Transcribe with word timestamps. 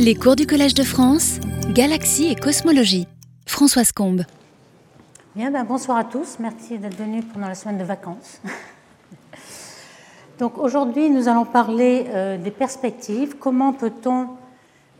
Les 0.00 0.16
cours 0.16 0.34
du 0.34 0.46
Collège 0.46 0.74
de 0.74 0.82
France, 0.82 1.38
Galaxie 1.70 2.26
et 2.26 2.34
Cosmologie. 2.34 3.06
Françoise 3.46 3.92
Combe. 3.92 4.22
Bien, 5.36 5.52
ben, 5.52 5.62
bonsoir 5.64 5.98
à 5.98 6.04
tous. 6.04 6.38
Merci 6.40 6.78
d'être 6.78 6.96
venus 6.96 7.24
pendant 7.32 7.46
la 7.46 7.54
semaine 7.54 7.78
de 7.78 7.84
vacances. 7.84 8.40
Donc 10.40 10.58
aujourd'hui, 10.58 11.10
nous 11.10 11.28
allons 11.28 11.44
parler 11.44 12.06
euh, 12.08 12.36
des 12.36 12.50
perspectives. 12.50 13.36
Comment 13.38 13.72
peut-on 13.72 14.30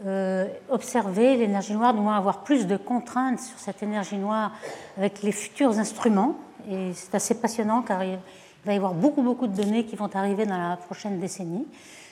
euh, 0.06 0.46
observer 0.70 1.36
l'énergie 1.36 1.74
noire, 1.74 1.92
du 1.92 2.00
moins 2.00 2.16
avoir 2.16 2.44
plus 2.44 2.66
de 2.66 2.76
contraintes 2.76 3.40
sur 3.40 3.58
cette 3.58 3.82
énergie 3.82 4.16
noire 4.16 4.52
avec 4.96 5.22
les 5.22 5.32
futurs 5.32 5.76
instruments? 5.78 6.36
Et 6.70 6.92
c'est 6.94 7.14
assez 7.16 7.34
passionnant 7.34 7.82
car 7.82 8.04
il 8.04 8.18
va 8.64 8.72
y 8.72 8.76
avoir 8.76 8.94
beaucoup, 8.94 9.22
beaucoup 9.22 9.48
de 9.48 9.56
données 9.56 9.84
qui 9.86 9.96
vont 9.96 10.10
arriver 10.14 10.46
dans 10.46 10.58
la 10.58 10.76
prochaine 10.76 11.18
décennie. 11.18 11.66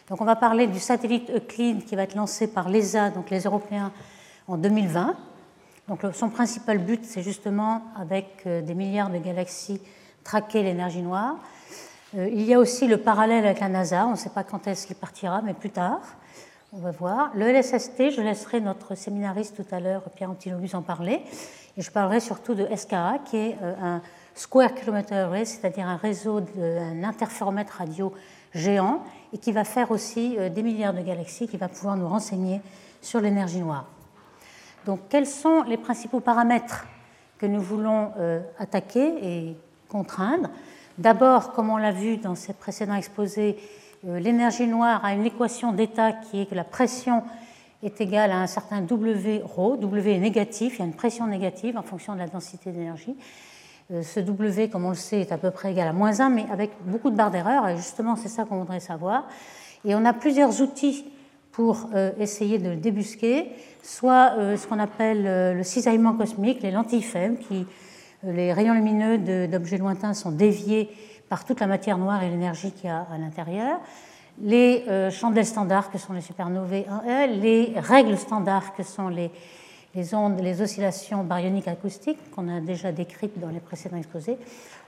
Donc 0.08 0.20
on 0.20 0.24
va 0.24 0.36
parler 0.36 0.66
du 0.66 0.80
satellite 0.80 1.30
Euclide 1.30 1.84
qui 1.84 1.96
va 1.96 2.02
être 2.02 2.14
lancé 2.14 2.46
par 2.46 2.68
l'ESA, 2.68 3.10
donc 3.10 3.30
les 3.30 3.40
Européens, 3.40 3.92
en 4.48 4.56
2020. 4.56 5.16
Donc 5.88 6.00
son 6.12 6.28
principal 6.28 6.78
but, 6.78 7.04
c'est 7.04 7.22
justement, 7.22 7.82
avec 7.96 8.42
euh, 8.46 8.62
des 8.62 8.74
milliards 8.74 9.10
de 9.10 9.18
galaxies, 9.18 9.80
traquer 10.24 10.62
l'énergie 10.62 11.02
noire. 11.02 11.36
Euh, 12.16 12.28
il 12.30 12.42
y 12.42 12.54
a 12.54 12.58
aussi 12.58 12.86
le 12.86 12.98
parallèle 12.98 13.44
avec 13.44 13.60
la 13.60 13.68
NASA, 13.68 14.06
on 14.06 14.12
ne 14.12 14.16
sait 14.16 14.30
pas 14.30 14.44
quand 14.44 14.66
est-ce 14.66 14.86
qu'il 14.86 14.96
partira, 14.96 15.40
mais 15.42 15.54
plus 15.54 15.70
tard, 15.70 16.00
on 16.72 16.78
va 16.78 16.90
voir. 16.90 17.30
Le 17.34 17.46
LSST, 17.46 18.10
je 18.10 18.20
laisserai 18.20 18.60
notre 18.60 18.94
séminariste 18.94 19.56
tout 19.56 19.74
à 19.74 19.80
l'heure, 19.80 20.02
Pierre 20.14 20.30
Antinobus, 20.30 20.74
en 20.74 20.82
parler. 20.82 21.22
Et 21.76 21.82
je 21.82 21.90
parlerai 21.90 22.20
surtout 22.20 22.54
de 22.54 22.66
SKA, 22.74 23.18
qui 23.24 23.36
est 23.36 23.56
euh, 23.62 23.74
un 23.82 24.02
Square 24.34 24.74
Kilometer 24.74 25.14
Array, 25.14 25.44
c'est-à-dire 25.44 25.86
un 25.86 25.96
réseau 25.96 26.40
d'un 26.40 27.04
interféromètre 27.04 27.74
radio 27.78 28.12
géant, 28.54 29.02
et 29.32 29.38
qui 29.38 29.52
va 29.52 29.64
faire 29.64 29.90
aussi 29.90 30.36
euh, 30.38 30.48
des 30.48 30.62
milliards 30.62 30.94
de 30.94 31.02
galaxies, 31.02 31.48
qui 31.48 31.56
va 31.56 31.68
pouvoir 31.68 31.96
nous 31.96 32.08
renseigner 32.08 32.60
sur 33.00 33.20
l'énergie 33.20 33.60
noire. 33.60 33.86
Donc, 34.86 35.00
quels 35.08 35.26
sont 35.26 35.62
les 35.62 35.76
principaux 35.76 36.20
paramètres 36.20 36.86
que 37.38 37.46
nous 37.46 37.60
voulons 37.60 38.12
attaquer 38.58 39.14
et 39.22 39.56
contraindre? 39.88 40.48
D'abord, 40.98 41.52
comme 41.52 41.70
on 41.70 41.78
l'a 41.78 41.92
vu 41.92 42.18
dans 42.18 42.34
ce 42.34 42.52
précédent 42.52 42.94
exposé, 42.94 43.56
euh, 44.06 44.18
l'énergie 44.18 44.66
noire 44.66 45.04
a 45.04 45.14
une 45.14 45.24
équation 45.24 45.72
d'état 45.72 46.12
qui 46.12 46.42
est 46.42 46.46
que 46.46 46.54
la 46.54 46.64
pression 46.64 47.22
est 47.82 48.00
égale 48.00 48.30
à 48.30 48.38
un 48.38 48.46
certain 48.46 48.82
W 48.82 49.42
ρ. 49.42 49.76
W 49.78 50.14
est 50.14 50.18
négatif, 50.18 50.74
il 50.74 50.78
y 50.80 50.82
a 50.82 50.84
une 50.84 50.94
pression 50.94 51.26
négative 51.26 51.76
en 51.78 51.82
fonction 51.82 52.14
de 52.14 52.18
la 52.18 52.26
densité 52.26 52.72
d'énergie. 52.72 53.16
Euh, 53.92 54.02
ce 54.02 54.20
W, 54.20 54.68
comme 54.68 54.84
on 54.84 54.90
le 54.90 54.94
sait, 54.94 55.20
est 55.20 55.32
à 55.32 55.38
peu 55.38 55.50
près 55.50 55.72
égal 55.72 55.88
à 55.88 55.92
moins 55.92 56.20
1, 56.20 56.30
mais 56.30 56.46
avec 56.50 56.70
beaucoup 56.84 57.10
de 57.10 57.16
barres 57.16 57.30
d'erreur, 57.30 57.68
et 57.68 57.76
justement 57.76 58.16
c'est 58.16 58.28
ça 58.28 58.44
qu'on 58.44 58.58
voudrait 58.58 58.80
savoir. 58.80 59.28
Et 59.84 59.94
on 59.94 60.04
a 60.04 60.12
plusieurs 60.12 60.60
outils 60.60 61.04
pour 61.50 61.90
euh, 61.94 62.12
essayer 62.18 62.58
de 62.58 62.70
le 62.70 62.76
débusquer, 62.76 63.52
soit 63.82 64.34
ce 64.56 64.66
qu'on 64.68 64.78
appelle 64.78 65.56
le 65.56 65.62
cisaillement 65.64 66.14
cosmique, 66.14 66.62
les 66.62 66.70
lentilles 66.70 67.02
faibles, 67.02 67.38
qui 67.38 67.66
les 68.22 68.52
rayons 68.52 68.74
lumineux 68.74 69.48
d'objets 69.48 69.78
lointains 69.78 70.14
sont 70.14 70.30
déviés 70.30 70.88
par 71.28 71.44
toute 71.44 71.60
la 71.60 71.66
matière 71.66 71.98
noire 71.98 72.22
et 72.22 72.30
l'énergie 72.30 72.70
qu'il 72.72 72.90
y 72.90 72.92
a 72.92 73.06
à 73.12 73.18
l'intérieur. 73.18 73.80
Les 74.40 74.84
euh, 74.88 75.10
chandelles 75.10 75.46
standards 75.46 75.90
que 75.90 75.98
sont 75.98 76.12
les 76.12 76.20
supernovae 76.20 76.84
1 77.06 77.26
les 77.26 77.72
règles 77.76 78.16
standards 78.16 78.74
que 78.74 78.82
sont 78.82 79.08
les, 79.08 79.30
ondes, 80.14 80.40
les 80.40 80.60
oscillations 80.62 81.24
baryoniques 81.24 81.68
acoustiques 81.68 82.18
qu'on 82.30 82.48
a 82.48 82.60
déjà 82.60 82.92
décrites 82.92 83.38
dans 83.38 83.50
les 83.50 83.60
précédents 83.60 83.96
exposés. 83.96 84.38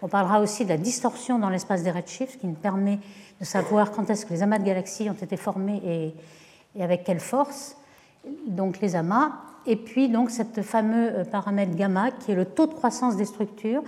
On 0.03 0.09
parlera 0.09 0.41
aussi 0.41 0.65
de 0.65 0.71
la 0.71 0.77
distorsion 0.77 1.39
dans 1.39 1.51
l'espace 1.51 1.83
des 1.83 1.91
redshifts 1.91 2.41
qui 2.41 2.47
nous 2.47 2.55
permet 2.55 2.99
de 3.41 3.45
savoir 3.45 3.91
quand 3.93 4.09
est-ce 4.11 4.27
que 4.27 4.33
les 4.33 4.43
amas 4.43 4.59
de 4.59 4.65
galaxies 4.65 5.09
ont 5.11 5.15
été 5.15 5.37
formés 5.37 5.81
et, 5.85 6.15
et 6.79 6.83
avec 6.83 7.05
quelle 7.05 7.21
force. 7.21 7.77
Donc 8.47 8.81
les 8.81 8.97
amas 8.97 9.33
et 9.67 9.77
puis 9.77 10.09
donc 10.09 10.31
cette 10.31 10.63
fameux 10.63 11.11
euh, 11.13 11.25
paramètre 11.25 11.75
gamma 11.75 12.11
qui 12.11 12.33
est 12.33 12.35
le 12.35 12.45
taux 12.45 12.67
de 12.67 12.75
croissance 12.75 13.17
des 13.17 13.25
structures 13.25 13.83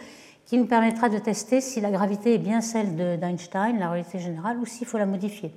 qui 0.46 0.58
nous 0.58 0.66
permettra 0.66 1.08
de 1.08 1.18
tester 1.18 1.60
si 1.60 1.80
la 1.80 1.90
gravité 1.90 2.34
est 2.34 2.38
bien 2.38 2.60
celle 2.60 3.18
d'Einstein, 3.18 3.78
la 3.78 3.90
réalité 3.90 4.20
générale, 4.20 4.58
ou 4.58 4.64
s'il 4.64 4.86
faut 4.86 4.96
la 4.96 5.06
modifier. 5.06 5.50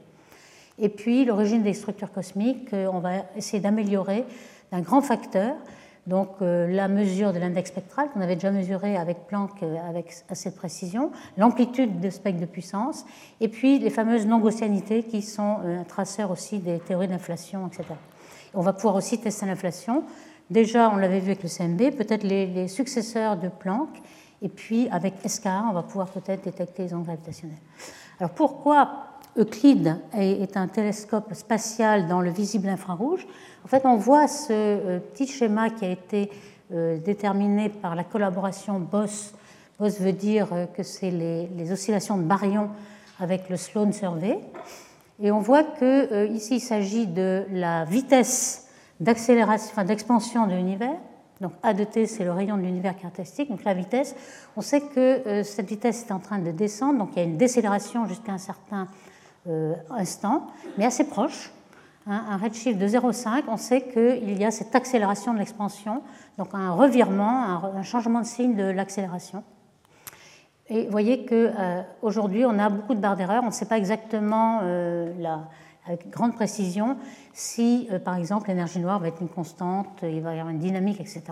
Et 0.79 0.89
puis 0.89 1.25
l'origine 1.25 1.61
des 1.61 1.73
structures 1.73 2.11
cosmiques, 2.11 2.73
euh, 2.73 2.89
on 2.91 2.99
va 2.99 3.25
essayer 3.35 3.61
d'améliorer 3.61 4.25
d'un 4.71 4.81
grand 4.81 5.01
facteur, 5.01 5.55
donc 6.07 6.29
euh, 6.41 6.67
la 6.67 6.87
mesure 6.87 7.33
de 7.33 7.39
l'index 7.39 7.69
spectral 7.69 8.09
qu'on 8.09 8.21
avait 8.21 8.35
déjà 8.35 8.51
mesuré 8.51 8.97
avec 8.97 9.27
Planck 9.27 9.63
avec 9.87 10.13
assez 10.29 10.49
de 10.49 10.55
précision, 10.55 11.11
l'amplitude 11.37 11.99
de 11.99 12.09
spectre 12.09 12.41
de 12.41 12.45
puissance, 12.45 13.05
et 13.41 13.47
puis 13.47 13.79
les 13.79 13.89
fameuses 13.89 14.25
non-gaussianités 14.25 15.03
qui 15.03 15.21
sont 15.21 15.57
un 15.63 15.83
traceur 15.83 16.31
aussi 16.31 16.59
des 16.59 16.79
théories 16.79 17.07
d'inflation, 17.07 17.67
etc. 17.67 17.83
On 18.53 18.61
va 18.61 18.73
pouvoir 18.73 18.95
aussi 18.95 19.19
tester 19.19 19.45
l'inflation. 19.45 20.03
Déjà, 20.49 20.89
on 20.89 20.97
l'avait 20.97 21.19
vu 21.19 21.27
avec 21.27 21.43
le 21.43 21.49
CMB, 21.49 21.95
peut-être 21.95 22.23
les, 22.23 22.67
successeurs 22.67 23.37
de 23.37 23.49
Planck, 23.49 23.89
et 24.41 24.49
puis 24.49 24.89
avec 24.89 25.13
SKA, 25.27 25.65
on 25.69 25.73
va 25.73 25.83
pouvoir 25.83 26.07
peut-être 26.07 26.43
détecter 26.43 26.83
les 26.83 26.93
ondes 26.93 27.03
gravitationnelles. 27.03 27.57
Alors 28.19 28.31
pourquoi 28.31 29.08
Euclide 29.37 29.97
est 30.13 30.57
un 30.57 30.67
télescope 30.67 31.33
spatial 31.33 32.07
dans 32.07 32.21
le 32.21 32.31
visible 32.31 32.67
infrarouge 32.67 33.27
En 33.63 33.67
fait, 33.67 33.85
on 33.85 33.95
voit 33.95 34.27
ce 34.27 34.51
euh, 34.51 34.99
petit 34.99 35.27
schéma 35.27 35.69
qui 35.69 35.85
a 35.85 35.89
été 35.89 36.31
euh, 36.73 36.97
déterminé 36.97 37.69
par 37.69 37.95
la 37.95 38.03
collaboration 38.03 38.79
BOSS. 38.79 39.33
BOSS 39.79 39.99
veut 40.01 40.13
dire 40.13 40.47
euh, 40.51 40.65
que 40.65 40.83
c'est 40.83 41.11
les, 41.11 41.71
oscillations 41.71 42.17
de 42.17 42.23
baryon 42.23 42.69
avec 43.19 43.49
le 43.49 43.55
Sloan 43.55 43.91
Survey. 43.91 44.39
Et 45.21 45.31
on 45.31 45.39
voit 45.39 45.63
que 45.63 46.27
ici 46.27 46.55
il 46.55 46.61
s'agit 46.61 47.05
de 47.05 47.45
la 47.51 47.83
vitesse 47.83 48.67
d'accélération, 49.01 49.69
enfin, 49.71 49.83
d'expansion 49.83 50.47
de 50.47 50.53
l'univers. 50.53 50.95
Donc 51.41 51.51
A 51.61 51.73
de 51.73 51.83
t, 51.83 52.05
c'est 52.05 52.23
le 52.23 52.31
rayon 52.31 52.57
de 52.57 52.61
l'univers 52.61 52.95
caractéristique. 52.95 53.49
Donc 53.49 53.65
la 53.65 53.73
vitesse, 53.73 54.15
on 54.55 54.61
sait 54.61 54.79
que 54.79 55.43
cette 55.43 55.67
vitesse 55.67 56.05
est 56.07 56.13
en 56.13 56.19
train 56.19 56.39
de 56.39 56.51
descendre, 56.51 56.99
donc 56.99 57.09
il 57.15 57.19
y 57.19 57.21
a 57.21 57.25
une 57.25 57.37
décélération 57.37 58.05
jusqu'à 58.05 58.31
un 58.31 58.37
certain 58.37 58.87
instant, 59.89 60.47
mais 60.77 60.85
assez 60.85 61.07
proche. 61.07 61.51
Hein, 62.07 62.23
un 62.29 62.37
redshift 62.37 62.79
de 62.79 62.87
0,5, 62.87 63.43
on 63.49 63.57
sait 63.57 63.81
qu'il 63.81 64.37
y 64.39 64.45
a 64.45 64.51
cette 64.51 64.73
accélération 64.73 65.33
de 65.33 65.39
l'expansion, 65.39 66.01
donc 66.37 66.49
un 66.53 66.71
revirement, 66.71 67.63
un 67.75 67.83
changement 67.83 68.21
de 68.21 68.25
signe 68.25 68.55
de 68.55 68.63
l'accélération. 68.63 69.43
Et 70.69 70.85
vous 70.85 70.91
voyez 70.91 71.25
qu'aujourd'hui, 71.25 72.43
euh, 72.43 72.49
on 72.49 72.59
a 72.59 72.69
beaucoup 72.69 72.93
de 72.93 72.99
barres 72.99 73.17
d'erreur. 73.17 73.41
On 73.43 73.47
ne 73.47 73.51
sait 73.51 73.65
pas 73.65 73.77
exactement, 73.77 74.59
euh, 74.61 75.11
avec 75.87 76.09
grande 76.11 76.35
précision, 76.35 76.97
si, 77.33 77.87
euh, 77.91 77.97
par 77.97 78.15
exemple, 78.15 78.49
l'énergie 78.49 78.79
noire 78.79 78.99
va 78.99 79.07
être 79.07 79.21
une 79.21 79.29
constante, 79.29 80.03
il 80.03 80.21
va 80.21 80.35
y 80.35 80.39
avoir 80.39 80.49
une 80.49 80.59
dynamique, 80.59 80.99
etc. 80.99 81.23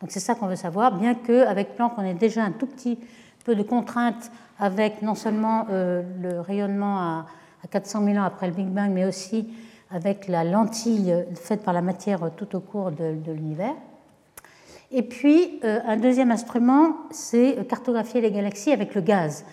Donc 0.00 0.10
c'est 0.10 0.20
ça 0.20 0.34
qu'on 0.34 0.46
veut 0.46 0.56
savoir, 0.56 0.96
bien 0.96 1.14
qu'avec 1.14 1.76
Planck, 1.76 1.92
on 1.98 2.02
ait 2.02 2.14
déjà 2.14 2.42
un 2.42 2.52
tout 2.52 2.66
petit 2.66 2.98
peu 3.44 3.54
de 3.54 3.62
contraintes 3.62 4.30
avec 4.58 5.02
non 5.02 5.14
seulement 5.14 5.66
le 5.70 6.40
rayonnement 6.40 6.98
à, 6.98 7.26
400 7.66 8.04
000 8.04 8.18
ans 8.18 8.22
après 8.22 8.46
le 8.46 8.52
Big 8.52 8.68
Bang, 8.68 8.90
mais 8.92 9.04
aussi 9.04 9.48
avec 9.90 10.28
la 10.28 10.44
lentille 10.44 11.14
faite 11.34 11.62
par 11.62 11.74
la 11.74 11.82
matière 11.82 12.30
tout 12.36 12.54
au 12.54 12.60
cours 12.60 12.90
de 12.90 13.32
l'univers. 13.32 13.74
Et 14.90 15.02
puis, 15.02 15.60
euh, 15.64 15.80
un 15.86 15.98
deuxième 15.98 16.30
instrument, 16.30 16.96
c'est 17.10 17.66
cartographier 17.68 18.20
les 18.20 18.30
galaxies 18.30 18.72
avec 18.72 18.94
le 18.94 19.02
gaz. 19.02 19.44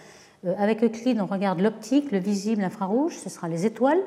Euh, 0.45 0.53
avec 0.57 0.81
Euclide, 0.81 1.19
on 1.19 1.25
regarde 1.25 1.59
l'optique, 1.59 2.11
le 2.11 2.19
visible, 2.19 2.61
l'infrarouge, 2.61 3.17
ce 3.17 3.29
sera 3.29 3.49
les 3.49 3.66
étoiles. 3.66 3.99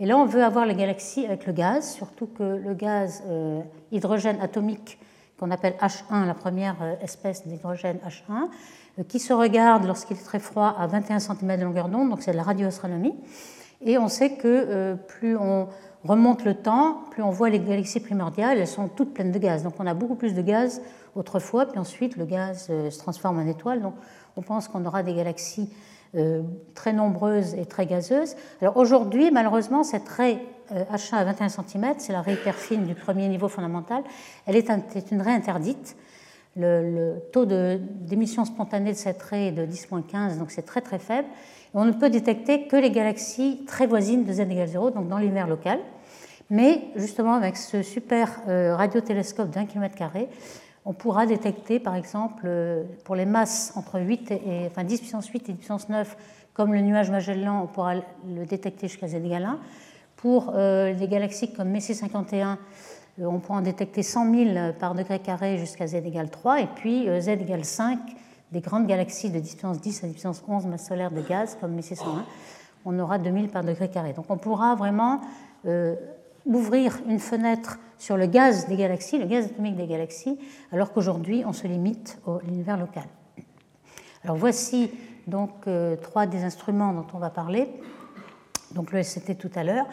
Et 0.00 0.06
là, 0.06 0.18
on 0.18 0.26
veut 0.26 0.44
avoir 0.44 0.66
les 0.66 0.74
galaxies 0.74 1.24
avec 1.24 1.46
le 1.46 1.54
gaz, 1.54 1.94
surtout 1.94 2.26
que 2.26 2.42
le 2.42 2.74
gaz 2.74 3.22
euh, 3.26 3.62
hydrogène 3.90 4.38
atomique, 4.42 4.98
qu'on 5.38 5.50
appelle 5.50 5.74
H1, 5.80 6.26
la 6.26 6.34
première 6.34 6.76
espèce 7.02 7.46
d'hydrogène 7.46 7.98
H1, 8.06 9.04
qui 9.06 9.18
se 9.18 9.32
regarde 9.32 9.84
lorsqu'il 9.84 10.16
est 10.16 10.24
très 10.24 10.38
froid 10.38 10.74
à 10.78 10.86
21 10.86 11.18
cm 11.18 11.58
de 11.58 11.64
longueur 11.64 11.88
d'onde, 11.88 12.08
donc 12.08 12.22
c'est 12.22 12.32
de 12.32 12.36
la 12.36 12.42
radioastronomie. 12.42 13.14
Et 13.84 13.98
on 13.98 14.08
sait 14.08 14.36
que 14.36 14.94
plus 15.06 15.36
on 15.36 15.68
remonte 16.06 16.44
le 16.44 16.54
temps, 16.54 17.02
plus 17.10 17.22
on 17.22 17.30
voit 17.30 17.50
les 17.50 17.60
galaxies 17.60 18.00
primordiales, 18.00 18.58
elles 18.58 18.66
sont 18.66 18.88
toutes 18.88 19.12
pleines 19.12 19.32
de 19.32 19.38
gaz. 19.38 19.62
Donc 19.62 19.74
on 19.78 19.86
a 19.86 19.94
beaucoup 19.94 20.14
plus 20.14 20.34
de 20.34 20.42
gaz 20.42 20.80
autrefois, 21.14 21.66
puis 21.66 21.78
ensuite 21.78 22.16
le 22.16 22.24
gaz 22.24 22.68
euh, 22.70 22.90
se 22.90 22.98
transforme 22.98 23.38
en 23.38 23.46
étoile. 23.46 23.82
Donc 23.82 23.94
on 24.36 24.42
pense 24.42 24.68
qu'on 24.68 24.84
aura 24.84 25.02
des 25.02 25.14
galaxies 25.14 25.70
euh, 25.70 25.95
très 26.74 26.92
nombreuses 26.92 27.54
et 27.54 27.66
très 27.66 27.86
gazeuses. 27.86 28.34
Alors 28.60 28.76
aujourd'hui, 28.76 29.30
malheureusement, 29.30 29.84
cette 29.84 30.08
raie 30.08 30.40
H1 30.72 31.14
euh, 31.14 31.18
à 31.18 31.24
21 31.24 31.48
cm, 31.48 31.94
c'est 31.98 32.12
la 32.12 32.22
raie 32.22 32.34
hyper 32.34 32.54
fine 32.54 32.84
du 32.84 32.94
premier 32.94 33.28
niveau 33.28 33.48
fondamental, 33.48 34.02
elle 34.46 34.56
est, 34.56 34.70
une 35.10 35.22
raie 35.22 35.32
interdite. 35.32 35.96
Le, 36.58 37.18
taux 37.32 37.44
d'émission 37.44 38.46
spontanée 38.46 38.92
de 38.92 38.96
cette 38.96 39.22
raie 39.22 39.48
est 39.48 39.52
de 39.52 39.66
10-15, 39.66 40.38
donc 40.38 40.50
c'est 40.50 40.62
très 40.62 40.80
très 40.80 40.98
faible. 40.98 41.28
on 41.74 41.84
ne 41.84 41.92
peut 41.92 42.08
détecter 42.08 42.66
que 42.66 42.76
les 42.76 42.90
galaxies 42.90 43.64
très 43.66 43.86
voisines 43.86 44.24
de 44.24 44.32
z 44.32 44.40
égale 44.40 44.68
0, 44.68 44.90
donc 44.90 45.08
dans 45.08 45.18
l'univers 45.18 45.46
local. 45.46 45.78
Mais 46.48 46.84
justement, 46.94 47.34
avec 47.34 47.56
ce 47.56 47.82
super 47.82 48.40
euh, 48.48 48.74
radiotélescope 48.74 49.50
d'un 49.50 49.66
kilomètre 49.66 49.96
carré, 49.96 50.28
on 50.86 50.92
pourra 50.92 51.26
détecter, 51.26 51.80
par 51.80 51.96
exemple, 51.96 52.44
euh, 52.46 52.84
pour 53.04 53.16
les 53.16 53.26
masses 53.26 53.72
entre 53.74 54.00
8 54.00 54.30
et, 54.30 54.66
enfin 54.66 54.84
10 54.84 55.00
puissance 55.00 55.26
8 55.26 55.48
et 55.48 55.52
10 55.52 55.58
puissance 55.58 55.88
9, 55.88 56.16
comme 56.54 56.72
le 56.72 56.80
nuage 56.80 57.10
Magellan, 57.10 57.62
on 57.64 57.66
pourra 57.66 57.96
le 57.96 58.46
détecter 58.46 58.88
jusqu'à 58.88 59.08
z 59.08 59.16
égale 59.16 59.44
1. 59.44 59.58
Pour 60.16 60.52
des 60.52 61.08
galaxies 61.08 61.52
comme 61.52 61.68
Messier 61.68 61.94
51, 61.94 62.58
on 63.20 63.38
peut 63.38 63.52
en 63.52 63.60
détecter 63.60 64.02
100 64.02 64.34
000 64.34 64.72
par 64.80 64.94
degré 64.94 65.18
carré 65.18 65.58
jusqu'à 65.58 65.86
z 65.86 65.96
égale 65.96 66.30
3, 66.30 66.62
et 66.62 66.66
puis 66.74 67.06
z 67.20 67.28
égale 67.28 67.66
5 67.66 67.98
des 68.50 68.60
grandes 68.60 68.86
galaxies 68.86 69.28
de 69.28 69.38
distance 69.38 69.78
10 69.78 70.04
à 70.04 70.06
distance 70.06 70.42
11 70.48 70.66
masse 70.66 70.86
solaire 70.86 71.10
de 71.10 71.20
gaz, 71.20 71.58
comme 71.60 71.74
Messier 71.74 71.96
101, 71.96 72.24
on 72.86 72.98
aura 72.98 73.18
2000 73.18 73.50
par 73.50 73.62
degré 73.62 73.90
carré. 73.90 74.14
Donc 74.14 74.24
on 74.30 74.38
pourra 74.38 74.74
vraiment 74.74 75.20
ouvrir 76.46 76.98
une 77.08 77.18
fenêtre 77.18 77.78
sur 77.98 78.16
le 78.16 78.26
gaz 78.26 78.68
des 78.68 78.76
galaxies, 78.76 79.18
le 79.18 79.26
gaz 79.26 79.46
atomique 79.46 79.76
des 79.76 79.86
galaxies, 79.86 80.38
alors 80.72 80.92
qu'aujourd'hui 80.92 81.44
on 81.46 81.52
se 81.52 81.66
limite 81.66 82.18
à 82.26 82.38
l'univers 82.44 82.76
local. 82.76 83.04
Alors 84.24 84.36
voici 84.36 84.90
donc 85.26 85.66
euh, 85.66 85.96
trois 85.96 86.26
des 86.26 86.44
instruments 86.44 86.92
dont 86.92 87.06
on 87.14 87.18
va 87.18 87.30
parler. 87.30 87.68
Donc 88.74 88.92
le 88.92 89.02
SCT 89.02 89.38
tout 89.38 89.50
à 89.54 89.64
l'heure, 89.64 89.86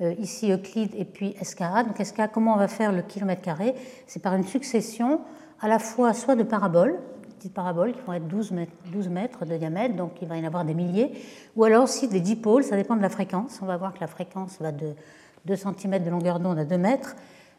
euh, 0.00 0.14
ici 0.18 0.52
Euclide 0.52 0.92
et 0.96 1.04
puis 1.04 1.34
SKA. 1.42 1.84
Donc 1.84 1.96
SKA, 2.04 2.28
comment 2.28 2.54
on 2.54 2.58
va 2.58 2.68
faire 2.68 2.92
le 2.92 3.02
kilomètre 3.02 3.42
carré? 3.42 3.74
C'est 4.06 4.22
par 4.22 4.34
une 4.34 4.44
succession 4.44 5.20
à 5.60 5.68
la 5.68 5.78
fois 5.78 6.14
soit 6.14 6.34
de 6.34 6.42
paraboles, 6.42 6.98
petites 7.42 7.54
paraboles 7.54 7.92
qui 7.92 8.00
vont 8.02 8.12
être 8.12 8.28
12 8.28 8.52
mètres, 8.52 8.72
12 8.92 9.08
mètres, 9.08 9.44
de 9.44 9.56
diamètre, 9.56 9.96
donc 9.96 10.12
il 10.22 10.28
va 10.28 10.36
y 10.36 10.40
en 10.40 10.44
avoir 10.44 10.64
des 10.64 10.74
milliers, 10.74 11.12
ou 11.56 11.64
alors 11.64 11.84
aussi 11.84 12.06
des 12.06 12.20
dipôles, 12.20 12.62
ça 12.62 12.76
dépend 12.76 12.94
de 12.94 13.02
la 13.02 13.08
fréquence. 13.08 13.58
On 13.62 13.66
va 13.66 13.76
voir 13.76 13.92
que 13.94 14.00
la 14.00 14.06
fréquence 14.06 14.58
va 14.60 14.70
de 14.70 14.94
2 15.46 15.56
cm 15.56 16.04
de 16.04 16.10
longueur 16.10 16.40
d'onde 16.40 16.58
à 16.58 16.64
2 16.64 16.78
mètres. 16.78 17.16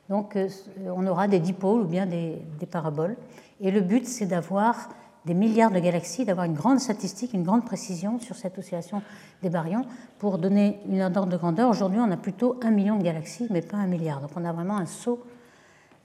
Donc 0.10 0.36
euh, 0.36 0.50
on 0.96 1.08
aura 1.08 1.28
des 1.28 1.40
dipôles 1.40 1.82
ou 1.82 1.86
bien 1.86 2.06
des, 2.06 2.42
paraboles. 2.70 3.16
Et 3.62 3.72
le 3.72 3.82
but, 3.82 4.06
c'est 4.06 4.26
d'avoir 4.26 4.90
des 5.26 5.34
milliards 5.34 5.72
de 5.72 5.80
galaxies, 5.80 6.26
d'avoir 6.26 6.46
une 6.46 6.54
grande 6.54 6.80
statistique, 6.80 7.34
une 7.34 7.44
grande 7.44 7.66
précision 7.66 8.20
sur 8.20 8.36
cette 8.36 8.58
oscillation 8.58 9.02
des 9.42 9.50
baryons 9.50 9.86
pour 10.20 10.38
donner 10.38 10.80
une 10.90 11.02
ordre 11.02 11.28
de 11.28 11.38
grandeur. 11.38 11.70
Aujourd'hui, 11.70 12.00
on 12.00 12.12
a 12.12 12.18
plutôt 12.18 12.60
un 12.62 12.72
million 12.72 12.98
de 12.98 13.04
galaxies, 13.04 13.48
mais 13.50 13.62
pas 13.62 13.78
un 13.78 13.88
milliard. 13.88 14.20
Donc 14.20 14.32
on 14.36 14.44
a 14.44 14.52
vraiment 14.52 14.78
un 14.78 14.86
saut. 14.86 15.24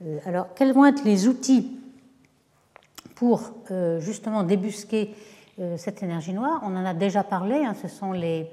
Euh, 0.05 0.19
alors, 0.25 0.47
quels 0.55 0.71
vont 0.71 0.85
être 0.85 1.03
les 1.03 1.27
outils 1.27 1.77
pour 3.15 3.51
euh, 3.71 3.99
justement 3.99 4.43
débusquer 4.43 5.13
cette 5.75 6.01
énergie 6.01 6.31
noire? 6.31 6.61
On 6.63 6.73
en 6.77 6.85
a 6.85 6.93
déjà 6.93 7.21
parlé, 7.21 7.65
hein, 7.65 7.73
ce 7.81 7.89
sont 7.89 8.13
les 8.13 8.49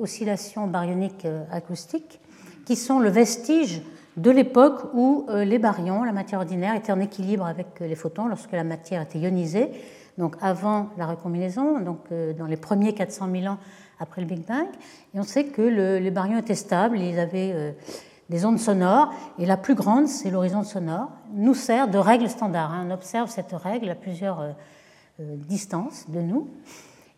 oscillations 0.00 0.66
baryoniques 0.66 1.26
acoustiques 1.50 2.20
qui 2.64 2.76
sont 2.76 2.98
le 2.98 3.10
vestige 3.10 3.82
de 4.16 4.30
l'époque 4.30 4.92
où 4.94 5.26
euh, 5.28 5.44
les 5.44 5.58
baryons, 5.58 6.02
la 6.02 6.12
matière 6.12 6.40
ordinaire, 6.40 6.74
étaient 6.74 6.92
en 6.92 7.00
équilibre 7.00 7.46
avec 7.46 7.80
euh, 7.80 7.86
les 7.86 7.94
photons 7.94 8.26
lorsque 8.26 8.52
la 8.52 8.64
matière 8.64 9.02
était 9.02 9.18
ionisée, 9.18 9.70
donc 10.18 10.36
avant 10.40 10.88
la 10.98 11.06
recombinaison, 11.06 11.80
donc 11.80 12.00
euh, 12.12 12.32
dans 12.32 12.46
les 12.46 12.56
premiers 12.56 12.92
400 12.92 13.28
000 13.32 13.46
ans 13.46 13.58
après 13.98 14.20
le 14.20 14.26
Big 14.26 14.46
Bang. 14.46 14.66
Et 15.14 15.20
on 15.20 15.22
sait 15.22 15.44
que 15.44 15.62
les 15.62 16.10
baryons 16.10 16.38
étaient 16.38 16.54
stables, 16.54 16.98
ils 16.98 17.18
avaient 17.18 17.74
des 18.30 18.44
ondes 18.46 18.58
sonores, 18.58 19.12
et 19.38 19.44
la 19.44 19.58
plus 19.58 19.74
grande, 19.74 20.08
c'est 20.08 20.30
l'horizon 20.30 20.62
sonore, 20.62 21.10
nous 21.34 21.54
sert 21.54 21.86
de 21.86 21.98
règle 21.98 22.30
standard. 22.30 22.72
Hein. 22.72 22.86
On 22.88 22.94
observe 22.94 23.28
cette 23.28 23.52
règle 23.52 23.90
à 23.90 23.94
plusieurs 23.94 24.54
distances 25.18 26.08
de 26.08 26.20
nous. 26.20 26.48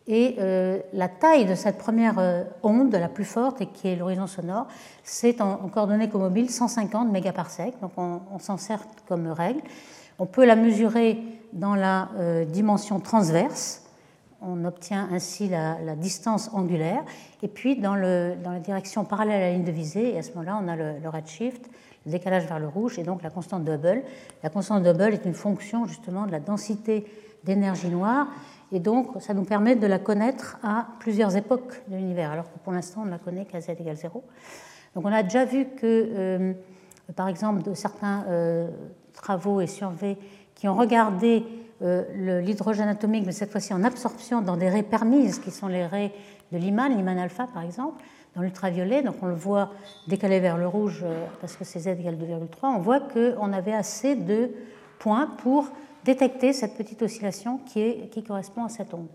Et 0.07 0.35
euh, 0.39 0.79
la 0.91 1.07
taille 1.07 1.45
de 1.45 1.55
cette 1.55 1.77
première 1.77 2.19
euh, 2.19 2.43
onde, 2.61 2.93
la 2.93 3.07
plus 3.07 3.23
forte, 3.23 3.61
et 3.61 3.67
qui 3.67 3.87
est 3.87 3.95
l'horizon 3.95 4.27
sonore, 4.27 4.67
c'est 5.03 5.39
en, 5.39 5.55
coordonnées 5.69 6.09
comobiles 6.09 6.49
150 6.49 7.09
mégaparsecs. 7.09 7.75
Donc 7.81 7.91
on, 7.97 8.39
s'en 8.39 8.57
sert 8.57 8.81
comme 9.07 9.27
règle. 9.27 9.61
On 10.19 10.25
peut 10.25 10.45
la 10.45 10.57
mesurer 10.57 11.19
dans 11.53 11.75
la 11.75 12.09
euh, 12.17 12.43
dimension 12.43 12.99
transverse. 12.99 13.83
On 14.41 14.65
obtient 14.65 15.07
ainsi 15.13 15.47
la, 15.47 15.95
distance 15.95 16.49
angulaire. 16.53 17.03
Et 17.41 17.47
puis 17.47 17.77
dans, 17.77 17.95
la 17.95 18.59
direction 18.59 19.05
parallèle 19.05 19.41
à 19.41 19.45
la 19.47 19.53
ligne 19.53 19.63
de 19.63 19.71
visée, 19.71 20.15
et 20.15 20.17
à 20.17 20.21
ce 20.21 20.31
moment-là, 20.31 20.59
on 20.61 20.67
a 20.67 20.75
le, 20.75 20.99
le 21.01 21.09
redshift, 21.09 21.69
le 22.05 22.11
décalage 22.11 22.45
vers 22.45 22.59
le 22.59 22.67
rouge, 22.67 22.99
et 22.99 23.03
donc 23.03 23.23
la 23.23 23.29
constante 23.29 23.63
de 23.63 23.71
Hubble. 23.71 24.03
La 24.43 24.49
constante 24.49 24.83
de 24.83 24.89
Hubble 24.89 25.13
est 25.13 25.23
une 25.23 25.33
fonction 25.33 25.85
justement 25.85 26.25
de 26.25 26.31
la 26.33 26.41
densité 26.41 27.05
d'énergie 27.45 27.87
noire 27.87 28.27
et 28.71 28.79
donc, 28.79 29.09
ça 29.19 29.33
nous 29.33 29.43
permet 29.43 29.75
de 29.75 29.85
la 29.85 29.99
connaître 29.99 30.57
à 30.63 30.87
plusieurs 30.99 31.35
époques 31.35 31.81
de 31.87 31.95
l'univers, 31.95 32.31
alors 32.31 32.51
que 32.51 32.57
pour 32.63 32.73
l'instant, 32.73 33.01
on 33.01 33.05
ne 33.05 33.11
la 33.11 33.19
connaît 33.19 33.45
qu'à 33.45 33.61
z 33.61 33.69
égale 33.69 33.97
0. 33.97 34.23
Donc, 34.95 35.05
on 35.05 35.11
a 35.11 35.23
déjà 35.23 35.45
vu 35.45 35.65
que, 35.65 35.83
euh, 35.85 36.53
par 37.15 37.27
exemple, 37.27 37.61
de 37.61 37.73
certains 37.73 38.25
euh, 38.27 38.69
travaux 39.13 39.61
et 39.61 39.67
surveys 39.67 40.17
qui 40.55 40.67
ont 40.67 40.75
regardé 40.75 41.43
euh, 41.81 42.41
l'hydrogène 42.41 42.87
atomique, 42.87 43.25
mais 43.25 43.31
cette 43.31 43.51
fois-ci 43.51 43.73
en 43.73 43.83
absorption 43.83 44.41
dans 44.41 44.57
des 44.57 44.69
raies 44.69 44.83
permises, 44.83 45.39
qui 45.39 45.51
sont 45.51 45.67
les 45.67 45.85
raies 45.85 46.11
de 46.51 46.57
Lyman, 46.57 46.95
Lyman 46.95 47.17
alpha 47.17 47.47
par 47.53 47.63
exemple, 47.63 48.03
dans 48.35 48.41
l'ultraviolet, 48.41 49.03
donc 49.03 49.15
on 49.21 49.27
le 49.27 49.35
voit 49.35 49.71
décalé 50.07 50.39
vers 50.39 50.57
le 50.57 50.67
rouge 50.67 51.05
parce 51.41 51.55
que 51.55 51.63
c'est 51.63 51.79
z 51.79 51.87
égale 51.87 52.15
2,3, 52.15 52.47
on 52.63 52.79
voit 52.79 52.99
qu'on 52.99 53.53
avait 53.53 53.73
assez 53.73 54.15
de 54.15 54.51
points 54.97 55.27
pour 55.27 55.71
détecter 56.05 56.53
cette 56.53 56.75
petite 56.75 57.01
oscillation 57.01 57.59
qui, 57.65 58.23
correspond 58.27 58.65
à 58.65 58.69
cette 58.69 58.93
onde. 58.93 59.07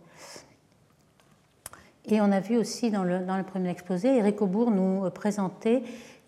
Et 2.07 2.21
on 2.21 2.33
a 2.33 2.41
vu 2.41 2.57
aussi 2.57 2.91
dans 2.91 3.05
le, 3.05 3.43
premier 3.45 3.71
exposé, 3.71 4.17
Eric 4.17 4.41
Aubourg 4.41 4.71
nous 4.71 5.11
présentait 5.11 5.83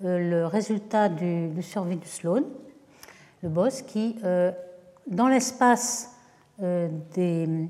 euh, 0.04 0.18
le 0.18 0.46
résultat 0.46 1.08
du, 1.08 1.48
du 1.48 1.62
Sloan, 1.62 2.42
le 3.42 3.48
BOSS, 3.48 3.82
qui, 3.82 4.16
euh, 4.24 4.52
dans 5.06 5.28
l'espace 5.28 6.10
euh, 6.62 6.88
des, 7.14 7.68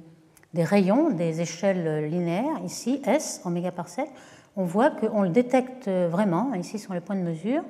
rayons, 0.54 1.10
des 1.10 1.40
échelles 1.40 2.08
linéaires, 2.10 2.60
ici, 2.64 3.00
S 3.04 3.40
en 3.44 3.50
mégaparsec, 3.50 4.08
on 4.56 4.64
voit 4.64 4.90
qu'on 4.90 5.22
le 5.22 5.28
détecte 5.28 5.88
vraiment, 5.88 6.52
ici 6.54 6.80
sont 6.80 6.92
les 6.92 7.00
points 7.00 7.14
de 7.14 7.22
mesure, 7.22 7.62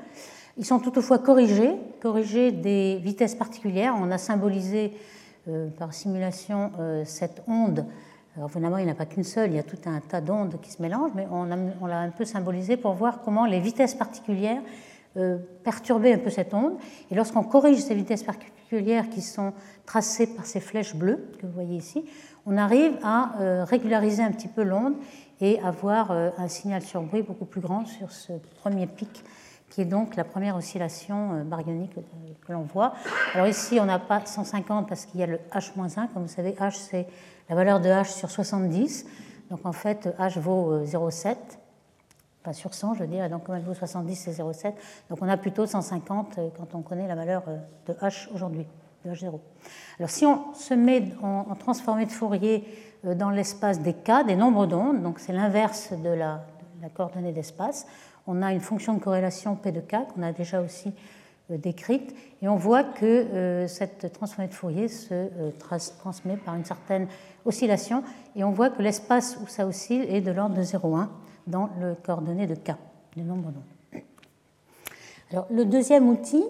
ils 0.60 0.66
sont 0.66 0.78
toutefois 0.78 1.18
corrigés, 1.18 1.72
corrigés 2.02 2.52
des 2.52 2.98
vitesses 2.98 3.34
particulières. 3.34 3.96
On 3.98 4.10
a 4.10 4.18
symbolisé 4.18 4.92
euh, 5.48 5.68
par 5.70 5.94
simulation 5.94 6.70
euh, 6.78 7.02
cette 7.06 7.42
onde. 7.48 7.86
Alors 8.36 8.50
évidemment, 8.50 8.76
il 8.76 8.84
n'y 8.84 8.90
en 8.90 8.92
a 8.92 8.96
pas 8.96 9.06
qu'une 9.06 9.24
seule, 9.24 9.52
il 9.52 9.56
y 9.56 9.58
a 9.58 9.62
tout 9.62 9.78
un 9.86 10.00
tas 10.00 10.20
d'ondes 10.20 10.60
qui 10.60 10.70
se 10.70 10.82
mélangent, 10.82 11.12
mais 11.14 11.26
on, 11.30 11.46
l'a 11.86 12.00
un 12.00 12.10
peu 12.10 12.26
symbolisé 12.26 12.76
pour 12.76 12.92
voir 12.92 13.22
comment 13.22 13.46
les 13.46 13.58
vitesses 13.58 13.94
particulières 13.94 14.60
euh, 15.16 15.38
perturbaient 15.64 16.12
un 16.12 16.18
peu 16.18 16.28
cette 16.28 16.52
onde. 16.52 16.74
Et 17.10 17.14
lorsqu'on 17.14 17.42
corrige 17.42 17.78
ces 17.78 17.94
vitesses 17.94 18.22
particulières 18.22 19.08
qui 19.08 19.22
sont 19.22 19.54
tracées 19.86 20.26
par 20.26 20.44
ces 20.44 20.60
flèches 20.60 20.94
bleues 20.94 21.26
que 21.40 21.46
vous 21.46 21.52
voyez 21.52 21.76
ici, 21.76 22.04
on 22.44 22.58
arrive 22.58 22.98
à 23.02 23.64
régulariser 23.64 24.22
un 24.22 24.30
petit 24.30 24.48
peu 24.48 24.62
l'onde 24.62 24.94
et 25.40 25.58
avoir 25.60 26.10
un 26.10 26.48
signal 26.48 26.80
sur 26.82 27.02
bruit 27.02 27.22
beaucoup 27.22 27.44
plus 27.44 27.60
grand 27.60 27.84
sur 27.86 28.10
ce 28.12 28.32
premier 28.62 28.86
pic 28.86 29.24
qui 29.70 29.80
est 29.80 29.86
donc 29.86 30.16
la 30.16 30.24
première 30.24 30.56
oscillation 30.56 31.32
euh, 31.32 31.42
baryonique 31.44 31.94
que 32.46 32.52
l'on 32.52 32.62
voit. 32.62 32.92
Alors 33.34 33.46
ici, 33.46 33.78
on 33.80 33.86
n'a 33.86 33.98
pas 33.98 34.20
150 34.26 34.88
parce 34.88 35.06
qu'il 35.06 35.20
y 35.20 35.22
a 35.22 35.26
le 35.26 35.38
H-1, 35.54 36.08
comme 36.12 36.22
vous 36.22 36.28
savez, 36.28 36.52
H 36.52 36.72
c'est 36.72 37.06
la 37.48 37.54
valeur 37.54 37.80
de 37.80 37.88
H 37.88 38.12
sur 38.12 38.30
70, 38.30 39.06
donc 39.48 39.64
en 39.64 39.72
fait 39.72 40.08
H 40.18 40.38
vaut 40.38 40.84
0,7, 40.84 41.28
euh, 41.28 41.34
pas 42.42 42.52
sur 42.52 42.74
100 42.74 42.94
je 42.94 43.00
veux 43.00 43.06
dire, 43.06 43.28
donc 43.30 43.44
comme 43.44 43.54
elle 43.54 43.62
vaut 43.62 43.74
70 43.74 44.14
c'est 44.16 44.32
0,7, 44.32 44.72
donc 45.08 45.18
on 45.22 45.28
a 45.28 45.36
plutôt 45.36 45.66
150 45.66 46.38
euh, 46.38 46.48
quand 46.56 46.74
on 46.74 46.82
connaît 46.82 47.06
la 47.06 47.14
valeur 47.14 47.44
de 47.86 47.92
H 47.94 48.28
aujourd'hui, 48.34 48.66
de 49.04 49.10
H0. 49.10 49.38
Alors 49.98 50.10
si 50.10 50.26
on 50.26 50.52
se 50.54 50.74
met 50.74 51.12
en, 51.22 51.54
transformé 51.54 52.06
de 52.06 52.12
Fourier 52.12 52.64
dans 53.04 53.30
l'espace 53.30 53.80
des 53.80 53.94
K, 53.94 54.26
des 54.26 54.36
nombres 54.36 54.66
d'ondes, 54.66 55.02
donc 55.02 55.20
c'est 55.20 55.32
l'inverse 55.32 55.92
de 55.92 56.10
la 56.10 56.44
coordonnée 56.94 57.32
d'espace, 57.32 57.86
on 58.26 58.42
a 58.42 58.52
une 58.52 58.60
fonction 58.60 58.94
de 58.94 59.00
corrélation 59.00 59.56
P 59.56 59.72
de 59.72 59.80
K 59.80 60.06
qu'on 60.14 60.22
a 60.22 60.32
déjà 60.32 60.60
aussi 60.60 60.92
euh, 61.50 61.56
décrite, 61.56 62.14
et 62.42 62.48
on 62.48 62.56
voit 62.56 62.84
que 62.84 63.04
euh, 63.04 63.66
cette 63.66 64.12
transformée 64.12 64.48
de 64.48 64.54
Fourier 64.54 64.88
se 64.88 65.12
euh, 65.12 65.50
transmet 65.98 66.36
par 66.36 66.54
une 66.54 66.64
certaine 66.64 67.08
oscillation, 67.44 68.02
et 68.36 68.44
on 68.44 68.52
voit 68.52 68.70
que 68.70 68.82
l'espace 68.82 69.38
où 69.42 69.46
ça 69.46 69.66
oscille 69.66 70.02
est 70.02 70.20
de 70.20 70.30
l'ordre 70.30 70.56
de 70.56 70.62
0,1 70.62 71.08
dans 71.46 71.70
le 71.80 71.94
coordonnées 71.94 72.46
de 72.46 72.54
K, 72.54 72.72
du 73.16 73.22
nombre 73.22 73.50
d'ondes. 73.50 74.02
Alors, 75.32 75.46
le 75.50 75.64
deuxième 75.64 76.08
outil, 76.08 76.44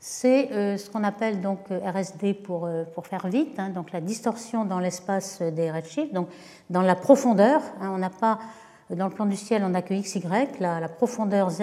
c'est 0.00 0.76
ce 0.78 0.90
qu'on 0.90 1.04
appelle 1.04 1.40
donc 1.40 1.68
RSD 1.68 2.34
pour, 2.34 2.68
pour 2.94 3.06
faire 3.06 3.28
vite, 3.28 3.58
hein, 3.58 3.68
donc 3.68 3.92
la 3.92 4.00
distorsion 4.00 4.64
dans 4.64 4.80
l'espace 4.80 5.42
des 5.42 5.70
redshifts, 5.70 6.12
donc 6.12 6.28
dans 6.70 6.82
la 6.82 6.96
profondeur. 6.96 7.60
Hein, 7.80 7.92
on 7.94 7.98
n'a 7.98 8.10
pas 8.10 8.40
dans 8.96 9.06
le 9.06 9.14
plan 9.14 9.26
du 9.26 9.36
ciel, 9.36 9.62
on 9.64 9.70
n'a 9.70 9.82
que 9.82 9.94
x, 9.94 10.16
y. 10.16 10.60
La, 10.60 10.88
profondeur 10.88 11.50
z, 11.50 11.60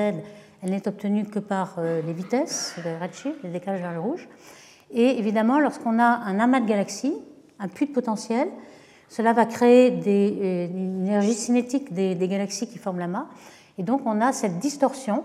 elle 0.63 0.69
n'est 0.69 0.87
obtenue 0.87 1.25
que 1.25 1.39
par 1.39 1.75
euh, 1.77 2.01
les 2.01 2.13
vitesses, 2.13 2.75
le 2.83 2.97
redshift, 2.97 3.37
les 3.43 3.49
décalages 3.49 3.81
vers 3.81 3.93
le 3.93 3.99
rouge. 3.99 4.27
Et 4.91 5.19
évidemment, 5.19 5.59
lorsqu'on 5.59 5.99
a 5.99 6.05
un 6.05 6.39
amas 6.39 6.61
de 6.61 6.65
galaxies, 6.65 7.15
un 7.59 7.67
puits 7.67 7.87
de 7.87 7.91
potentiel, 7.91 8.47
cela 9.09 9.33
va 9.33 9.45
créer 9.45 9.91
des, 9.91 10.37
euh, 10.41 10.67
une 10.67 11.07
énergie 11.07 11.33
cinétique 11.33 11.93
des, 11.93 12.15
galaxies 12.27 12.67
qui 12.67 12.77
forment 12.77 12.99
l'amas. 12.99 13.27
Et 13.77 13.83
donc, 13.83 14.01
on 14.05 14.21
a 14.21 14.31
cette 14.31 14.59
distorsion. 14.59 15.23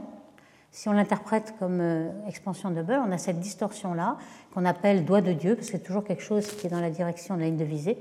Si 0.71 0.88
on 0.88 0.92
l'interprète 0.92 1.54
comme 1.59 1.80
euh, 1.80 2.09
expansion 2.28 2.71
de 2.71 2.80
Hubble, 2.80 3.00
on 3.06 3.12
a 3.12 3.18
cette 3.18 3.40
distorsion-là 3.40 4.16
qu'on 4.54 4.64
appelle 4.64 5.04
doigt 5.04 5.21
de 5.21 5.32
Dieu, 5.32 5.54
parce 5.54 5.68
que 5.68 5.78
c'est 5.78 5.85
toujours 5.85 6.04
quelque 6.04 6.23
chose 6.23 6.47
qui 6.47 6.66
est 6.66 6.71
dans 6.71 6.80
la 6.80 6.90
direction 6.90 7.37
de 7.37 7.40
la 7.40 7.47
ligne 7.47 7.56
de 7.56 7.64
visée, 7.64 7.99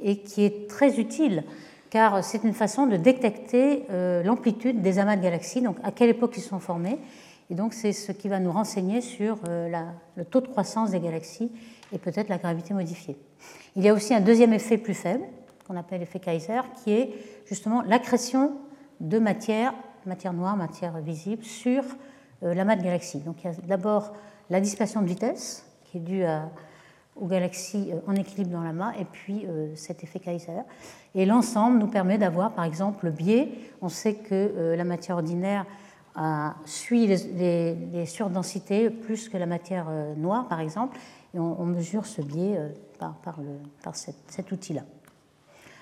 et 0.00 0.18
qui 0.20 0.44
est 0.44 0.68
très 0.68 0.98
utile 0.98 1.44
car 1.90 2.24
c'est 2.24 2.44
une 2.44 2.52
façon 2.52 2.86
de 2.86 2.96
détecter 2.96 3.84
l'amplitude 4.24 4.82
des 4.82 4.98
amas 4.98 5.16
de 5.16 5.22
galaxies, 5.22 5.62
donc 5.62 5.76
à 5.82 5.92
quelle 5.92 6.10
époque 6.10 6.34
ils 6.36 6.42
sont 6.42 6.58
formés. 6.58 6.98
Et 7.50 7.54
donc 7.54 7.74
c'est 7.74 7.92
ce 7.92 8.12
qui 8.12 8.28
va 8.28 8.40
nous 8.40 8.52
renseigner 8.52 9.00
sur 9.00 9.38
le 9.46 10.24
taux 10.24 10.40
de 10.40 10.48
croissance 10.48 10.90
des 10.90 11.00
galaxies 11.00 11.50
et 11.92 11.98
peut-être 11.98 12.28
la 12.28 12.38
gravité 12.38 12.74
modifiée. 12.74 13.16
Il 13.76 13.84
y 13.84 13.88
a 13.88 13.94
aussi 13.94 14.14
un 14.14 14.20
deuxième 14.20 14.52
effet 14.52 14.78
plus 14.78 14.94
faible, 14.94 15.24
qu'on 15.66 15.76
appelle 15.76 16.00
l'effet 16.00 16.18
Kaiser, 16.18 16.60
qui 16.82 16.92
est 16.92 17.14
justement 17.46 17.82
l'accrétion 17.82 18.52
de 19.00 19.18
matière, 19.18 19.74
matière 20.06 20.32
noire, 20.32 20.56
matière 20.56 20.98
visible, 21.00 21.44
sur 21.44 21.82
euh, 22.42 22.54
l'amas 22.54 22.76
de 22.76 22.82
galaxies. 22.82 23.20
Donc 23.20 23.42
il 23.44 23.48
y 23.48 23.50
a 23.50 23.54
d'abord 23.66 24.12
la 24.50 24.60
dispersion 24.60 25.02
de 25.02 25.06
vitesse, 25.06 25.66
qui 25.84 25.98
est 25.98 26.00
due 26.00 26.24
aux 27.16 27.26
galaxies 27.26 27.90
euh, 27.92 28.00
en 28.06 28.14
équilibre 28.14 28.50
dans 28.50 28.62
l'amas, 28.62 28.92
et 28.98 29.04
puis 29.04 29.46
euh, 29.46 29.74
cet 29.74 30.02
effet 30.04 30.18
Kaiser. 30.18 30.52
Et 31.14 31.26
l'ensemble 31.26 31.78
nous 31.78 31.86
permet 31.86 32.18
d'avoir, 32.18 32.52
par 32.52 32.64
exemple, 32.64 33.06
le 33.06 33.10
biais. 33.10 33.50
On 33.80 33.88
sait 33.88 34.14
que 34.14 34.74
la 34.76 34.84
matière 34.84 35.16
ordinaire 35.16 35.64
suit 36.66 37.06
les, 37.06 38.06
surdensités 38.06 38.90
plus 38.90 39.28
que 39.28 39.36
la 39.38 39.46
matière 39.46 39.86
noire, 40.16 40.48
par 40.48 40.60
exemple, 40.60 40.98
et 41.34 41.38
on, 41.38 41.64
mesure 41.64 42.04
ce 42.04 42.20
biais 42.20 42.58
par, 42.98 43.94
cet 43.94 44.52
outil-là. 44.52 44.82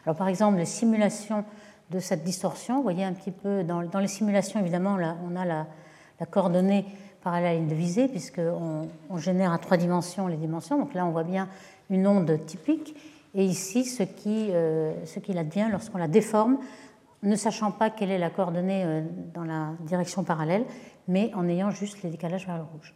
Alors, 0.05 0.17
par 0.17 0.29
exemple, 0.29 0.59
les 0.59 0.67
simulations 0.67 1.45
de 1.91 1.99
cette 1.99 2.25
distorsion. 2.25 2.76
Vous 2.76 2.83
voyez 2.83 3.05
un 3.05 3.12
petit 3.12 3.31
peu, 3.31 3.62
dans, 3.62 4.00
les 4.00 4.09
simulations, 4.09 4.61
évidemment, 4.61 4.99
on 5.25 5.37
a 5.37 5.45
la, 5.45 5.67
coordonnée 6.31 6.87
par 7.25 7.40
la 7.40 7.54
ligne 7.54 7.66
de 7.66 7.75
visée, 7.75 8.07
puisqu'on 8.07 8.87
on 9.09 9.16
génère 9.16 9.52
à 9.52 9.59
trois 9.59 9.78
dimensions 9.78 10.28
les 10.28 10.37
dimensions. 10.37 10.78
Donc 10.78 10.93
là, 10.93 11.07
on 11.07 11.11
voit 11.11 11.25
bien 11.25 11.49
une 11.90 12.07
onde 12.07 12.38
typique. 12.45 12.95
Et 13.35 13.45
ici, 13.45 13.85
ce 13.85 14.02
qui, 14.04 14.50
euh, 14.52 14.93
ce 15.07 15.19
advient 15.37 15.69
lorsqu'on 15.73 15.99
la 15.99 16.07
déforme, 16.07 16.59
ne 17.23 17.35
sachant 17.35 17.71
pas 17.73 17.88
quelle 17.88 18.11
est 18.11 18.19
la 18.19 18.31
coordonnée 18.31 18.85
euh, 18.85 19.02
dans 19.35 19.45
la 19.45 19.73
direction 19.81 20.23
parallèle, 20.23 20.64
mais 21.09 21.33
en 21.35 21.49
ayant 21.49 21.71
juste 21.71 22.02
les 22.02 22.11
décalages 22.11 22.47
vers 22.47 22.59
le 22.59 22.64
rouge. 22.64 22.95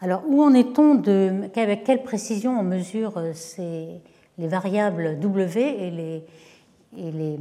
Alors, 0.00 0.22
où 0.28 0.40
en 0.42 0.54
est-on 0.54 0.94
de. 0.94 1.50
Avec 1.56 1.82
quelle 1.84 2.02
précision 2.02 2.58
on 2.58 2.62
mesure 2.62 3.14
euh, 3.16 3.32
les 4.38 4.48
variables 4.48 5.18
W 5.18 5.60
et 5.60 5.90
les, 5.90 6.24
et 6.96 7.10
les 7.10 7.38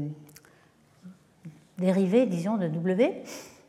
dérivés, 1.77 2.25
disons, 2.25 2.57
de 2.57 2.67
W? 2.67 3.23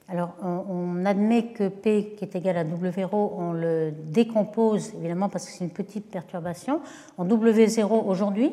Alors, 0.09 0.35
on, 0.43 1.07
admet 1.07 1.47
que 1.47 1.69
P 1.69 2.15
qui 2.17 2.25
est 2.25 2.37
égal 2.37 2.59
à 2.59 2.65
W0, 2.65 3.09
on 3.13 3.53
le 3.53 3.91
décompose, 3.91 4.93
évidemment, 4.97 5.31
parce 5.31 5.47
que 5.47 5.53
c'est 5.53 5.65
une 5.65 5.71
petite 5.71 6.11
perturbation, 6.11 6.81
en 7.17 7.25
W0 7.25 8.07
aujourd'hui, 8.07 8.53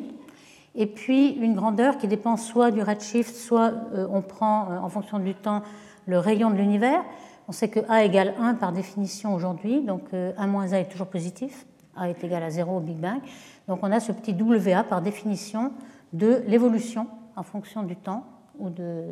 et 0.74 0.86
puis 0.86 1.30
une 1.30 1.54
grandeur 1.54 1.98
qui 1.98 2.08
dépend 2.08 2.36
soit 2.38 2.70
du 2.70 2.82
redshift, 2.82 3.34
soit 3.34 3.72
euh, 3.94 4.06
on 4.10 4.22
prend, 4.22 4.70
euh, 4.70 4.78
en 4.78 4.88
fonction 4.88 5.18
du 5.18 5.34
temps, 5.34 5.62
le 6.06 6.18
rayon 6.18 6.50
de 6.50 6.56
l'univers. 6.56 7.04
On 7.48 7.52
sait 7.52 7.68
que 7.68 7.80
A 7.88 8.04
égale 8.04 8.34
1 8.40 8.54
par 8.54 8.72
définition 8.72 9.34
aujourd'hui, 9.34 9.82
donc 9.82 10.02
1 10.12 10.16
euh, 10.16 10.46
moins 10.46 10.72
A 10.72 10.78
est 10.78 10.90
toujours 10.90 11.08
positif, 11.08 11.66
A 11.96 12.08
est 12.08 12.24
égal 12.24 12.42
à 12.42 12.50
0 12.50 12.78
au 12.78 12.80
Big 12.80 12.96
Bang. 12.96 13.20
Donc 13.68 13.80
on 13.82 13.92
a 13.92 14.00
ce 14.00 14.12
petit 14.12 14.34
WA 14.34 14.84
par 14.84 15.02
définition 15.02 15.72
de 16.12 16.42
l'évolution 16.46 17.06
en 17.36 17.42
fonction 17.42 17.82
du 17.82 17.96
temps 17.96 18.24
ou 18.58 18.70
de, 18.70 19.04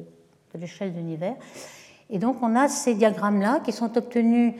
l'échelle 0.54 0.92
de 0.92 0.99
l'univers. 0.99 1.37
Et 2.10 2.18
donc 2.18 2.38
on 2.42 2.56
a 2.56 2.68
ces 2.68 2.94
diagrammes-là 2.94 3.60
qui 3.64 3.72
sont 3.72 3.96
obtenus 3.96 4.54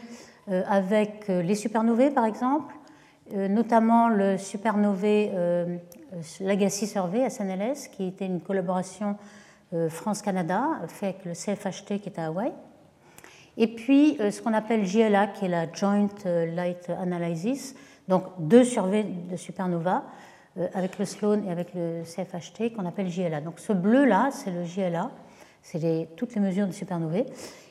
euh, 0.49 0.63
avec 0.69 1.29
euh, 1.29 1.43
les 1.43 1.57
supernovae 1.57 2.11
par 2.11 2.25
exemple, 2.25 2.75
euh, 3.35 3.49
notamment 3.49 4.09
le 4.09 4.39
supernovae 4.39 5.31
Legacy 6.41 6.87
Survey 6.87 7.29
SNLS 7.29 7.89
qui 7.93 8.07
était 8.09 8.27
une 8.27 8.41
collaboration 8.41 9.17
France-Canada 9.89 10.81
fait 10.89 11.07
avec 11.07 11.25
le 11.25 11.33
CFHT 11.33 12.01
qui 12.01 12.09
est 12.09 12.19
à 12.19 12.27
Hawaï. 12.27 12.53
Et 13.57 13.69
puis 13.69 14.19
ce 14.19 14.43
qu'on 14.43 14.53
appelle 14.53 14.85
JLA 14.85 15.29
qui 15.29 15.45
est 15.45 15.49
la 15.49 15.73
Joint 15.73 16.09
Light 16.25 16.91
Analysis, 16.91 17.77
donc 18.09 18.25
deux 18.41 18.65
surveys 18.65 19.05
de 19.05 19.37
supernova 19.37 20.03
avec 20.75 20.99
le 20.99 21.05
Sloan 21.05 21.45
et 21.47 21.53
avec 21.53 21.73
le 21.75 22.03
CFHT 22.03 22.75
qu'on 22.75 22.85
appelle 22.85 23.09
JLA. 23.09 23.41
Donc 23.41 23.61
ce 23.61 23.73
bleu-là, 23.73 24.31
c'est 24.33 24.51
le 24.51 24.65
JLA, 24.65 25.13
c'est 25.63 26.09
toutes 26.17 26.35
les 26.35 26.41
mesures 26.41 26.67
de 26.67 26.73
supernovae. 26.73 27.27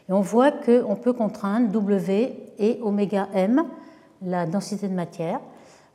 Et 0.10 0.14
on 0.14 0.22
voit 0.22 0.52
qu'on 0.52 0.96
peut 0.96 1.14
contraindre 1.14 1.70
W 1.70 2.34
et 2.58 2.80
oméga 2.82 3.28
M, 3.34 3.64
la 4.22 4.46
densité 4.46 4.88
de 4.88 4.94
matière. 4.94 5.40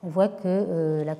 On 0.03 0.09
voit 0.09 0.29
que 0.29 0.43
euh, 0.47 1.05
la 1.05 1.17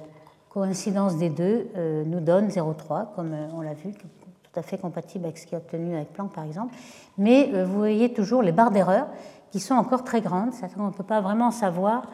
coïncidence 0.49 1.17
des 1.17 1.31
deux 1.31 1.69
euh, 1.77 2.05
nous 2.05 2.21
donne 2.21 2.49
0,3, 2.49 3.15
comme 3.15 3.35
on 3.55 3.61
l'a 3.61 3.75
vu, 3.75 3.93
tout 3.93 4.61
à 4.61 4.63
fait 4.63 4.79
compatible 4.79 5.25
avec 5.25 5.39
ce 5.39 5.47
qui 5.47 5.55
est 5.55 5.59
obtenu 5.59 5.97
avec 5.97 6.13
Planck 6.13 6.33
par 6.33 6.45
exemple. 6.45 6.75
Mais 7.19 7.51
vous 7.65 7.79
voyez 7.79 8.13
toujours 8.13 8.43
les 8.43 8.53
barres 8.53 8.71
d'erreur 8.71 9.09
qui 9.51 9.61
sont 9.61 9.75
encore 9.75 10.05
très 10.05 10.21
grandes, 10.21 10.53
c'est-à-dire 10.53 10.77
qu'on 10.77 10.87
ne 10.87 10.93
peut 10.93 11.05
pas 11.05 11.21
vraiment 11.21 11.51
savoir 11.51 12.09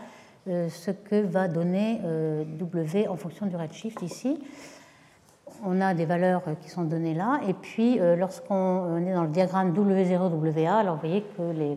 euh, 0.48 0.70
ce 0.70 0.90
que 0.90 1.20
va 1.20 1.48
donner 1.48 2.00
euh, 2.04 2.44
W 2.44 3.08
en 3.08 3.16
fonction 3.16 3.46
du 3.46 3.56
redshift 3.56 4.00
ici. 4.00 4.38
On 5.64 5.80
a 5.80 5.94
des 5.94 6.04
valeurs 6.04 6.42
qui 6.62 6.70
sont 6.70 6.84
données 6.84 7.14
là. 7.14 7.40
Et 7.46 7.54
puis, 7.54 8.00
euh, 8.00 8.16
lorsqu'on 8.16 8.98
est 9.06 9.12
dans 9.12 9.24
le 9.24 9.30
diagramme 9.30 9.72
W0, 9.72 10.32
WA, 10.32 10.74
alors 10.74 10.94
vous 10.94 11.00
voyez 11.00 11.22
que 11.36 11.42
les, 11.52 11.76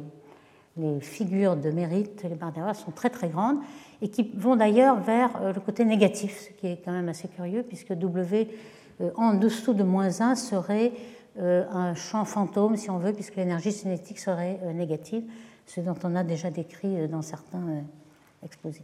figures 1.01 1.55
de 1.55 1.69
mérite, 1.69 2.23
les 2.23 2.33
barres 2.33 2.51
d'erreur 2.51 2.75
sont 2.75 2.89
très 2.89 3.11
très 3.11 3.29
grandes 3.29 3.57
et 4.01 4.09
qui 4.09 4.31
vont 4.35 4.55
d'ailleurs 4.55 4.99
vers 4.99 5.53
le 5.53 5.59
côté 5.59 5.85
négatif, 5.85 6.47
ce 6.47 6.49
qui 6.59 6.65
est 6.65 6.81
quand 6.83 6.91
même 6.91 7.09
assez 7.09 7.27
curieux 7.27 7.61
puisque 7.61 7.93
W 7.93 8.47
en 9.15 9.35
dessous 9.35 9.75
de 9.75 9.83
moins 9.83 10.19
1 10.19 10.33
serait 10.33 10.93
un 11.39 11.93
champ 11.93 12.25
fantôme, 12.25 12.75
si 12.75 12.89
on 12.89 12.97
veut, 12.97 13.13
puisque 13.13 13.35
l'énergie 13.35 13.71
cinétique 13.71 14.17
serait 14.17 14.59
négative, 14.73 15.25
ce 15.67 15.79
dont 15.79 15.95
on 16.03 16.15
a 16.15 16.23
déjà 16.23 16.49
décrit 16.49 17.07
dans 17.07 17.21
certains 17.21 17.83
explosé. 18.43 18.81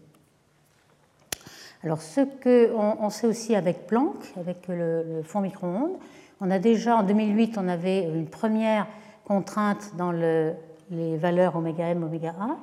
Alors, 1.81 2.01
ce 2.01 2.21
qu'on 2.21 2.97
on 2.99 3.09
sait 3.09 3.25
aussi 3.25 3.55
avec 3.55 3.87
Planck, 3.87 4.15
avec 4.37 4.67
le, 4.67 5.21
fond 5.23 5.39
micro-ondes, 5.39 5.97
on 6.41 6.51
a 6.51 6.59
déjà 6.59 6.97
en 6.97 7.03
2008, 7.03 7.57
on 7.57 7.69
avait 7.69 8.03
une 8.03 8.27
première 8.27 8.85
contrainte 9.23 9.95
dans 9.97 10.11
le, 10.11 10.53
les 10.91 11.15
valeurs 11.15 11.55
oméga 11.55 11.85
m, 11.85 12.03
oméga 12.03 12.35
a, 12.37 12.57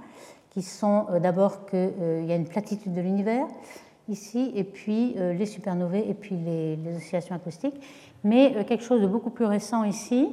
qui 0.51 0.61
sont 0.61 1.07
euh, 1.11 1.19
d'abord 1.19 1.65
qu'il 1.65 1.79
euh, 1.79 2.25
y 2.27 2.33
a 2.33 2.37
une 2.37 2.47
platitude 2.47 2.93
de 2.93 3.01
l'univers 3.01 3.47
ici, 4.11 4.53
et 4.55 4.65
puis 4.65 5.15
euh, 5.17 5.33
les 5.33 5.47
supernovae, 5.47 6.05
et 6.07 6.15
puis 6.15 6.37
les, 6.37 6.77
les 6.77 6.97
oscillations 6.97 7.35
acoustiques. 7.35 7.81
Mais 8.23 8.67
quelque 8.67 8.85
chose 8.85 9.01
de 9.01 9.07
beaucoup 9.07 9.31
plus 9.31 9.47
récent 9.47 9.85
ici 9.85 10.29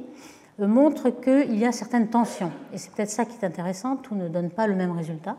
montre 0.58 1.08
qu'il 1.10 1.58
y 1.58 1.64
a 1.64 1.72
certaines 1.72 2.08
tensions. 2.08 2.52
Et 2.72 2.78
c'est 2.78 2.92
peut-être 2.92 3.10
ça 3.10 3.24
qui 3.24 3.36
est 3.40 3.46
intéressant, 3.46 3.96
tout 3.96 4.14
ne 4.14 4.28
donne 4.28 4.50
pas 4.50 4.66
le 4.66 4.74
même 4.74 4.92
résultat 4.92 5.36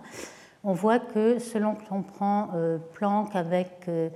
on 0.66 0.74
voit 0.74 1.00
que 1.00 1.38
selon 1.40 1.76
que 1.76 1.84
l'on 1.92 2.02
prend 2.02 2.50
euh, 2.56 2.80
Planck 2.94 3.36
avec 3.36 3.86
euh, 3.88 4.10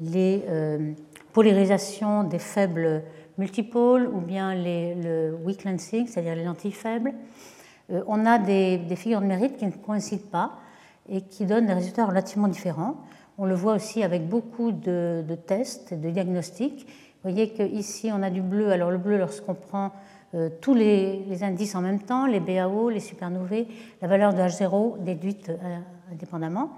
les 0.00 0.42
euh, 0.48 0.92
polarisations 1.32 2.24
des 2.24 2.38
faibles 2.38 3.04
multipôles 3.36 4.08
ou 4.08 4.20
bien 4.20 4.54
les, 4.54 4.94
le 4.94 5.36
weak 5.44 5.64
lensing, 5.64 6.06
c'est-à-dire 6.06 6.34
les 6.34 6.44
lentilles 6.44 6.72
faibles, 6.72 7.12
on 8.06 8.24
a 8.24 8.38
des, 8.38 8.80
figures 8.96 9.20
de 9.20 9.26
mérite 9.26 9.56
qui 9.56 9.66
ne 9.66 9.70
coïncident 9.70 10.28
pas 10.30 10.52
et 11.08 11.20
qui 11.20 11.44
donnent 11.44 11.66
des 11.66 11.74
résultats 11.74 12.06
relativement 12.06 12.48
différents. 12.48 12.96
On 13.36 13.44
le 13.44 13.54
voit 13.54 13.74
aussi 13.74 14.02
avec 14.02 14.28
beaucoup 14.28 14.72
de, 14.72 15.24
de 15.26 15.34
tests, 15.34 15.92
de 15.92 16.10
diagnostics. 16.10 16.86
Vous 16.86 17.30
voyez 17.30 17.50
qu'ici, 17.50 18.10
on 18.12 18.22
a 18.22 18.30
du 18.30 18.40
bleu. 18.40 18.70
Alors 18.70 18.90
le 18.90 18.98
bleu, 18.98 19.18
lorsqu'on 19.18 19.54
prend 19.54 19.92
tous 20.60 20.74
les, 20.74 21.42
indices 21.42 21.74
en 21.74 21.82
même 21.82 22.00
temps, 22.00 22.26
les 22.26 22.40
BAO, 22.40 22.88
les 22.88 23.00
supernovae, 23.00 23.66
la 24.00 24.08
valeur 24.08 24.32
de 24.32 24.38
H0 24.38 25.02
déduite 25.02 25.50
euh, 25.50 25.78
indépendamment. 26.10 26.70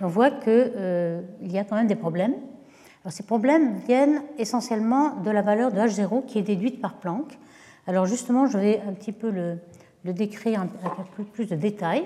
on 0.00 0.08
voit 0.08 0.30
qu'il 0.30 0.72
euh, 0.76 1.20
y 1.42 1.58
a 1.58 1.64
quand 1.64 1.76
même 1.76 1.86
des 1.86 1.96
problèmes. 1.96 2.34
Ces 3.10 3.24
problèmes 3.24 3.76
viennent 3.86 4.22
essentiellement 4.38 5.16
de 5.16 5.30
la 5.30 5.42
valeur 5.42 5.70
de 5.70 5.78
H0 5.78 6.24
qui 6.24 6.38
est 6.38 6.42
déduite 6.42 6.80
par 6.80 6.94
Planck. 6.94 7.38
Alors 7.86 8.06
justement, 8.06 8.46
je 8.46 8.56
vais 8.56 8.80
un 8.88 8.94
petit 8.94 9.12
peu 9.12 9.30
le, 9.30 9.58
décrire 10.04 10.62
avec 10.62 11.30
plus 11.32 11.44
de 11.44 11.54
détails. 11.54 12.04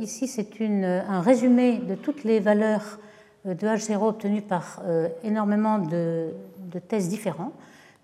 ici, 0.00 0.26
c'est 0.26 0.48
un 0.60 1.20
résumé 1.20 1.78
de 1.78 1.94
toutes 1.94 2.24
les 2.24 2.40
valeurs 2.40 2.98
de 3.44 3.54
H0 3.54 4.02
obtenues 4.02 4.42
par 4.42 4.82
énormément 5.22 5.78
de, 5.78 6.32
de 6.72 6.78
tests 6.80 7.08
différents. 7.08 7.52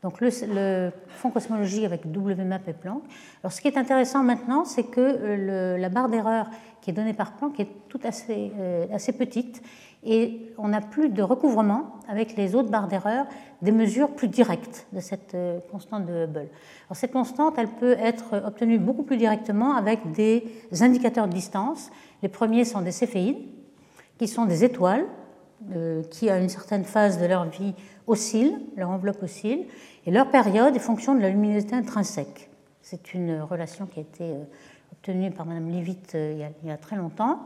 Donc 0.03 0.21
le, 0.21 0.31
le, 0.53 0.93
fond 1.07 1.31
cosmologie 1.31 1.87
avec 1.87 2.03
WMAP 2.05 2.69
et 2.69 2.73
Planck. 2.73 3.03
Alors 3.43 3.53
ce 3.53 3.61
qui 3.61 3.69
est 3.69 3.77
intéressant 3.77 4.25
maintenant, 4.25 4.65
c'est 4.65 4.85
que 4.85 5.01
euh, 5.01 5.79
la 5.79 5.89
barre 5.89 6.09
d'erreur 6.09 6.47
qui 6.81 6.91
est 6.91 6.93
donnée 6.93 7.13
par 7.13 7.35
Planck 7.35 7.61
est 7.61 7.69
tout 7.89 8.01
assez, 8.03 8.51
euh, 8.59 8.87
assez 8.93 9.13
petite 9.13 9.63
et 10.03 10.53
on 10.59 10.69
n'a 10.69 10.81
plus 10.81 11.09
de 11.09 11.23
recouvrement 11.23 12.01
avec 12.09 12.37
les 12.37 12.57
autres 12.57 12.69
barres 12.69 12.89
d'erreur 12.89 13.27
des 13.63 13.71
mesures 13.71 14.11
plus 14.11 14.27
directes 14.27 14.89
de 14.93 14.99
cette 14.99 15.37
euh, 15.37 15.61
constante 15.71 16.07
de 16.07 16.25
Hubble. 16.25 16.49
Alors 16.89 16.97
cette 16.97 17.13
constante, 17.13 17.55
elle 17.57 17.69
peut 17.69 17.97
être 18.01 18.43
obtenue 18.45 18.81
beaucoup 18.81 19.05
plus 19.05 19.17
directement 19.17 19.77
avec 19.77 20.11
des 20.11 20.43
indicateurs 20.81 21.29
de 21.29 21.33
distance. 21.33 21.93
Les 22.25 22.29
premiers 22.29 22.65
sont 22.65 22.81
des 22.81 22.91
céphéides, 22.91 23.39
qui 24.19 24.27
sont 24.27 24.47
des 24.47 24.65
étoiles 24.65 25.07
qui, 26.11 26.29
à 26.31 26.39
une 26.39 26.49
certaine 26.49 26.85
phase 26.85 27.21
de 27.21 27.27
leur 27.27 27.45
vie, 27.47 27.75
oscillent, 28.07 28.59
leur 28.77 28.91
enveloppe 28.91 29.23
oscille, 29.23 29.67
et 30.07 30.11
leur 30.11 30.31
période 30.31 30.75
est 30.75 30.81
fonction 30.81 31.15
de 31.15 31.21
la 31.21 31.31
luminosité 31.31 31.75
intrinsèque. 31.75 32.51
C'est 32.81 33.15
une 33.15 33.41
relation 33.41 33.87
qui 33.87 34.01
a 34.01 34.03
été 34.03 34.35
obtenue 34.93 35.31
par 35.31 35.47
Mme 35.47 35.71
Leavitt 35.71 36.15
il, 36.15 36.69
y 36.69 36.71
a 36.71 36.77
très 36.77 36.97
longtemps. 36.97 37.41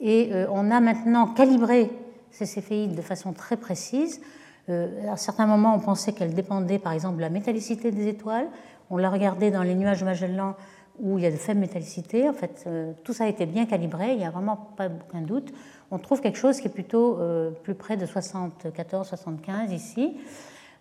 Et 0.00 0.30
on 0.50 0.70
a 0.70 0.80
maintenant 0.80 1.26
calibré 1.26 1.90
ces 2.30 2.46
céphéides 2.46 2.94
de 2.94 3.02
façon 3.02 3.32
très 3.34 3.58
précise. 3.58 4.22
à 4.68 5.16
certains 5.16 5.46
moments, 5.46 5.74
on 5.74 5.80
pensait 5.80 6.12
qu'elles 6.12 6.34
dépendaient 6.34 6.78
par 6.78 6.92
exemple 6.92 7.16
de 7.16 7.20
la 7.20 7.28
métallicité 7.28 7.90
des 7.90 8.08
étoiles. 8.08 8.48
On 8.90 8.96
l'a 8.96 9.10
regardé 9.10 9.50
dans 9.50 9.62
les 9.62 9.74
nuages 9.74 10.02
Magellan 10.02 10.56
où 10.98 11.18
il 11.18 11.24
y 11.24 11.26
a 11.26 11.30
de 11.30 11.36
faibles 11.36 11.60
métallicités. 11.60 12.28
En 12.28 12.32
fait, 12.32 12.64
euh, 12.66 12.92
tout 13.02 13.12
ça 13.12 13.24
a 13.24 13.28
été 13.28 13.46
bien 13.46 13.66
calibré, 13.66 14.12
il 14.12 14.18
n'y 14.18 14.26
a 14.26 14.30
vraiment 14.30 14.56
pas 14.76 14.86
aucun 14.86 15.22
doute. 15.22 15.52
On 15.90 15.98
trouve 15.98 16.20
quelque 16.20 16.38
chose 16.38 16.60
qui 16.60 16.68
est 16.68 16.72
plutôt 16.72 17.18
euh, 17.18 17.50
plus 17.50 17.74
près 17.74 17.96
de 17.96 18.06
74-75 18.06 19.72
ici. 19.72 20.16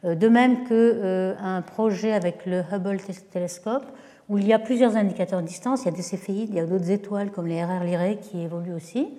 Euh, 0.06 0.16
de 0.16 0.28
même 0.28 0.66
qu'un 0.66 1.62
projet 1.62 2.14
avec 2.14 2.46
le 2.46 2.64
Hubble 2.72 2.98
télescope, 3.32 3.86
où 4.30 4.38
il 4.38 4.48
y 4.48 4.54
a 4.54 4.60
plusieurs 4.60 4.96
indicateurs 4.96 5.42
de 5.42 5.48
distance, 5.48 5.84
il 5.84 5.86
y 5.86 5.90
a 5.90 5.96
des 5.96 6.02
céphéides, 6.02 6.50
il 6.50 6.56
y 6.56 6.60
a 6.60 6.66
d'autres 6.66 6.92
étoiles 6.92 7.32
comme 7.32 7.48
les 7.48 7.64
RR 7.64 7.84
Lyrae 7.84 8.16
qui 8.16 8.42
évoluent 8.42 8.74
aussi. 8.74 9.10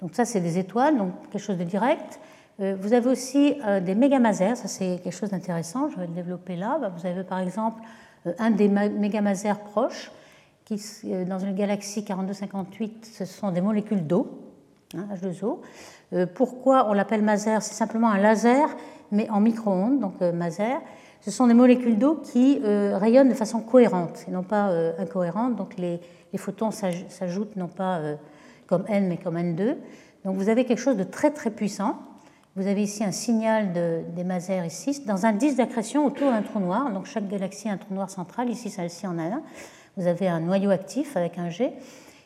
Donc 0.00 0.14
ça, 0.14 0.24
c'est 0.24 0.40
des 0.40 0.58
étoiles, 0.58 0.96
donc 0.96 1.12
quelque 1.30 1.42
chose 1.42 1.58
de 1.58 1.64
direct. 1.64 2.20
Vous 2.58 2.92
avez 2.92 3.08
aussi 3.08 3.56
des 3.82 3.94
mégamasers, 3.94 4.56
ça 4.56 4.68
c'est 4.68 5.00
quelque 5.02 5.14
chose 5.14 5.30
d'intéressant, 5.30 5.88
je 5.88 5.96
vais 5.96 6.06
le 6.06 6.12
développer 6.12 6.54
là. 6.54 6.78
Bah, 6.80 6.92
vous 6.94 7.06
avez 7.06 7.24
par 7.24 7.40
exemple 7.40 7.82
un 8.38 8.50
des 8.50 8.68
mégamasers 8.68 9.58
proches, 9.60 10.10
qui, 10.64 10.80
euh, 11.06 11.24
dans 11.24 11.38
une 11.38 11.54
galaxie 11.54 12.04
4258, 12.04 13.10
ce 13.12 13.24
sont 13.24 13.50
des 13.50 13.60
molécules 13.60 14.06
d'eau, 14.06 14.28
hein, 14.96 15.06
H2O. 15.12 15.58
Euh, 16.12 16.26
pourquoi 16.32 16.88
on 16.88 16.92
l'appelle 16.92 17.22
maser? 17.22 17.58
C'est 17.60 17.74
simplement 17.74 18.10
un 18.10 18.18
laser, 18.18 18.68
mais 19.10 19.28
en 19.30 19.40
micro-ondes, 19.40 20.00
donc 20.00 20.20
maser. 20.20 20.74
Ce 21.20 21.30
sont 21.30 21.46
des 21.46 21.54
molécules 21.54 21.98
d'eau 21.98 22.16
qui 22.16 22.60
rayonnent 22.64 23.28
de 23.28 23.34
façon 23.34 23.60
cohérente 23.60 24.24
et 24.26 24.30
non 24.32 24.42
pas 24.42 24.72
incohérente. 24.98 25.54
Donc 25.54 25.76
les, 25.76 26.00
les 26.32 26.38
photons 26.38 26.70
s'ajoutent 26.72 27.54
non 27.54 27.68
pas 27.68 28.00
comme 28.66 28.84
N, 28.88 29.06
mais 29.06 29.18
comme 29.18 29.36
N2. 29.36 29.76
Donc 30.24 30.36
vous 30.36 30.48
avez 30.48 30.64
quelque 30.64 30.80
chose 30.80 30.96
de 30.96 31.04
très 31.04 31.30
très 31.30 31.50
puissant 31.50 31.98
vous 32.54 32.66
avez 32.66 32.82
ici 32.82 33.02
un 33.02 33.12
signal 33.12 33.72
de, 33.72 34.00
des 34.14 34.24
masers 34.24 34.66
ici, 34.66 35.02
dans 35.06 35.24
un 35.24 35.32
disque 35.32 35.56
d'accrétion 35.56 36.04
autour 36.04 36.30
d'un 36.30 36.42
trou 36.42 36.60
noir. 36.60 36.92
Donc 36.92 37.06
chaque 37.06 37.26
galaxie 37.28 37.68
a 37.68 37.72
un 37.72 37.76
trou 37.78 37.94
noir 37.94 38.10
central. 38.10 38.50
Ici, 38.50 38.68
celle-ci 38.68 39.06
en 39.06 39.18
a 39.18 39.22
un. 39.22 39.42
Vous 39.96 40.06
avez 40.06 40.28
un 40.28 40.40
noyau 40.40 40.70
actif 40.70 41.16
avec 41.16 41.38
un 41.38 41.48
G. 41.48 41.72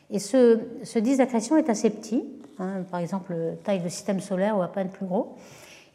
Et 0.09 0.19
ce, 0.19 0.59
ce 0.83 0.99
disque 0.99 1.19
d'accrétion 1.19 1.55
est 1.57 1.69
assez 1.69 1.89
petit, 1.89 2.25
hein, 2.59 2.83
par 2.89 2.99
exemple 2.99 3.33
taille 3.63 3.81
de 3.81 3.89
système 3.89 4.19
solaire 4.19 4.57
ou 4.57 4.61
à 4.61 4.67
peine 4.67 4.89
plus 4.89 5.05
gros. 5.05 5.35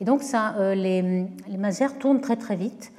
Et 0.01 0.05
donc 0.05 0.23
euh, 0.35 0.75
les, 0.75 1.27
les, 1.49 1.57
masers 1.57 1.99
tournent 1.99 2.21
très 2.21 2.37
très 2.37 2.57
vite. 2.57 2.93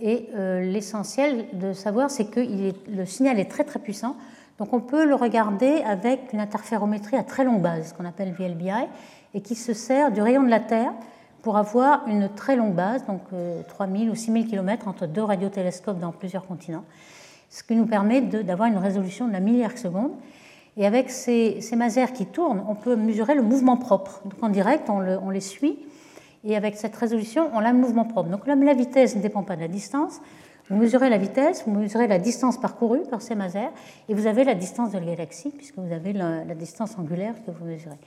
Et 0.00 0.30
euh, 0.34 0.60
l'essentiel 0.60 1.46
de 1.52 1.72
savoir, 1.72 2.10
c'est 2.10 2.26
que 2.26 2.40
le 2.40 3.06
signal 3.06 3.38
est 3.38 3.50
très 3.50 3.64
très 3.64 3.78
puissant. 3.78 4.16
Donc 4.58 4.72
on 4.72 4.80
peut 4.80 5.06
le 5.06 5.14
regarder 5.14 5.82
avec 5.82 6.32
une 6.32 6.40
interférométrie 6.40 7.16
à 7.16 7.22
très 7.22 7.44
longue 7.44 7.62
base, 7.62 7.92
qu'on 7.92 8.04
appelle 8.04 8.32
VLBI, 8.32 8.86
et 9.34 9.40
qui 9.40 9.54
se 9.54 9.72
sert 9.72 10.12
du 10.12 10.20
rayon 10.20 10.42
de 10.42 10.50
la 10.50 10.60
Terre 10.60 10.92
pour 11.42 11.56
avoir 11.56 12.06
une 12.06 12.28
très 12.28 12.56
longue 12.56 12.74
base, 12.74 13.04
donc 13.06 13.22
3000 13.68 14.08
euh, 14.08 14.12
ou 14.12 14.14
6000 14.14 14.46
km 14.46 14.88
entre 14.88 15.06
deux 15.06 15.22
radiotélescopes 15.22 15.98
dans 15.98 16.12
plusieurs 16.12 16.46
continents, 16.46 16.84
ce 17.50 17.62
qui 17.62 17.74
nous 17.74 17.86
permet 17.86 18.20
d'avoir 18.20 18.68
une 18.68 18.78
résolution 18.78 19.26
de 19.26 19.32
la 19.32 19.40
milliard 19.40 19.76
seconde. 19.76 20.12
Et 20.76 20.86
avec 20.86 21.10
ces, 21.10 21.60
ces, 21.60 21.76
masers 21.76 22.12
qui 22.14 22.24
tournent, 22.24 22.64
on 22.66 22.74
peut 22.74 22.96
mesurer 22.96 23.34
le 23.34 23.42
mouvement 23.42 23.76
propre. 23.76 24.22
Donc 24.24 24.42
en 24.42 24.48
direct, 24.48 24.88
on, 24.88 25.28
les 25.28 25.40
suit, 25.40 25.78
et 26.44 26.56
avec 26.56 26.76
cette 26.76 26.96
résolution, 26.96 27.50
on 27.52 27.58
a 27.58 27.72
le 27.72 27.78
mouvement 27.78 28.06
propre. 28.06 28.30
Donc 28.30 28.46
là, 28.46 28.54
la 28.54 28.72
vitesse 28.72 29.14
ne 29.16 29.20
dépend 29.20 29.42
pas 29.42 29.56
de 29.56 29.60
la 29.60 29.68
distance. 29.68 30.20
Vous 30.70 30.76
mesurez 30.76 31.10
la 31.10 31.18
vitesse, 31.18 31.64
vous 31.66 31.72
mesurez 31.72 32.06
la 32.06 32.18
distance 32.18 32.58
parcourue 32.58 33.02
par 33.10 33.20
ces 33.20 33.34
masers, 33.34 33.70
et 34.08 34.14
vous 34.14 34.26
avez 34.26 34.44
la 34.44 34.54
distance 34.54 34.92
de 34.92 34.98
la 34.98 35.04
galaxie, 35.04 35.50
puisque 35.50 35.76
vous 35.76 35.92
avez 35.92 36.14
la 36.14 36.54
distance 36.54 36.96
angulaire 36.96 37.34
que 37.44 37.50
vous 37.50 37.66
mesurez. 37.66 37.98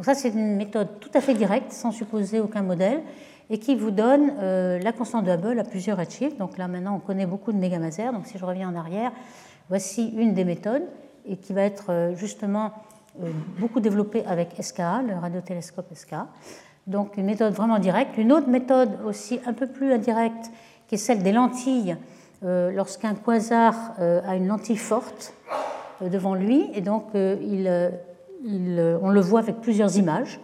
Donc 0.00 0.06
ça, 0.06 0.14
c'est 0.14 0.30
une 0.30 0.56
méthode 0.56 0.98
tout 0.98 1.10
à 1.12 1.20
fait 1.20 1.34
directe, 1.34 1.72
sans 1.72 1.92
supposer 1.92 2.40
aucun 2.40 2.62
modèle, 2.62 3.02
et 3.50 3.58
qui 3.58 3.74
vous 3.76 3.90
donne 3.90 4.32
euh, 4.40 4.78
la 4.78 4.92
constante 4.92 5.26
de 5.26 5.30
Hubble 5.30 5.58
à 5.58 5.62
plusieurs 5.62 5.98
redshifts. 5.98 6.38
Donc 6.38 6.56
là, 6.56 6.68
maintenant, 6.68 6.94
on 6.96 7.00
connaît 7.00 7.26
beaucoup 7.26 7.52
de 7.52 7.58
mégamasers. 7.58 8.10
Donc 8.10 8.26
si 8.26 8.38
je 8.38 8.44
reviens 8.46 8.70
en 8.70 8.76
arrière, 8.76 9.12
voici 9.68 10.14
une 10.16 10.32
des 10.32 10.46
méthodes, 10.46 10.84
et 11.28 11.36
qui 11.36 11.52
va 11.52 11.64
être 11.64 11.90
euh, 11.90 12.16
justement 12.16 12.72
euh, 13.22 13.28
beaucoup 13.58 13.80
développée 13.80 14.24
avec 14.24 14.54
SKA, 14.58 15.02
le 15.02 15.16
radiotélescope 15.16 15.94
SKA. 15.94 16.28
Donc 16.86 17.18
une 17.18 17.26
méthode 17.26 17.52
vraiment 17.52 17.78
directe. 17.78 18.16
Une 18.16 18.32
autre 18.32 18.48
méthode 18.48 19.00
aussi 19.04 19.38
un 19.44 19.52
peu 19.52 19.66
plus 19.66 19.92
indirecte, 19.92 20.50
qui 20.88 20.94
est 20.94 20.98
celle 20.98 21.22
des 21.22 21.32
lentilles. 21.32 21.98
Lorsqu'un 22.42 23.14
quasar 23.16 23.74
a 23.98 24.34
une 24.34 24.46
lentille 24.46 24.78
forte 24.78 25.34
devant 26.00 26.34
lui, 26.34 26.70
et 26.72 26.80
donc 26.80 27.08
il 27.12 27.68
euh, 28.48 28.98
on 29.02 29.10
le 29.10 29.20
voit 29.20 29.40
avec 29.40 29.60
plusieurs 29.60 29.96
images 29.96 30.40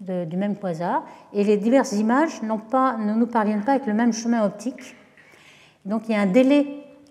du 0.00 0.36
même 0.36 0.56
quasar, 0.56 1.04
et 1.32 1.44
les 1.44 1.56
diverses 1.56 1.92
images 1.92 2.40
pas, 2.70 2.96
ne 2.98 3.14
nous 3.14 3.26
parviennent 3.26 3.64
pas 3.64 3.72
avec 3.72 3.86
le 3.86 3.94
même 3.94 4.12
chemin 4.12 4.44
optique. 4.44 4.96
Donc 5.86 6.02
il 6.08 6.12
y 6.12 6.14
a 6.14 6.20
un 6.20 6.26
délai, 6.26 6.66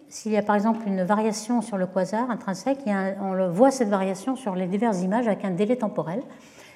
s'il 0.10 0.32
y 0.32 0.38
a 0.38 0.44
par 0.44 0.56
exemple 0.56 0.82
une 0.86 1.02
variation 1.02 1.62
sur 1.62 1.78
le 1.78 1.88
quasar 1.88 2.30
intrinsèque, 2.30 2.80
on 3.22 3.50
voit 3.50 3.72
cette 3.72 3.90
variation 3.90 4.36
sur 4.36 4.54
les 4.54 4.68
diverses 4.68 5.02
images 5.02 5.28
avec 5.28 5.44
un 5.44 5.52
délai 5.52 5.78
temporel, 5.78 6.22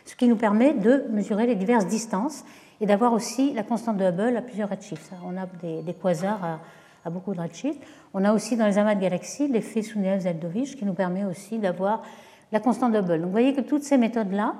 ce 0.05 0.15
qui 0.15 0.27
nous 0.27 0.37
permet 0.37 0.73
de 0.73 1.05
mesurer 1.11 1.45
les 1.45 1.55
diverses 1.55 1.85
distances 1.85 2.45
et 2.79 2.85
d'avoir 2.85 3.13
aussi 3.13 3.53
la 3.53 3.63
constante 3.63 3.97
de 3.97 4.05
Hubble 4.05 4.37
à 4.37 4.41
plusieurs 4.41 4.69
redshifts. 4.69 5.11
On 5.25 5.37
a 5.37 5.45
des, 5.61 5.93
quasars 5.93 6.59
à, 7.05 7.09
beaucoup 7.09 7.33
de 7.33 7.41
redshifts. 7.41 7.81
On 8.13 8.23
a 8.23 8.33
aussi 8.33 8.55
dans 8.55 8.65
les 8.65 8.77
amas 8.77 8.95
de 8.95 9.01
galaxies 9.01 9.47
l'effet 9.47 9.81
Sounev-Zeldovich 9.81 10.75
qui 10.75 10.85
nous 10.85 10.93
permet 10.93 11.25
aussi 11.25 11.57
d'avoir 11.57 12.03
la 12.51 12.59
constante 12.59 12.93
de 12.93 12.99
Hubble. 12.99 13.17
Donc 13.17 13.25
vous 13.25 13.31
voyez 13.31 13.53
que 13.53 13.61
toutes 13.61 13.83
ces 13.83 13.97
méthodes-là, 13.97 14.55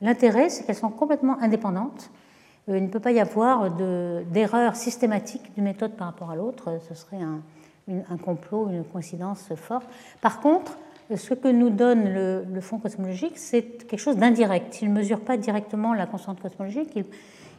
l'intérêt, 0.00 0.48
c'est 0.48 0.64
qu'elles 0.64 0.76
sont 0.76 0.90
complètement 0.90 1.38
indépendantes. 1.40 2.10
Euh, 2.68 2.78
il 2.78 2.84
ne 2.84 2.88
peut 2.88 3.00
pas 3.00 3.12
y 3.12 3.20
avoir 3.20 3.70
d'erreur 3.70 4.76
systématique 4.76 5.54
d'une 5.54 5.64
méthode 5.64 5.92
par 5.92 6.08
rapport 6.08 6.30
à 6.30 6.36
l'autre. 6.36 6.78
Ce 6.88 6.94
serait 6.94 7.20
un, 7.22 8.16
complot, 8.18 8.68
une 8.70 8.84
coïncidence 8.84 9.52
forte. 9.56 9.88
Par 10.20 10.40
contre, 10.40 10.78
ce 11.14 11.34
que 11.34 11.48
nous 11.48 11.70
donne 11.70 12.12
le, 12.12 12.60
fond 12.60 12.78
cosmologique, 12.78 13.36
c'est 13.36 13.62
quelque 13.86 13.98
chose 13.98 14.16
d'indirect. 14.16 14.80
Il 14.82 14.90
ne 14.90 14.94
mesure 14.94 15.20
pas 15.20 15.36
directement 15.36 15.94
la 15.94 16.06
constante 16.06 16.40
cosmologique. 16.40 16.98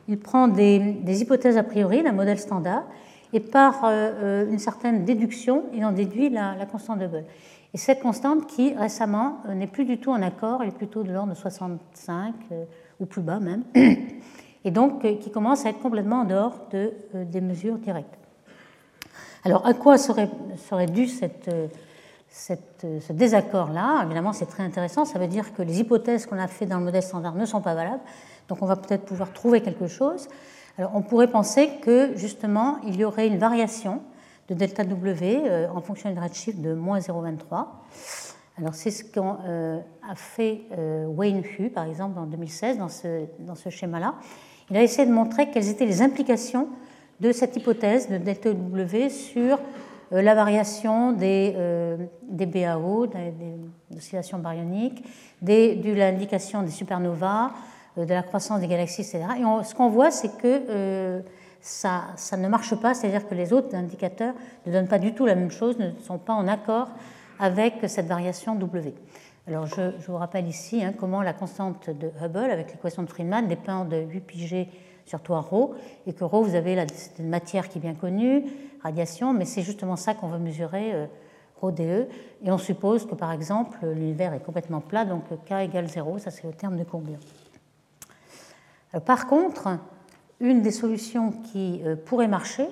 Il, 0.08 0.18
prend 0.18 0.48
des, 0.48 1.22
hypothèses 1.22 1.58
a 1.58 1.64
priori, 1.64 2.04
d'un 2.04 2.14
modèle 2.14 2.40
standard, 2.40 2.84
et 3.34 3.40
par 3.40 3.86
euh, 3.86 3.90
euh, 3.90 4.52
une 4.52 4.60
certaine 4.60 5.06
déduction, 5.06 5.64
il 5.74 5.86
en 5.86 5.92
déduit 5.92 6.30
la, 6.30 6.56
la 6.56 6.66
constante 6.66 7.00
de 7.00 7.06
Hubble. 7.06 7.26
Et 7.74 7.78
cette 7.78 8.02
constante 8.02 8.48
qui 8.48 8.74
récemment 8.74 9.38
euh, 9.48 9.54
n'est 9.54 9.68
plus 9.68 9.86
du 9.86 9.98
tout 9.98 10.12
en 10.12 10.22
accord, 10.22 10.62
elle 10.62 10.70
est 10.70 10.78
plutôt 10.78 11.04
de 11.04 11.12
l'ordre 11.12 11.32
de 11.32 11.38
65 11.38 12.34
euh, 12.52 12.66
ou 13.00 13.06
plus 13.06 13.22
bas 13.22 13.40
même, 13.40 13.64
et 14.66 14.72
donc 14.72 15.06
euh, 15.06 15.16
qui 15.16 15.32
commence 15.32 15.66
à 15.66 15.70
être 15.70 15.80
complètement 15.80 16.22
en 16.22 16.26
dehors 16.26 16.68
de, 16.72 16.94
des 17.14 17.42
mesures 17.42 17.78
directes. 17.78 18.18
Alors 19.46 19.66
à 19.66 19.74
quoi 19.74 19.98
serait, 19.98 20.30
dû 20.88 21.08
ce 21.08 22.54
désaccord-là? 23.10 24.04
Évidemment, 24.04 24.34
c'est 24.34 24.46
très 24.46 24.64
intéressant, 24.64 25.06
ça 25.06 25.18
veut 25.18 25.28
dire 25.28 25.54
que 25.54 25.62
les 25.62 25.80
hypothèses 25.80 26.26
qu'on 26.26 26.38
a 26.38 26.48
faites 26.48 26.70
dans 26.70 26.78
le 26.78 26.84
modèle 26.84 27.04
standard 27.04 27.36
ne 27.36 27.46
sont 27.46 27.62
pas 27.62 27.74
valables, 27.74 28.04
donc 28.50 28.62
on 28.62 28.66
va 28.66 28.76
peut-être 28.76 29.06
pouvoir 29.06 29.32
trouver 29.32 29.62
quelque 29.62 29.88
chose. 29.88 30.28
Alors 30.78 30.92
on 30.94 31.02
pourrait 31.02 31.32
penser 31.32 31.70
que 31.82 32.12
justement 32.16 32.80
il 32.86 32.98
y 32.98 33.06
aurait 33.06 33.28
une 33.28 33.38
variation 33.38 34.02
de 34.50 34.54
delta 34.54 34.84
W 34.84 35.42
euh, 35.46 35.68
en 35.74 35.82
fonction 35.82 36.12
du 36.12 36.20
redshift 36.20 36.60
de 36.60 36.74
moins 36.74 37.00
0,23. 37.00 37.68
Alors 38.58 38.76
c'est 38.76 38.92
ce 38.92 39.04
qu'a 39.04 39.40
euh, 39.46 39.80
fait 40.16 40.62
euh, 40.78 41.06
Wayne 41.08 41.44
Hu, 41.58 41.70
par 41.70 41.86
exemple, 41.86 42.20
en 42.20 42.26
2016, 42.26 42.78
dans 42.78 42.90
ce, 42.90 43.26
dans 43.40 43.56
ce 43.56 43.70
schéma-là. 43.70 44.16
Il 44.70 44.78
a 44.78 44.84
essayé 44.84 45.08
de 45.08 45.14
montrer 45.14 45.50
quelles 45.50 45.70
étaient 45.70 45.86
les 45.86 46.02
implications 46.02 46.68
de 47.20 47.32
cette 47.32 47.56
hypothèse 47.56 48.10
de 48.10 48.18
delta 48.18 48.54
W 48.54 49.10
sur 49.10 49.60
la 50.12 50.36
variation 50.36 51.14
des, 51.14 51.56
des 52.24 52.46
BAO, 52.46 53.08
des, 53.08 53.34
oscillations 53.96 54.40
baryoniques, 54.40 55.06
des, 55.42 55.76
de 55.76 55.94
l'indication 55.94 56.64
des 56.64 56.72
supernovas, 56.72 57.52
de 57.96 58.14
la 58.14 58.24
croissance 58.24 58.60
des 58.60 58.68
galaxies, 58.68 59.02
etc. 59.02 59.24
Et 59.38 59.64
ce 59.64 59.76
qu'on 59.76 59.90
voit, 59.90 60.12
c'est 60.12 60.36
que 60.38 61.22
ça, 61.61 62.15
ne 62.37 62.49
marche 62.49 62.75
pas, 62.77 62.95
c'est-à-dire 62.95 63.29
que 63.29 63.35
les 63.35 63.53
autres 63.53 63.75
indicateurs 63.75 64.35
ne 64.67 64.73
donnent 64.73 64.89
pas 64.89 64.99
du 64.99 65.15
tout 65.15 65.27
la 65.27 65.35
même 65.35 65.51
chose, 65.51 65.79
ne 65.79 65.91
sont 66.03 66.19
pas 66.19 66.33
en 66.33 66.47
accord 66.47 66.89
avec 67.39 67.75
cette 67.89 68.07
variation 68.07 68.55
W. 68.55 68.95
Alors 69.49 69.67
je, 69.67 69.93
vous 70.07 70.17
rappelle 70.17 70.47
ici 70.47 70.83
hein, 70.83 70.93
comment 70.97 71.23
la 71.23 71.33
constante 71.33 71.91
de 71.91 72.11
Hubble 72.21 72.51
avec 72.51 72.73
l'équation 72.73 73.03
de 73.03 73.09
Friedman 73.09 73.47
dépend 73.47 73.85
de 73.85 73.97
8 73.97 74.21
πg 74.21 74.69
sur 75.07 75.23
3 75.23 75.41
ρ, 75.41 75.71
et 76.07 76.13
que 76.13 76.25
ρ, 76.25 76.43
vous 76.43 76.55
avez 76.55 76.75
la, 76.75 76.85
une 77.19 77.29
matière 77.29 77.69
qui 77.69 77.79
est 77.79 77.81
bien 77.81 77.95
connue, 77.95 78.45
radiation, 78.83 79.33
mais 79.33 79.45
c'est 79.45 79.63
justement 79.63 79.97
ça 79.97 80.15
qu'on 80.15 80.29
veut 80.29 80.39
mesurer, 80.39 80.95
euh, 80.95 81.07
ρ 81.63 81.73
dE, 81.73 82.09
et 82.45 82.51
on 82.51 82.59
suppose 82.59 83.07
que 83.07 83.15
par 83.15 83.33
exemple 83.33 83.79
l'univers 83.87 84.35
est 84.35 84.45
complètement 84.45 84.81
plat, 84.81 85.05
donc 85.05 85.25
K 85.47 85.53
égale 85.63 85.89
0, 85.89 86.19
ça 86.19 86.31
c'est 86.31 86.45
le 86.45 86.53
terme 86.53 86.77
de 86.77 86.85
courbure. 86.85 87.21
par 89.05 89.27
contre, 89.27 89.79
une 90.42 90.62
des 90.62 90.72
solutions 90.72 91.32
qui 91.32 91.82
pourrait 92.06 92.28
marcher, 92.28 92.66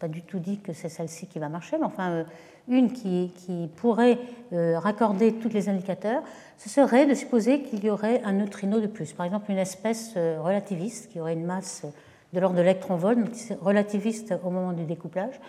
pas 0.00 0.08
du 0.08 0.22
tout 0.22 0.38
dit 0.38 0.58
que 0.58 0.72
c'est 0.72 0.88
celle-ci 0.88 1.26
qui 1.26 1.38
va 1.38 1.48
marcher, 1.48 1.76
mais 1.78 1.84
enfin 1.84 2.24
une 2.68 2.92
qui, 2.92 3.30
pourrait 3.76 4.18
raccorder 4.52 5.34
tous 5.34 5.50
les 5.50 5.68
indicateurs, 5.68 6.22
ce 6.56 6.68
serait 6.68 7.06
de 7.06 7.14
supposer 7.14 7.62
qu'il 7.62 7.84
y 7.84 7.90
aurait 7.90 8.22
un 8.24 8.32
neutrino 8.32 8.80
de 8.80 8.86
plus. 8.86 9.12
Par 9.12 9.26
exemple, 9.26 9.50
une 9.50 9.58
espèce 9.58 10.14
relativiste 10.14 11.10
qui 11.12 11.20
aurait 11.20 11.34
une 11.34 11.44
masse 11.44 11.84
de 12.32 12.40
l'ordre 12.40 12.56
de 12.56 12.62
l'électron-volt, 12.62 13.56
relativiste 13.60 14.34
au 14.44 14.50
moment 14.50 14.72
du 14.72 14.84
découplage, 14.84 15.40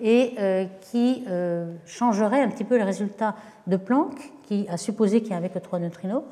et 0.00 0.34
euh, 0.38 0.64
qui 0.90 1.24
euh, 1.28 1.72
changerait 1.86 2.42
un 2.42 2.48
petit 2.48 2.64
peu 2.64 2.78
le 2.78 2.84
résultat 2.84 3.36
de 3.66 3.76
Planck, 3.76 4.14
qui 4.42 4.66
a 4.68 4.76
supposé 4.76 5.22
qu'il 5.22 5.32
y 5.32 5.34
avait 5.34 5.48
que 5.48 5.58
trois 5.58 5.78
neutrinos. 5.78 6.24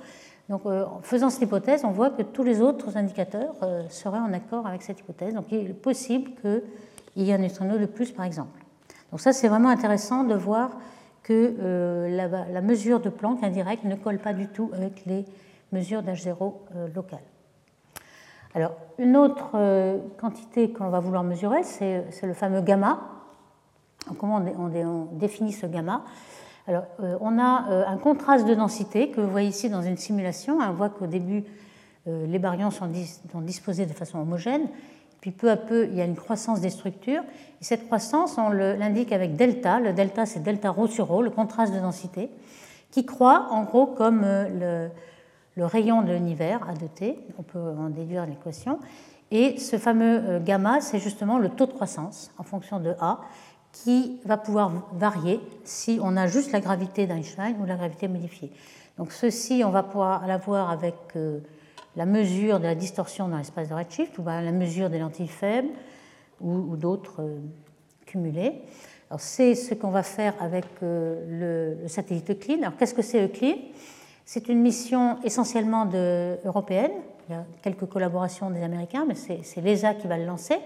Donc, 0.49 0.63
euh, 0.67 0.85
en 0.85 1.01
faisant 1.03 1.31
cette 1.31 1.43
hypothèse, 1.43 1.85
on 1.85 1.91
voit 1.91 2.11
que 2.11 2.23
tous 2.23 2.43
les 2.43 2.61
autres 2.61 2.97
indicateurs 2.97 3.55
seraient 3.89 4.19
en 4.19 4.33
accord 4.33 4.67
avec 4.67 4.83
cette 4.83 5.01
hypothèse. 5.01 5.35
Donc, 5.35 5.47
il 5.51 5.71
est 5.71 5.73
possible 5.73 6.33
qu'il 6.41 7.23
y 7.23 7.31
ait 7.31 7.35
un 7.35 7.39
neutrino 7.39 7.79
de 7.79 7.87
plus, 7.87 8.13
par 8.13 8.25
exemple. 8.25 8.61
Donc, 9.11 9.21
ça, 9.21 9.33
c'est 9.33 9.49
vraiment 9.49 9.69
intéressant 9.69 10.25
de 10.25 10.35
voir 10.35 10.71
que 11.23 11.55
la, 12.11 12.27
la, 12.27 12.61
mesure 12.61 12.99
de 12.99 13.09
Planck 13.09 13.45
indirecte 13.45 13.85
ne 13.85 13.95
colle 13.95 14.19
pas 14.19 14.33
du 14.33 14.49
tout 14.49 14.71
avec 14.75 15.07
les 15.07 15.25
mesures 15.71 16.03
d'H0 16.03 16.53
locales. 16.93 17.21
Alors, 18.55 18.73
une 18.99 19.17
autre 19.17 19.53
quantité 20.19 20.73
qu'on 20.73 20.89
va 20.89 20.99
vouloir 20.99 21.23
mesurer, 21.23 21.63
c'est 21.63 22.05
le 22.23 22.35
fameux 22.35 22.61
gamma, 22.61 23.13
Comment 24.19 24.43
on, 24.59 25.05
définit 25.13 25.53
ce 25.53 25.67
gamma? 25.67 26.03
Alors, 26.69 26.85
euh, 27.03 27.17
on 27.21 27.39
a 27.39 27.71
euh, 27.71 27.85
un 27.87 27.97
contraste 27.97 28.47
de 28.47 28.55
densité 28.55 29.11
que 29.11 29.21
vous 29.21 29.31
voyez 29.31 29.49
ici 29.49 29.69
dans 29.69 29.83
une 29.83 29.97
simulation. 29.97 30.59
On 30.61 30.73
voit 30.73 30.91
qu'au 30.91 31.07
début, 31.07 31.45
euh, 32.07 32.27
les 32.27 32.39
baryons 32.39 32.71
sont, 32.71 32.89
disposés 33.41 33.87
de 33.87 33.93
façon 33.93 34.19
homogène, 34.19 34.69
puis 35.21 35.33
peu 35.33 35.51
à 35.51 35.57
peu, 35.57 35.87
il 35.87 35.97
y 35.97 36.01
a 36.01 36.05
une 36.05 36.15
croissance 36.15 36.61
des 36.61 36.71
structures. 36.71 37.23
Et 37.61 37.65
cette 37.65 37.87
croissance, 37.87 38.39
on 38.39 38.49
l'indique 38.51 39.13
avec 39.13 39.35
delta. 39.35 39.81
Le 39.81 39.93
delta, 39.93 40.25
c'est 40.25 40.41
delta 40.41 40.71
rho 40.71 40.87
sur 40.87 41.09
rho, 41.09 41.23
le 41.23 41.31
contraste 41.31 41.75
de 41.75 41.81
densité, 41.81 42.31
qui 42.91 43.07
croît 43.07 43.49
en 43.51 43.65
gros 43.65 43.87
comme 43.87 44.23
le, 44.23 44.89
le 45.57 45.65
rayon 45.65 46.03
de 46.03 46.13
l'univers, 46.13 46.61
A 46.69 46.75
de 46.75 46.87
t. 46.87 47.19
On 47.39 47.43
peut 47.43 47.59
en 47.59 47.89
déduire 47.89 48.27
l'équation. 48.27 48.79
Et 49.31 49.59
ce 49.59 49.79
fameux 49.79 50.41
gamma, 50.41 50.81
c'est 50.81 50.99
justement 50.99 51.39
le 51.39 51.49
taux 51.49 51.67
de 51.67 51.73
croissance 51.73 52.33
en 52.37 52.43
fonction 52.43 52.81
de 52.81 52.95
A 53.01 53.21
qui 53.73 54.21
va 54.25 54.37
pouvoir 54.37 54.71
varier 54.93 55.41
si 55.65 55.99
on 56.03 56.17
a 56.17 56.27
juste 56.27 56.53
la 56.53 56.61
gravité 56.61 57.07
d'Einstein 57.07 57.57
ou 57.61 57.65
la 57.65 57.77
gravité 57.77 58.07
modifiée. 58.07 58.53
Donc 58.99 59.13
ceci, 59.13 59.63
on 59.65 59.71
va 59.71 59.83
pouvoir 59.83 60.27
l'avoir 60.27 60.71
avec 60.71 60.95
euh, 61.17 61.41
la 61.97 62.05
mesure 62.05 62.59
de 62.59 62.65
la 62.65 62.75
distorsion 62.75 63.29
dans 63.29 63.39
l'espace 63.39 63.69
de 63.69 63.75
redshift 63.75 64.19
ou 64.19 64.25
la 64.25 64.53
mesure 64.53 64.91
des 64.91 64.99
lentilles 64.99 65.29
faibles 65.29 65.71
ou, 66.41 66.77
d'autres 66.77 67.23
euh, 67.23 67.39
cumulées. 68.05 68.63
Alors 69.09 69.21
c'est 69.21 69.55
ce 69.55 69.75
qu'on 69.75 69.91
va 69.91 70.03
faire 70.03 70.35
avec 70.41 70.67
euh, 70.83 71.77
le, 71.81 71.89
satellite 71.89 72.31
Euclide. 72.31 72.63
Alors 72.63 72.77
qu'est-ce 72.77 72.95
que 72.95 73.03
c'est 73.03 73.25
Euclide? 73.25 73.59
C'est 74.25 74.49
une 74.49 74.61
mission 74.61 75.19
essentiellement 75.25 75.89
européenne. 76.45 76.93
Il 77.29 77.33
y 77.33 77.35
a 77.35 77.45
quelques 77.63 77.87
collaborations 77.87 78.51
des 78.51 78.63
Américains, 78.63 79.05
mais 79.07 79.15
c'est 79.15 79.61
l'ESA 79.61 79.95
qui 79.95 80.07
va 80.07 80.17
le 80.17 80.25
lancer. 80.25 80.57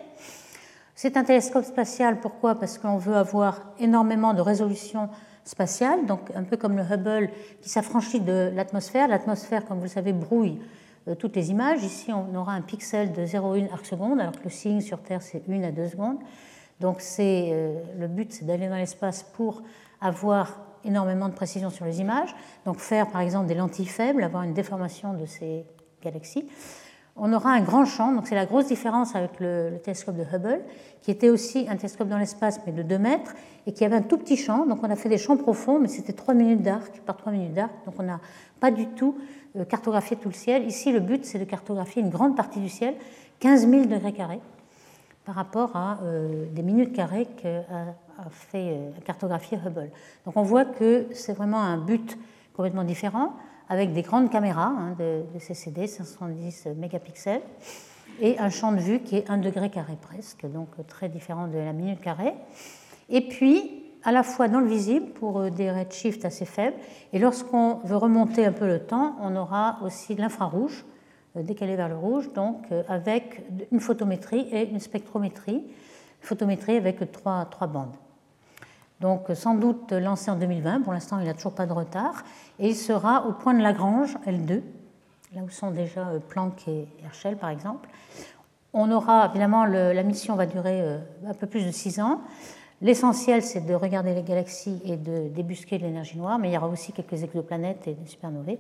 C'est 0.99 1.19
un 1.19 1.25
télescope 1.25 1.67
spatial, 1.67 2.21
pourquoi? 2.21 2.55
Parce 2.55 2.79
qu'on 2.79 2.97
veut 2.97 3.17
avoir 3.17 3.61
énormément 3.79 4.33
de 4.33 4.41
résolution 4.41 5.11
spatiale, 5.45 6.07
donc 6.07 6.31
un 6.35 6.43
peu 6.43 6.57
comme 6.57 6.75
le 6.75 6.83
Hubble 6.83 7.29
qui 7.61 7.69
s'affranchit 7.69 8.21
de 8.21 8.51
l'atmosphère. 8.55 9.07
L'atmosphère, 9.07 9.67
comme 9.67 9.77
vous 9.77 9.83
le 9.83 9.91
savez, 9.91 10.15
brouille 10.15 10.59
euh, 11.07 11.15
toutes 11.15 11.37
les 11.37 11.51
images. 11.51 11.85
Ici, 11.85 12.15
on 12.15 12.35
aura 12.35 12.53
un 12.53 12.63
pixel 12.63 13.13
de 13.13 13.27
0,1 13.27 13.71
arc 13.71 13.85
seconde, 13.85 14.21
alors 14.21 14.33
que 14.33 14.45
le 14.45 14.51
signe 14.51 14.81
sur 14.81 15.03
Terre, 15.03 15.21
c'est 15.21 15.43
1 15.47 15.65
à 15.65 15.71
2 15.71 15.87
secondes. 15.87 16.17
Donc 16.81 17.03
euh, 17.19 17.79
le 17.99 18.09
but, 18.09 18.33
c'est 18.33 18.47
d'aller 18.47 18.69
dans 18.69 18.77
l'espace 18.77 19.23
pour 19.23 19.63
avoir 20.01 20.59
énormément 20.83 21.29
de 21.29 21.35
précision 21.35 21.69
sur 21.69 21.85
les 21.85 22.01
images, 22.01 22.35
donc 22.65 22.79
faire 22.79 23.11
par 23.11 23.21
exemple 23.21 23.49
des 23.49 23.55
lentilles 23.55 23.85
faibles, 23.85 24.23
avoir 24.23 24.45
une 24.45 24.55
déformation 24.55 25.13
de 25.13 25.27
ces 25.27 25.67
galaxies 26.03 26.49
on 27.17 27.33
aura 27.33 27.51
un 27.51 27.63
grand 27.63 27.85
champ, 27.85 28.13
donc 28.13 28.27
c'est 28.27 28.35
la 28.35 28.47
grosse 28.47 28.67
différence 28.67 29.15
avec 29.15 29.41
le, 29.41 29.79
télescope 29.83 30.17
de 30.17 30.23
Hubble, 30.23 30.61
qui 31.03 31.11
était 31.11 31.31
aussi 31.31 31.67
un 31.69 31.77
télescope 31.77 32.09
dans 32.09 32.19
l'espace, 32.19 32.61
mais 32.67 32.73
de 32.73 32.83
2 32.83 32.99
mètres, 32.99 33.35
et 33.67 33.73
qui 33.73 33.85
avait 33.85 33.97
un 33.97 34.03
tout 34.03 34.19
petit 34.19 34.37
champ. 34.37 34.67
Donc 34.67 34.81
on 34.83 34.91
a 34.91 34.97
fait 34.97 35.09
des 35.09 35.19
champs 35.19 35.37
profonds, 35.37 35.79
mais 35.79 35.89
c'était 35.89 36.13
3 36.13 36.35
minutes 36.35 36.63
d'arc 36.63 37.01
par 37.07 37.17
3 37.17 37.33
minutes 37.33 37.55
d'arc, 37.55 37.73
donc 37.87 37.95
on 37.99 38.03
n'a 38.03 38.21
pas 38.61 38.71
du 38.71 38.87
tout 38.89 39.17
euh, 39.57 39.65
cartographié 39.65 40.17
tout 40.17 40.29
le 40.29 40.35
ciel. 40.35 40.67
Ici, 40.67 40.93
le 40.93 41.01
but, 41.01 41.25
c'est 41.25 41.39
de 41.39 41.45
cartographier 41.45 42.03
une 42.03 42.11
grande 42.11 42.37
partie 42.37 42.61
du 42.61 42.69
ciel, 42.69 42.95
15 43.41 43.69
000 43.69 43.85
degrés 43.87 44.13
carrés, 44.13 44.41
par 45.25 45.37
rapport 45.37 45.75
à 45.75 45.99
euh, 46.03 46.47
des 46.53 46.63
minutes 46.63 46.93
carrées 46.93 47.27
qu'a 47.37 47.65
fait 48.31 48.73
euh, 48.73 48.91
cartographier 49.05 49.59
Hubble. 49.65 49.91
Donc 50.27 50.37
on 50.37 50.43
voit 50.43 50.67
que 50.67 51.07
c'est 51.13 51.33
vraiment 51.33 51.63
un 51.63 51.79
but 51.79 52.19
complètement 52.55 52.85
différent 52.85 53.33
avec 53.69 53.93
des 53.93 54.03
grandes 54.03 54.31
caméras 54.31 54.73
hein, 54.77 54.97
de, 54.99 55.39
CCD, 55.39 55.87
570 55.87 56.69
mégapixels, 56.77 57.43
et 58.21 58.39
un 58.39 58.49
champ 58.49 58.73
de 58.73 58.81
vue 58.81 59.01
qui 59.01 59.17
est 59.17 59.31
1 59.31 59.39
degré 59.39 59.69
carré 59.71 59.95
presque, 60.01 60.47
donc 60.47 60.69
très 60.87 61.09
différent 61.09 61.49
de 61.49 61.59
la 61.59 61.73
minute 61.73 62.01
carrée. 62.01 62.35
Et 63.09 63.21
puis, 63.21 63.83
à 64.05 64.13
la 64.13 64.23
fois 64.23 64.49
dans 64.49 64.61
le 64.61 64.69
visible 64.69 65.07
pour 65.11 65.41
euh, 65.41 65.51
des 65.51 65.71
redshifts 65.71 66.25
assez 66.25 66.45
faibles, 66.45 66.77
et 67.13 67.19
lorsqu'on 67.19 67.81
veut 67.85 67.97
remonter 67.97 68.47
un 68.47 68.53
peu 68.53 68.67
le 68.67 68.81
temps, 68.81 69.17
on 69.21 69.35
aura 69.37 69.79
aussi 69.83 70.15
l'infrarouge 70.15 70.85
euh, 71.37 71.43
décalé 71.43 71.77
vers 71.77 71.89
le 71.89 71.97
rouge, 71.97 72.33
donc 72.33 72.65
euh, 72.71 72.83
avec 72.89 73.45
une 73.73 73.81
photométrie 73.81 74.49
et 74.53 74.71
une 74.71 74.81
spectrométrie, 74.81 75.65
photométrie 76.21 76.77
avec 76.77 77.11
trois 77.11 77.67
bandes. 77.67 77.97
Donc 79.01 79.27
sans 79.35 79.55
doute 79.55 79.93
lancé 79.93 80.31
en 80.31 80.37
2020, 80.37 80.81
pour 80.83 80.93
l'instant 80.93 81.19
il 81.19 81.27
n'a 81.27 81.35
toujours 81.35 81.55
pas 81.55 81.67
de 81.67 81.73
retard, 81.73 82.25
et 82.59 82.69
il 82.71 82.77
sera 82.77 83.27
au 83.27 83.33
point 83.33 83.55
de 83.55 83.63
Lagrange, 83.63 84.17
L2, 84.27 84.63
là 85.35 85.43
où 85.43 85.51
sont 85.51 85.71
déjà 85.71 86.09
euh, 86.09 86.19
Planck 86.19 86.67
et 86.69 86.89
Herschel 87.05 87.37
par 87.37 87.51
exemple. 87.51 87.89
On 88.73 88.91
aura, 88.91 89.27
évidemment, 89.31 89.65
la 89.65 90.03
mission 90.03 90.35
va 90.35 90.45
durer 90.45 90.83
euh, 90.83 90.99
un 91.27 91.33
peu 91.33 91.47
plus 91.47 91.65
de 91.65 91.71
6 91.71 92.01
ans. 92.01 92.21
L'essentiel, 92.83 93.43
c'est 93.43 93.63
de 93.63 93.73
regarder 93.73 94.13
les 94.13 94.23
galaxies 94.23 94.83
et 94.85 94.99
de 94.99 95.29
débusquer 95.29 95.79
de 95.79 95.85
l'énergie 95.85 96.19
noire, 96.19 96.39
mais 96.39 96.51
il 96.51 96.55
y 96.55 96.59
aura 96.59 96.69
aussi 96.69 96.93
quelques 96.93 97.23
exoplanètes 97.23 97.89
et 97.89 97.95
des 97.95 98.07
supernovae, 98.07 98.59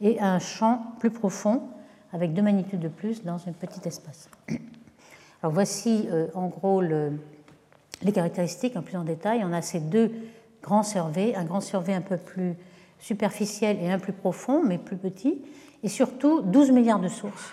et 0.00 0.20
un 0.20 0.40
champ 0.40 0.82
plus 0.98 1.10
profond, 1.10 1.62
avec 2.12 2.34
deux 2.34 2.42
magnitudes 2.42 2.80
de 2.80 2.88
plus 2.88 3.22
dans 3.22 3.36
un 3.46 3.52
petit 3.52 3.86
espace. 3.86 4.28
Alors 5.42 5.52
voici 5.52 6.08
euh, 6.10 6.26
en 6.34 6.48
gros 6.48 6.80
le, 6.80 7.20
les 8.04 8.12
caractéristiques 8.12 8.76
en 8.76 8.82
plus 8.82 8.96
en 8.96 9.04
détail. 9.04 9.42
On 9.44 9.52
a 9.52 9.62
ces 9.62 9.80
deux 9.80 10.12
grands 10.62 10.82
surveys, 10.82 11.34
un 11.34 11.44
grand 11.44 11.60
survey 11.60 11.94
un 11.94 12.00
peu 12.00 12.16
plus 12.16 12.54
superficiel 12.98 13.78
et 13.80 13.90
un 13.90 13.98
plus 13.98 14.12
profond, 14.12 14.62
mais 14.64 14.78
plus 14.78 14.96
petit, 14.96 15.42
et 15.82 15.88
surtout 15.88 16.40
12 16.42 16.70
milliards 16.70 17.00
de 17.00 17.08
sources. 17.08 17.52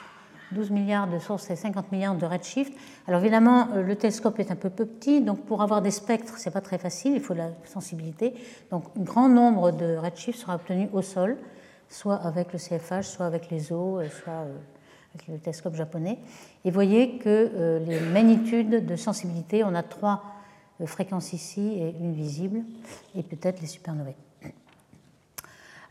12 0.51 0.71
milliards 0.71 1.07
de 1.07 1.19
sources 1.19 1.49
et 1.51 1.55
50 1.55 1.91
milliards 1.91 2.15
de 2.15 2.25
redshift. 2.25 2.73
Alors 3.07 3.21
évidemment, 3.21 3.67
euh, 3.73 3.83
le 3.83 3.95
télescope 3.95 4.39
est 4.39 4.51
un 4.51 4.55
peu 4.55 4.69
petit, 4.69 5.21
donc 5.21 5.41
pour 5.45 5.62
avoir 5.62 5.81
des 5.81 5.91
spectres, 5.91 6.38
c'est 6.38 6.51
pas 6.51 6.62
très 6.62 6.77
facile, 6.77 7.13
il 7.13 7.21
faut 7.21 7.33
de 7.33 7.39
la 7.39 7.51
sensibilité. 7.65 8.33
Donc 8.71 8.85
un 8.97 9.03
grand 9.03 9.29
nombre 9.29 9.71
de 9.71 9.95
redshift 9.95 10.39
sera 10.39 10.55
obtenu 10.55 10.89
au 10.93 11.01
sol, 11.01 11.38
soit 11.88 12.15
avec 12.15 12.53
le 12.53 12.59
CFH, 12.59 13.03
soit 13.03 13.25
avec 13.25 13.49
les 13.51 13.71
eaux, 13.71 13.99
euh, 13.99 14.09
soit 14.09 14.33
euh, 14.33 14.57
avec 15.13 15.27
le 15.27 15.38
télescope 15.38 15.75
japonais. 15.75 16.19
Et 16.65 16.71
voyez 16.71 17.17
que 17.17 17.81
les 17.83 17.99
magnitudes 17.99 18.85
de 18.85 18.95
sensibilité, 18.95 19.63
on 19.63 19.73
a 19.73 19.81
trois 19.81 20.21
fréquences 20.85 21.33
ici 21.33 21.79
et 21.79 21.95
une 21.99 22.13
visible, 22.13 22.61
et 23.15 23.23
peut-être 23.23 23.61
les 23.61 23.67
supernovae. 23.67 24.15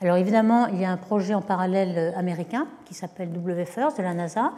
Alors 0.01 0.17
évidemment, 0.17 0.69
il 0.69 0.81
y 0.81 0.85
a 0.85 0.93
un 0.93 0.97
projet 0.97 1.35
en 1.35 1.43
parallèle 1.43 1.95
euh, 1.99 2.17
américain 2.17 2.69
qui 2.85 2.95
s'appelle 2.95 3.31
WFIRST 3.37 3.99
de 3.99 4.03
la 4.03 4.15
NASA. 4.15 4.53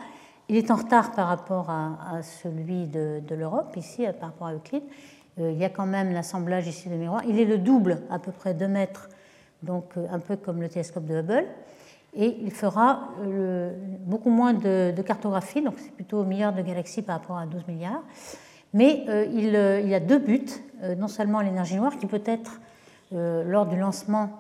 Il 0.51 0.57
est 0.57 0.71
en 0.71 0.77
retard 0.77 1.13
par 1.13 1.29
rapport 1.29 1.71
à, 1.71 2.21
celui 2.23 2.87
de, 2.89 3.23
l'Europe, 3.35 3.75
ici, 3.77 4.07
euh, 4.07 4.13
par 4.13 4.31
rapport 4.31 4.49
à 4.49 4.55
Euclide. 4.55 4.83
Euh, 5.39 5.51
il 5.51 5.59
y 5.59 5.65
a 5.65 5.71
quand 5.71 5.87
même 5.87 6.13
l'assemblage 6.13 6.67
ici 6.67 6.91
de 6.91 6.95
miroirs. 6.95 7.23
Il 7.27 7.41
est 7.41 7.47
le 7.47 7.57
double, 7.57 8.03
à 8.11 8.19
peu 8.19 8.33
près 8.33 8.53
2 8.53 8.69
mètres, 8.69 9.09
donc 9.63 9.93
un 10.11 10.19
peu 10.19 10.37
comme 10.37 10.61
le 10.61 10.69
télescope 10.69 11.07
de 11.07 11.21
Hubble. 11.21 11.47
Et 12.13 12.37
il 12.43 12.51
fera 12.51 13.11
beaucoup 14.01 14.31
moins 14.31 14.53
de, 14.53 14.93
cartographie, 15.07 15.63
donc 15.63 15.75
c'est 15.79 15.93
plutôt 15.93 16.25
milliards 16.25 16.53
de 16.53 16.63
galaxies 16.63 17.03
par 17.03 17.21
rapport 17.21 17.39
à 17.39 17.47
12 17.47 17.69
milliards. 17.69 18.03
Mais 18.73 19.05
il, 19.33 19.81
il, 19.83 19.89
y 19.89 19.95
a 19.95 20.01
deux 20.01 20.19
buts, 20.19 20.47
non 20.97 21.09
seulement 21.09 21.41
l'énergie 21.41 21.77
noire, 21.77 21.99
qui 21.99 22.07
peut 22.07 22.23
être, 22.25 22.61
lors 23.13 23.67
du 23.67 23.77
lancement 23.77 24.31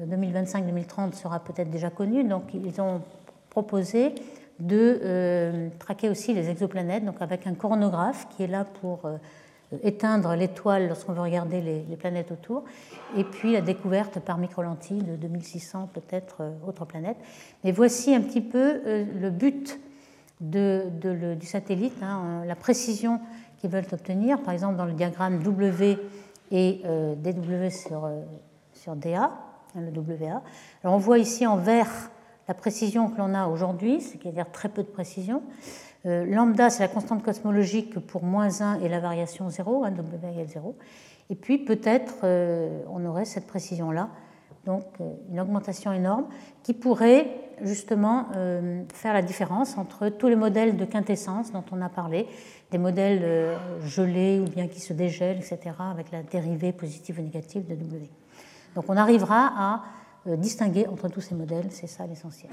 2025-2030 0.00 1.14
sera 1.14 1.40
peut-être 1.40 1.70
déjà 1.70 1.90
connu. 1.90 2.24
Donc, 2.24 2.54
ils 2.54 2.80
ont 2.80 3.02
proposé 3.50 4.14
de 4.60 5.00
euh, 5.02 5.68
traquer 5.78 6.08
aussi 6.08 6.32
les 6.32 6.48
exoplanètes, 6.48 7.04
donc 7.04 7.20
avec 7.20 7.46
un 7.46 7.54
coronographe 7.54 8.28
qui 8.30 8.44
est 8.44 8.48
là 8.48 8.64
pour 8.80 9.04
euh, 9.04 9.16
éteindre 9.82 10.34
l'étoile 10.34 10.88
lorsqu'on 10.88 11.12
veut 11.12 11.20
regarder 11.20 11.60
les, 11.60 11.96
planètes 11.96 12.30
autour, 12.30 12.64
et 13.16 13.24
puis 13.24 13.52
la 13.52 13.60
découverte 13.60 14.20
par 14.20 14.38
micro-lentille 14.38 15.02
de 15.02 15.16
2600 15.16 15.90
peut-être 15.92 16.36
euh, 16.40 16.50
autres 16.68 16.84
planètes. 16.84 17.16
Mais 17.64 17.72
voici 17.72 18.14
un 18.14 18.20
petit 18.20 18.40
peu 18.40 18.80
le 18.84 19.30
but 19.30 19.80
du 20.40 21.46
satellite, 21.46 21.94
hein, 22.02 22.42
la 22.46 22.54
précision 22.54 23.20
qu'ils 23.58 23.70
veulent 23.70 23.86
obtenir, 23.92 24.42
par 24.42 24.52
exemple 24.52 24.76
dans 24.76 24.84
le 24.84 24.92
diagramme 24.92 25.42
W 25.42 25.98
et 26.50 26.82
euh, 26.84 27.14
DW 27.14 27.70
sur, 27.70 28.04
euh, 28.04 28.22
sur 28.72 28.96
DA, 28.96 29.32
hein, 29.74 29.80
le 29.80 30.00
WA. 30.00 30.42
Alors 30.82 30.94
on 30.96 30.98
voit 30.98 31.18
ici 31.18 31.46
en 31.46 31.56
vert 31.56 31.90
la 32.46 32.54
précision 32.54 33.08
que 33.08 33.18
l'on 33.18 33.34
a 33.34 33.48
aujourd'hui, 33.48 34.00
c'est-à-dire 34.00 34.50
très 34.50 34.68
peu 34.68 34.82
de 34.82 34.88
précision. 34.88 35.42
Euh, 36.06 36.26
lambda, 36.26 36.68
c'est 36.68 36.82
la 36.82 36.88
constante 36.88 37.22
cosmologique 37.22 37.98
pour 37.98 38.22
moins 38.22 38.60
1 38.60 38.80
et 38.80 38.88
la 38.88 39.00
variation 39.00 39.48
0, 39.48 39.84
hein, 39.84 39.90
W 39.90 40.30
égale 40.30 40.48
0. 40.48 40.76
Et 41.30 41.34
puis 41.34 41.56
peut-être 41.56 42.26
on 42.90 43.02
aurait 43.06 43.24
cette 43.24 43.46
précision-là, 43.46 44.10
donc 44.66 44.84
une 45.30 45.40
augmentation 45.40 45.90
énorme 45.90 46.26
qui 46.62 46.74
pourrait 46.74 47.43
justement 47.62 48.28
faire 48.92 49.12
la 49.12 49.22
différence 49.22 49.76
entre 49.78 50.08
tous 50.08 50.28
les 50.28 50.36
modèles 50.36 50.76
de 50.76 50.84
quintessence 50.84 51.52
dont 51.52 51.64
on 51.72 51.80
a 51.82 51.88
parlé, 51.88 52.26
des 52.74 52.78
modèles 52.78 53.20
euh, 53.22 53.56
gelés 53.86 54.40
ou 54.40 54.50
bien 54.50 54.66
qui 54.66 54.80
se 54.80 54.92
dégèlent, 54.92 55.38
etc., 55.38 55.76
avec 55.78 56.10
la 56.10 56.24
dérivée 56.24 56.72
positive 56.72 57.20
ou 57.20 57.22
négative 57.22 57.64
de 57.68 57.76
W. 57.76 58.10
Donc 58.74 58.86
on 58.88 58.96
arrivera 58.96 59.52
à 59.56 59.82
euh, 60.26 60.36
distinguer 60.36 60.88
entre 60.88 61.08
tous 61.08 61.20
ces 61.20 61.36
modèles, 61.36 61.66
c'est 61.70 61.86
ça 61.86 62.04
l'essentiel. 62.04 62.50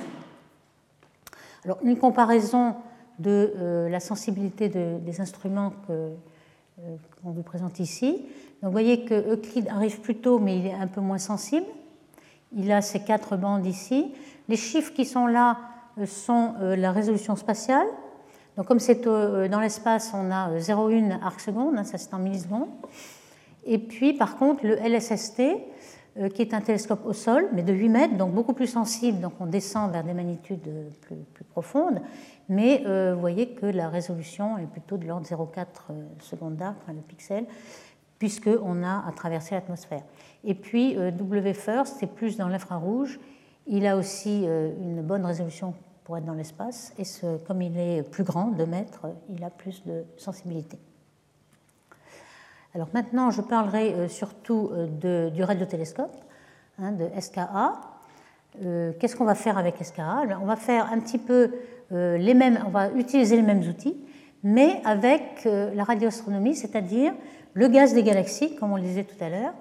Alors 1.66 1.80
une 1.84 1.98
comparaison 1.98 2.76
de 3.18 3.52
euh, 3.58 3.90
la 3.90 4.00
sensibilité 4.00 4.70
des 4.70 5.22
instruments 5.22 5.74
qu'on 5.88 7.32
vous 7.32 7.44
présente 7.44 7.80
ici. 7.80 8.24
Vous 8.62 8.72
voyez 8.72 9.06
que 9.06 9.34
Euclide 9.34 9.70
arrive 9.70 10.02
plus 10.02 10.18
tôt, 10.18 10.38
mais 10.38 10.60
il 10.60 10.68
est 10.68 10.74
un 10.74 10.88
peu 10.88 11.02
moins 11.02 11.18
sensible. 11.18 11.66
Il 12.56 12.72
a 12.72 12.82
ces 12.82 13.00
quatre 13.00 13.38
bandes 13.38 13.66
ici. 13.66 14.14
Les 14.50 14.58
chiffres 14.58 14.94
qui 14.94 15.06
sont 15.06 15.28
là 15.28 15.58
sont 16.06 16.56
la 16.60 16.92
résolution 16.92 17.36
spatiale, 17.36 17.88
donc 18.58 18.68
comme 18.68 18.80
c'est 18.80 19.08
euh, 19.08 19.48
dans 19.48 19.60
l'espace, 19.60 20.12
on 20.14 20.30
a 20.32 20.58
0,1 20.58 21.12
euh, 21.12 21.16
arc 21.24 21.40
seconde, 21.40 21.78
hein, 21.78 21.84
ça 21.84 21.98
c'est 21.98 22.14
en 22.14 22.20
millisecondes. 22.20 22.70
Et 23.66 23.78
puis 23.78 24.14
par 24.14 24.38
contre, 24.38 24.66
le 24.66 24.76
LSST, 24.76 25.42
euh, 26.20 26.30
qui 26.30 26.42
est 26.42 26.54
un 26.54 26.60
télescope 26.60 27.06
au 27.06 27.14
sol, 27.14 27.48
mais 27.54 27.64
de 27.64 27.72
8 27.72 27.90
mètres, 27.90 28.18
donc 28.18 28.34
beaucoup 28.34 28.54
plus 28.54 28.68
sensible, 28.68 29.22
donc 29.22 29.34
on 29.40 29.46
descend 29.46 29.92
vers 29.92 30.04
des 30.04 30.14
magnitudes 30.14 30.70
plus, 31.02 31.44
profondes, 31.46 32.02
mais 32.50 32.84
vous 33.14 33.20
voyez 33.20 33.50
que 33.50 33.66
la 33.66 33.90
résolution 33.90 34.58
est 34.58 34.68
plutôt 34.68 34.98
de 34.98 35.06
l'ordre 35.06 35.26
0,4 35.26 35.94
secondes 36.20 36.56
d'arc, 36.56 36.76
enfin, 36.84 36.94
le 36.94 37.02
pixel, 37.02 37.46
puisqu'on 38.20 38.84
a 38.84 39.06
à 39.08 39.12
traverser 39.16 39.56
l'atmosphère. 39.56 40.04
Et 40.44 40.56
puis 40.56 40.96
W 40.96 41.54
First, 41.54 41.98
c'est 42.00 42.14
plus 42.14 42.38
dans 42.38 42.48
l'infrarouge, 42.48 43.20
il 43.68 43.86
a 43.86 43.96
aussi 43.96 44.44
une 44.44 45.02
bonne 45.02 45.26
résolution 45.26 45.74
pour 46.04 46.18
être 46.18 46.26
dans 46.26 46.34
l'espace. 46.34 46.94
Et 46.98 47.04
comme 47.46 47.62
il 47.62 47.78
est 47.78 48.04
plus 48.04 48.24
grand, 48.24 48.48
2 48.48 48.66
mètres, 48.66 49.08
il 49.30 49.44
a 49.44 49.50
plus 49.50 49.84
de 49.86 50.04
sensibilité. 50.18 50.80
Alors 52.74 52.88
maintenant, 52.94 53.32
je 53.32 53.42
parlerai 53.42 53.94
euh, 53.94 54.08
surtout 54.08 54.72
euh, 54.72 55.30
du 55.30 55.44
radiotélescope, 55.44 56.16
hein, 56.80 56.94
de 56.94 57.08
SKA. 57.20 57.74
Euh, 58.64 58.94
qu'est-ce 58.98 59.16
qu'on 59.16 59.26
va 59.26 59.36
faire 59.36 59.58
avec 59.58 59.76
SKA 59.84 60.24
On 60.42 60.46
va 60.46 60.56
faire 60.56 60.92
un 60.92 61.00
petit 61.00 61.18
peu 61.18 61.52
les 61.94 62.34
mêmes, 62.34 62.58
on 62.66 62.70
va 62.70 62.90
utiliser 62.92 63.36
les 63.36 63.42
mêmes 63.42 63.68
outils, 63.68 63.98
mais 64.44 64.80
avec 64.86 65.44
la 65.44 65.84
radioastronomie, 65.84 66.56
c'est-à-dire 66.56 67.12
le 67.54 67.68
gaz 67.68 67.94
des 67.94 68.02
galaxies, 68.02 68.56
comme 68.56 68.72
on 68.72 68.78
le 68.78 68.82
disait 68.82 69.04
tout 69.04 69.22
à 69.22 69.28
l'heure, 69.28 69.54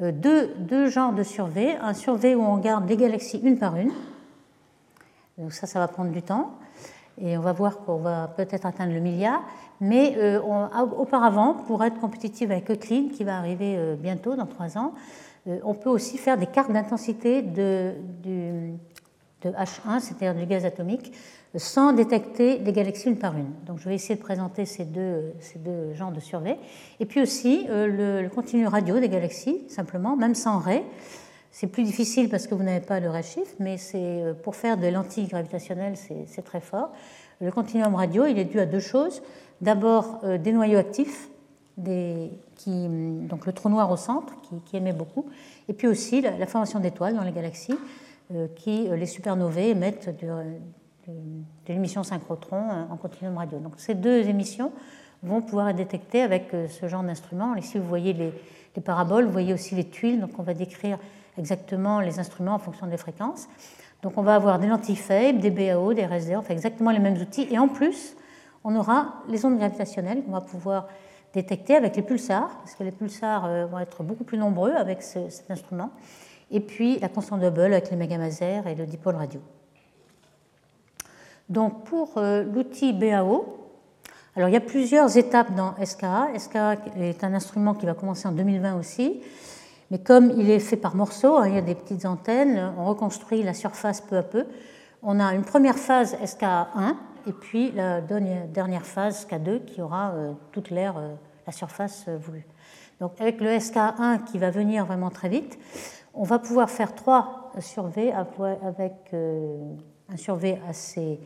deux, 0.00 0.54
deux 0.58 0.88
genres 0.88 1.12
de 1.12 1.22
survey. 1.22 1.76
Un 1.80 1.94
survey 1.94 2.34
où 2.34 2.42
on 2.42 2.58
garde 2.58 2.88
les 2.88 2.96
galaxies 2.96 3.40
une 3.42 3.58
par 3.58 3.76
une, 3.76 3.92
donc 5.38 5.52
ça, 5.52 5.66
ça 5.66 5.78
va 5.78 5.88
prendre 5.88 6.10
du 6.10 6.22
temps. 6.22 6.54
Et 7.20 7.36
on 7.38 7.40
va 7.40 7.52
voir 7.52 7.78
qu'on 7.78 7.98
va 7.98 8.28
peut-être 8.36 8.66
atteindre 8.66 8.92
le 8.92 9.00
milliard. 9.00 9.42
Mais 9.80 10.14
euh, 10.16 10.40
auparavant, 10.40 11.54
pour 11.54 11.84
être 11.84 12.00
compétitif 12.00 12.50
avec 12.50 12.70
Euclid, 12.70 13.12
qui 13.12 13.24
va 13.24 13.38
arriver 13.38 13.76
euh, 13.76 13.96
bientôt, 13.96 14.36
dans 14.36 14.46
trois 14.46 14.78
ans, 14.78 14.94
euh, 15.46 15.58
on 15.64 15.74
peut 15.74 15.90
aussi 15.90 16.18
faire 16.18 16.38
des 16.38 16.46
cartes 16.46 16.72
d'intensité 16.72 17.42
de, 17.42 17.94
de, 18.22 18.70
H1, 19.44 20.00
c'est-à-dire 20.00 20.34
du 20.34 20.46
gaz 20.46 20.64
atomique, 20.64 21.12
sans 21.56 21.92
détecter 21.92 22.58
les 22.58 22.72
galaxies 22.72 23.08
une 23.08 23.18
par 23.18 23.36
une. 23.36 23.52
Donc 23.66 23.78
je 23.78 23.88
vais 23.88 23.94
essayer 23.94 24.16
de 24.16 24.20
présenter 24.20 24.64
ces 24.64 24.84
deux, 24.84 25.32
ces 25.40 25.58
deux 25.58 25.92
genres 25.94 26.12
de 26.12 26.20
survey. 26.20 26.56
Et 27.00 27.06
puis 27.06 27.20
aussi 27.20 27.66
le, 27.68 28.22
le 28.22 28.28
continu 28.28 28.66
radio 28.66 28.98
des 28.98 29.08
galaxies, 29.08 29.62
simplement, 29.68 30.16
même 30.16 30.34
sans 30.34 30.58
ray. 30.58 30.82
C'est 31.54 31.68
plus 31.68 31.84
difficile 31.84 32.28
parce 32.28 32.48
que 32.48 32.56
vous 32.56 32.64
n'avez 32.64 32.84
pas 32.84 32.98
le 32.98 33.08
redshift, 33.08 33.54
mais 33.60 33.78
c'est 33.78 34.02
euh, 34.02 34.34
pour 34.34 34.56
faire 34.56 34.76
des 34.76 34.90
lentilles 34.90 35.28
gravitationnelles, 35.28 35.94
c'est 35.96 36.42
très 36.42 36.60
fort. 36.60 36.90
Le 37.40 37.52
continuum 37.52 37.94
radio, 37.94 38.26
il 38.26 38.40
est 38.40 38.44
dû 38.44 38.58
à 38.58 38.66
deux 38.66 38.80
choses. 38.80 39.22
D'abord, 39.60 40.18
euh, 40.24 40.36
des 40.36 40.50
noyaux 40.50 40.80
actifs, 40.80 41.28
des, 41.76 42.32
qui, 42.56 42.88
donc 42.88 43.46
le 43.46 43.52
trou 43.52 43.68
noir 43.68 43.88
au 43.92 43.96
centre, 43.96 44.34
qui, 44.66 44.76
émet 44.76 44.92
beaucoup, 44.92 45.26
et 45.68 45.74
puis 45.74 45.86
aussi 45.86 46.22
la, 46.22 46.44
formation 46.48 46.80
d'étoiles 46.80 47.14
dans 47.14 47.22
les 47.22 47.30
galaxies, 47.30 47.78
euh, 48.34 48.48
qui, 48.56 48.88
les 48.88 49.06
supernovae, 49.06 49.68
émettent 49.68 50.10
de, 51.08 51.72
l'émission 51.72 52.02
synchrotron 52.02 52.86
en 52.90 52.96
continuum 52.96 53.36
radio. 53.36 53.58
Donc 53.58 53.74
ces 53.76 53.94
deux 53.94 54.28
émissions 54.28 54.72
vont 55.22 55.40
pouvoir 55.40 55.68
être 55.70 55.76
détectées 55.76 56.22
avec 56.22 56.54
ce 56.68 56.86
genre 56.86 57.02
d'instrument. 57.02 57.54
Ici, 57.54 57.78
vous 57.78 57.88
voyez 57.88 58.12
les, 58.12 58.32
les 58.76 58.82
paraboles, 58.82 59.24
vous 59.24 59.32
voyez 59.32 59.54
aussi 59.54 59.74
les 59.74 59.88
tuiles, 59.88 60.20
donc 60.20 60.38
on 60.38 60.42
va 60.42 60.54
décrire 60.54 60.98
exactement 61.38 62.00
les 62.00 62.18
instruments 62.18 62.54
en 62.54 62.58
fonction 62.58 62.86
des 62.86 62.96
fréquences. 62.96 63.48
Donc 64.02 64.18
on 64.18 64.22
va 64.22 64.34
avoir 64.34 64.58
des 64.58 64.66
lentilles 64.66 64.96
faibles, 64.96 65.40
des 65.40 65.50
BAO, 65.50 65.94
des 65.94 66.04
RSD, 66.04 66.36
enfin 66.36 66.52
exactement 66.52 66.90
les 66.90 66.98
mêmes 66.98 67.16
outils. 67.16 67.46
Et 67.50 67.58
en 67.58 67.68
plus, 67.68 68.16
on 68.62 68.76
aura 68.76 69.14
les 69.28 69.44
ondes 69.44 69.58
gravitationnelles 69.58 70.22
qu'on 70.24 70.32
va 70.32 70.40
pouvoir 70.40 70.88
détecter 71.32 71.74
avec 71.74 71.96
les 71.96 72.02
pulsars, 72.02 72.58
parce 72.58 72.74
que 72.74 72.84
les 72.84 72.92
pulsars 72.92 73.44
euh, 73.46 73.66
vont 73.66 73.78
être 73.78 74.02
beaucoup 74.02 74.24
plus 74.24 74.38
nombreux 74.38 74.72
avec 74.72 75.02
cet 75.02 75.50
instrument. 75.50 75.90
Et 76.50 76.60
puis 76.60 76.98
la 76.98 77.08
constante 77.08 77.42
Hubble 77.42 77.72
avec 77.72 77.90
les 77.90 77.96
mégamasers 77.96 78.66
et 78.66 78.74
le 78.74 78.86
dipôle 78.86 79.16
radio. 79.16 79.40
Donc 81.48 81.84
pour 81.84 82.16
euh, 82.16 82.42
l'outil 82.42 82.92
BAO, 82.92 83.64
alors 84.36 84.48
il 84.48 84.52
y 84.52 84.56
a 84.56 84.60
plusieurs 84.60 85.16
étapes 85.16 85.54
dans 85.54 85.74
SKA. 85.84 86.28
SKA 86.38 86.76
est 86.96 87.22
un 87.22 87.34
instrument 87.34 87.74
qui 87.74 87.86
va 87.86 87.94
commencer 87.94 88.26
en 88.26 88.32
2020 88.32 88.78
aussi. 88.78 89.20
Mais 89.90 89.98
comme 89.98 90.30
il 90.36 90.50
est 90.50 90.58
fait 90.58 90.76
par 90.76 90.96
morceaux, 90.96 91.36
hein, 91.36 91.46
il 91.46 91.54
y 91.54 91.58
a 91.58 91.62
des 91.62 91.74
petites 91.74 92.06
antennes, 92.06 92.72
on 92.78 92.86
reconstruit 92.86 93.42
la 93.42 93.54
surface 93.54 94.00
peu 94.00 94.16
à 94.16 94.22
peu. 94.22 94.46
On 95.02 95.20
a 95.20 95.34
une 95.34 95.44
première 95.44 95.76
phase 95.76 96.16
SK1 96.16 96.94
et 97.26 97.32
puis 97.32 97.70
la 97.72 98.00
dernière 98.00 98.86
phase 98.86 99.26
SK2 99.26 99.64
qui 99.66 99.82
aura 99.82 100.12
euh, 100.12 100.32
toute 100.52 100.70
l'air, 100.70 100.96
euh, 100.96 101.14
la 101.46 101.52
surface 101.52 102.08
voulue. 102.08 102.46
Donc 103.00 103.20
avec 103.20 103.40
le 103.40 103.50
SK1 103.50 104.24
qui 104.24 104.38
va 104.38 104.50
venir 104.50 104.86
vraiment 104.86 105.10
très 105.10 105.28
vite, 105.28 105.58
on 106.14 106.24
va 106.24 106.38
pouvoir 106.38 106.70
faire 106.70 106.94
trois 106.94 107.52
surveys 107.60 108.12
avec 108.12 109.12
un 110.14 110.16
survey 110.16 110.60
assez 110.68 111.18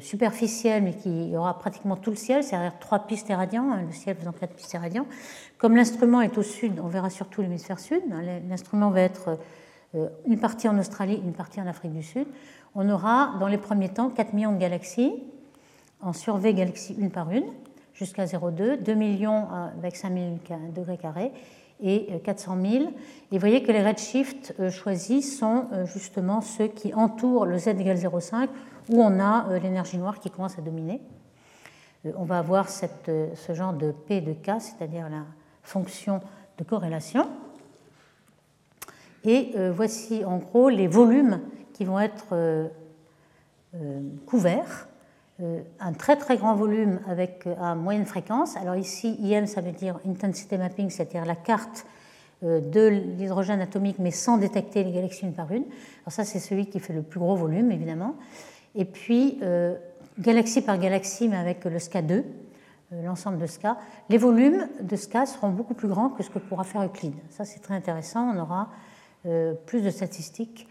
superficiel 0.00 0.82
mais 0.82 0.94
qui 0.94 1.36
aura 1.36 1.58
pratiquement 1.58 1.96
tout 1.96 2.10
le 2.10 2.16
ciel, 2.16 2.42
c'est-à-dire 2.42 2.78
trois 2.78 3.00
pistes 3.00 3.28
éradiants, 3.28 3.70
hein, 3.70 3.82
le 3.86 3.92
ciel 3.92 4.16
faisant 4.16 4.32
quatre 4.32 4.54
pistes 4.54 4.74
éradiants. 4.74 5.06
Comme 5.58 5.76
l'instrument 5.76 6.22
est 6.22 6.38
au 6.38 6.42
sud, 6.42 6.80
on 6.82 6.88
verra 6.88 7.10
surtout 7.10 7.42
l'hémisphère 7.42 7.78
sud. 7.78 8.00
L'instrument 8.48 8.90
va 8.90 9.02
être 9.02 9.38
euh, 9.94 10.08
une 10.26 10.38
partie 10.38 10.68
en 10.68 10.78
Australie, 10.78 11.20
une 11.24 11.32
partie 11.32 11.60
en 11.60 11.66
Afrique 11.66 11.92
du 11.92 12.02
Sud. 12.02 12.26
On 12.74 12.88
aura 12.90 13.34
dans 13.40 13.48
les 13.48 13.58
premiers 13.58 13.88
temps 13.88 14.10
4 14.10 14.32
millions 14.34 14.52
de 14.52 14.58
galaxies 14.58 15.12
en 16.00 16.12
survey 16.12 16.52
galaxies 16.52 16.94
une 16.98 17.10
par 17.10 17.30
une 17.30 17.46
jusqu'à 17.94 18.24
0,2, 18.26 18.82
2 18.82 18.94
millions 18.94 19.48
avec 19.78 19.96
5000 19.96 20.38
degrés 20.74 20.98
carrés 20.98 21.32
et 21.82 22.20
400 22.24 22.58
000. 22.60 22.84
Et 22.84 22.88
vous 23.32 23.38
voyez 23.38 23.62
que 23.62 23.72
les 23.72 23.84
redshifts 23.84 24.54
euh, 24.60 24.70
choisis 24.70 25.38
sont 25.38 25.66
euh, 25.72 25.86
justement 25.86 26.40
ceux 26.40 26.68
qui 26.68 26.94
entourent 26.94 27.46
le 27.46 27.58
z 27.58 27.68
égale 27.68 27.96
0,5 27.96 28.48
où 28.88 29.02
on 29.02 29.18
a 29.18 29.58
l'énergie 29.58 29.98
noire 29.98 30.20
qui 30.20 30.30
commence 30.30 30.58
à 30.58 30.62
dominer. 30.62 31.00
On 32.16 32.22
va 32.22 32.38
avoir 32.38 32.68
cette, 32.68 33.10
ce 33.34 33.52
genre 33.52 33.72
de 33.72 33.90
P 33.90 34.20
de 34.20 34.32
K, 34.32 34.60
c'est-à-dire 34.60 35.08
la, 35.08 35.24
fonction 35.66 36.20
de 36.58 36.64
corrélation. 36.64 37.28
Et 39.24 39.52
euh, 39.56 39.72
voici 39.72 40.24
en 40.24 40.38
gros 40.38 40.68
les 40.68 40.86
volumes 40.86 41.40
qui 41.74 41.84
vont 41.84 42.00
être 42.00 42.28
euh, 42.32 42.68
euh, 43.74 44.00
couverts. 44.24 44.88
Un 45.38 45.92
très 45.92 46.16
très 46.16 46.36
grand 46.36 46.54
volume 46.54 47.00
avec 47.08 47.46
à 47.60 47.74
moyenne 47.74 48.06
fréquence. 48.06 48.56
Alors 48.56 48.76
ici, 48.76 49.18
IM, 49.20 49.46
ça 49.46 49.60
veut 49.60 49.72
dire 49.72 49.98
intensity 50.06 50.56
mapping, 50.56 50.88
c'est-à-dire 50.88 51.26
la 51.26 51.36
carte 51.36 51.86
de 52.42 52.86
l'hydrogène 52.86 53.60
atomique, 53.60 53.96
mais 53.98 54.10
sans 54.10 54.38
détecter 54.38 54.82
les 54.84 54.92
galaxies 54.92 55.26
une 55.26 55.34
par 55.34 55.50
une. 55.52 55.64
Alors 55.64 56.12
ça, 56.12 56.24
c'est 56.24 56.38
celui 56.38 56.66
qui 56.66 56.80
fait 56.80 56.92
le 56.92 57.02
plus 57.02 57.20
gros 57.20 57.36
volume, 57.36 57.70
évidemment. 57.70 58.14
Et 58.74 58.86
puis, 58.86 59.38
galaxie 60.18 60.62
par 60.62 60.78
galaxie, 60.78 61.28
mais 61.28 61.36
avec 61.36 61.64
le 61.64 61.78
SCA2, 61.78 62.24
euh, 62.92 63.02
l'ensemble 63.02 63.38
de 63.38 63.46
SCA, 63.46 63.76
les 64.08 64.18
volumes 64.18 64.68
de 64.80 64.96
SCA 64.96 65.26
seront 65.26 65.50
beaucoup 65.50 65.74
plus 65.74 65.88
grands 65.88 66.10
que 66.10 66.22
ce 66.22 66.30
que 66.30 66.38
pourra 66.38 66.64
faire 66.64 66.82
Euclide. 66.82 67.16
Ça, 67.30 67.44
c'est 67.44 67.60
très 67.60 67.74
intéressant. 67.74 68.32
On 68.32 68.38
aura 68.38 68.70
euh, 69.26 69.54
plus 69.66 69.82
de 69.82 69.90
statistiques 69.90 70.68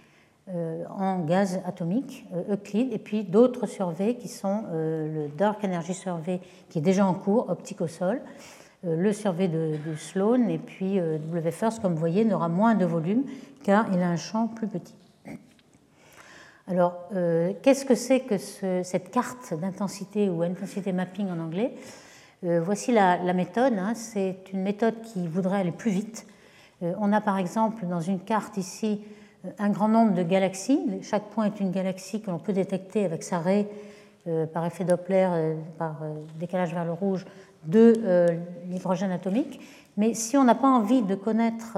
en 0.48 1.20
gaz 1.22 1.60
atomique, 1.66 2.26
Euclide, 2.52 2.94
et 2.94 3.00
puis 3.00 3.24
d'autres 3.24 3.66
surveys 3.66 4.16
qui 4.16 4.28
sont 4.28 4.64
le 4.72 5.28
Dark 5.36 5.64
Energy 5.64 5.96
Survey 5.96 6.40
qui 6.70 6.78
est 6.78 6.82
déjà 6.82 7.06
en 7.06 7.16
cours, 7.16 7.50
optique 7.50 7.82
au 7.82 7.88
sol, 7.88 8.22
le 8.84 9.12
survey 9.12 9.48
de, 9.48 9.80
Sloan, 9.98 10.48
et 10.50 10.60
puis 10.60 11.00
WFIRST, 11.00 11.82
comme 11.82 11.94
vous 11.94 12.00
voyez, 12.00 12.26
n'aura 12.26 12.48
moins 12.48 12.76
de 12.76 12.86
volume 12.86 13.24
car 13.64 13.88
il 13.92 14.00
a 14.02 14.08
un 14.08 14.18
champ 14.18 14.48
plus 14.48 14.68
petit. 14.68 14.94
Alors, 16.68 17.10
qu'est-ce 17.64 17.86
que 17.86 17.96
c'est 17.96 18.20
que 18.20 18.38
cette 18.38 19.10
carte 19.10 19.54
d'intensité 19.60 20.30
ou 20.30 20.44
intensité 20.44 20.94
mapping 20.94 21.28
en 21.30 21.40
anglais? 21.40 21.74
Euh, 22.46 22.62
voici 22.62 22.92
la, 22.92 23.34
méthode. 23.34 23.74
Hein. 23.78 23.94
C'est 23.96 24.38
une 24.54 24.62
méthode 24.62 25.02
qui 25.02 25.28
voudrait 25.28 25.60
aller 25.60 25.72
plus 25.72 25.92
vite. 25.92 26.28
Euh, 26.84 26.94
on 27.00 27.12
a 27.14 27.22
par 27.22 27.38
exemple 27.38 27.86
dans 27.86 28.02
une 28.02 28.20
carte 28.20 28.58
ici 28.58 29.02
euh, 29.02 29.15
un 29.60 29.70
grand 29.70 29.88
nombre 29.88 30.14
de 30.14 30.24
galaxies. 30.24 30.80
Chaque 31.02 31.30
point 31.30 31.46
est 31.46 31.60
une 31.60 31.72
galaxie 31.72 32.22
que 32.22 32.32
l'on 32.32 32.40
peut 32.40 32.54
détecter 32.54 33.06
avec 33.06 33.24
sa 33.24 33.40
raie 33.40 33.68
par 34.54 34.66
effet 34.66 34.84
Doppler, 34.84 35.56
par 35.78 36.02
décalage 36.40 36.74
vers 36.74 36.86
le 36.86 36.94
rouge, 36.94 37.26
de 37.66 37.94
l'hydrogène 38.68 39.12
atomique. 39.12 39.60
Mais 39.98 40.14
si 40.14 40.36
on 40.38 40.44
n'a 40.44 40.56
pas 40.56 40.68
envie 40.68 41.04
de 41.04 41.16
connaître 41.16 41.78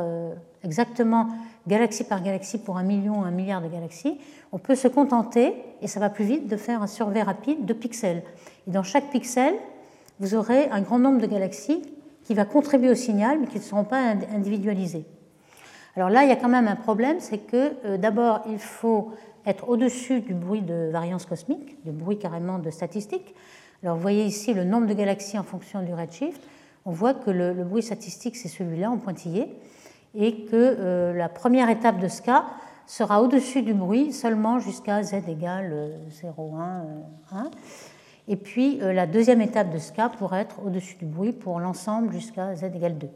exactement 0.63 1.27
galaxie 1.67 2.05
par 2.05 2.23
galaxie 2.23 2.57
pour 2.57 2.77
un 2.77 2.83
million 2.83 3.23
un 3.23 3.31
milliard 3.31 3.61
de 3.61 3.67
galaxies, 3.67 4.17
on 4.51 4.59
peut 4.59 4.75
se 4.75 4.87
contenter, 4.87 5.55
et 5.81 5.87
ça 5.87 5.99
va 5.99 6.09
plus 6.09 6.23
vite, 6.23 6.47
de 6.47 6.55
faire 6.55 6.81
un 6.81 6.87
survey 6.87 7.21
rapide 7.21 7.65
de 7.65 7.73
pixels. 7.73 8.23
Et 8.67 8.71
dans 8.71 8.83
chaque 8.83 9.11
pixel, 9.11 9.53
vous 10.19 10.33
aurez 10.35 10.69
un 10.69 10.81
grand 10.81 10.99
nombre 10.99 11.19
de 11.19 11.27
galaxies 11.27 11.83
qui 12.23 12.33
va 12.33 12.45
contribuer 12.45 12.89
au 12.89 12.95
signal, 12.95 13.39
mais 13.39 13.47
qui 13.47 13.57
ne 13.57 13.63
seront 13.63 13.83
pas 13.83 14.13
individualisées. 14.33 15.05
Alors 15.97 16.09
là, 16.09 16.23
il 16.23 16.29
y 16.29 16.31
a 16.31 16.37
quand 16.37 16.47
même 16.47 16.67
un 16.67 16.77
problème, 16.77 17.19
c'est 17.19 17.39
que 17.39 17.73
euh, 17.83 17.97
d'abord, 17.97 18.41
il 18.47 18.59
faut 18.59 19.11
être 19.45 19.67
au-dessus 19.67 20.21
du 20.21 20.33
bruit 20.33 20.61
de 20.61 20.89
variance 20.91 21.25
cosmique, 21.25 21.83
du 21.83 21.91
bruit 21.91 22.17
carrément 22.17 22.59
de 22.59 22.69
statistique. 22.69 23.35
Alors 23.83 23.95
vous 23.95 24.01
voyez 24.01 24.23
ici 24.23 24.53
le 24.53 24.63
nombre 24.63 24.87
de 24.87 24.93
galaxies 24.93 25.37
en 25.37 25.43
fonction 25.43 25.81
du 25.81 25.93
redshift. 25.93 26.41
On 26.85 26.91
voit 26.91 27.13
que 27.13 27.31
le, 27.31 27.51
bruit 27.65 27.83
statistique, 27.83 28.37
c'est 28.37 28.47
celui-là 28.47 28.89
en 28.89 28.97
pointillé, 28.97 29.53
et 30.15 30.45
que 30.45 30.53
euh, 30.53 31.13
la 31.13 31.27
première 31.27 31.69
étape 31.69 31.99
de 31.99 32.07
ce 32.07 32.21
cas 32.21 32.45
sera 32.85 33.21
au-dessus 33.21 33.61
du 33.61 33.73
bruit 33.73 34.13
seulement 34.13 34.59
jusqu'à 34.59 35.03
z 35.03 35.15
égale 35.27 35.99
0,1. 36.09 36.61
Euh, 37.33 37.43
et 38.29 38.35
puis 38.35 38.79
euh, 38.81 38.93
la 38.93 39.07
deuxième 39.07 39.41
étape 39.41 39.69
de 39.69 39.77
ce 39.77 39.91
cas 39.91 40.09
pourrait 40.09 40.41
être 40.41 40.63
au-dessus 40.65 40.95
du 40.95 41.05
bruit 41.05 41.33
pour 41.33 41.59
l'ensemble 41.59 42.11
jusqu'à 42.13 42.55
z 42.55 42.63
égale 42.63 42.97
2. 42.97 43.09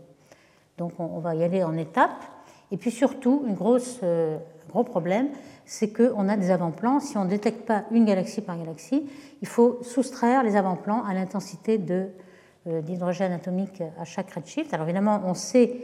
Donc 0.77 0.93
on, 0.99 1.19
va 1.19 1.35
y 1.35 1.43
aller 1.43 1.63
en 1.63 1.77
étapes. 1.77 2.23
Et 2.71 2.77
puis 2.77 2.91
surtout, 2.91 3.43
un 3.47 3.55
euh, 4.03 4.37
gros 4.69 4.83
problème, 4.83 5.29
c'est 5.65 5.91
qu'on 5.91 6.29
a 6.29 6.37
des 6.37 6.51
avant-plans. 6.51 6.99
Si 6.99 7.17
on 7.17 7.25
ne 7.25 7.29
détecte 7.29 7.65
pas 7.65 7.83
une 7.91 8.05
galaxie 8.05 8.41
par 8.41 8.57
galaxie, 8.57 9.07
il 9.41 9.47
faut 9.47 9.79
soustraire 9.81 10.43
les 10.43 10.55
avant-plans 10.55 11.03
à 11.03 11.13
l'intensité 11.13 11.79
euh, 11.89 12.81
d'hydrogène 12.81 13.31
atomique 13.31 13.81
à 13.99 14.05
chaque 14.05 14.31
redshift. 14.31 14.73
Alors 14.73 14.85
évidemment, 14.85 15.21
on 15.25 15.33
sait 15.33 15.77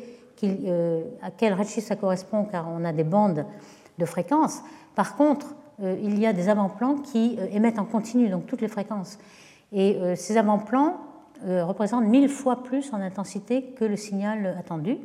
à 1.24 1.32
quel 1.32 1.54
redshift 1.54 1.88
ça 1.88 1.96
correspond 1.96 2.46
car 2.46 2.68
on 2.70 2.86
a 2.86 2.94
des 2.94 3.04
bandes 3.04 3.46
de 3.98 4.06
fréquences. 4.06 4.62
Par 4.96 5.16
contre, 5.16 5.56
euh, 5.84 5.96
il 6.02 6.20
y 6.20 6.26
a 6.26 6.34
des 6.34 6.50
avant-plans 6.50 6.96
qui 6.96 7.38
euh, 7.40 7.48
émettent 7.52 7.80
en 7.80 7.86
continu, 7.86 8.30
donc 8.30 8.48
toutes 8.48 8.62
les 8.62 8.68
fréquences. 8.68 9.20
Et 9.72 9.96
euh, 9.98 10.16
ces 10.16 10.38
avant-plans 10.38 10.98
représentent 11.46 12.08
mille 12.08 12.30
fois 12.30 12.64
plus 12.64 12.92
en 12.94 13.00
intensité 13.00 13.62
que 13.78 13.86
le 13.86 13.96
signal 13.96 14.56
attendu. 14.60 14.98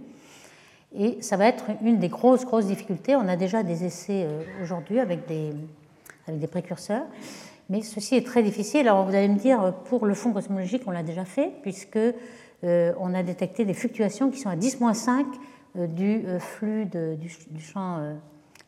Et 0.94 1.20
ça 1.22 1.36
va 1.36 1.46
être 1.46 1.64
une 1.82 1.98
des 1.98 2.08
grosses, 2.08 2.44
grosses 2.44 2.66
difficultés. 2.66 3.16
On 3.16 3.28
a 3.28 3.36
déjà 3.36 3.62
des 3.62 3.84
essais 3.84 4.26
aujourd'hui 4.62 5.00
avec 5.00 5.26
des, 5.26 5.52
avec 6.26 6.40
des 6.40 6.46
précurseurs. 6.46 7.04
Mais 7.70 7.82
ceci 7.82 8.16
est 8.16 8.26
très 8.26 8.42
difficile. 8.42 8.88
Alors 8.88 9.04
vous 9.06 9.14
allez 9.14 9.28
me 9.28 9.38
dire, 9.38 9.74
pour 9.86 10.04
le 10.04 10.14
fond 10.14 10.32
cosmologique, 10.32 10.82
on 10.86 10.90
l'a 10.90 11.02
déjà 11.02 11.24
fait, 11.24 11.52
puisque 11.62 11.98
on 12.62 13.14
a 13.14 13.22
détecté 13.22 13.64
des 13.64 13.74
fluctuations 13.74 14.30
qui 14.30 14.38
sont 14.38 14.50
à 14.50 14.56
10-5 14.56 15.24
du 15.88 16.24
flux 16.38 16.84
du, 16.84 17.60
champ 17.60 17.98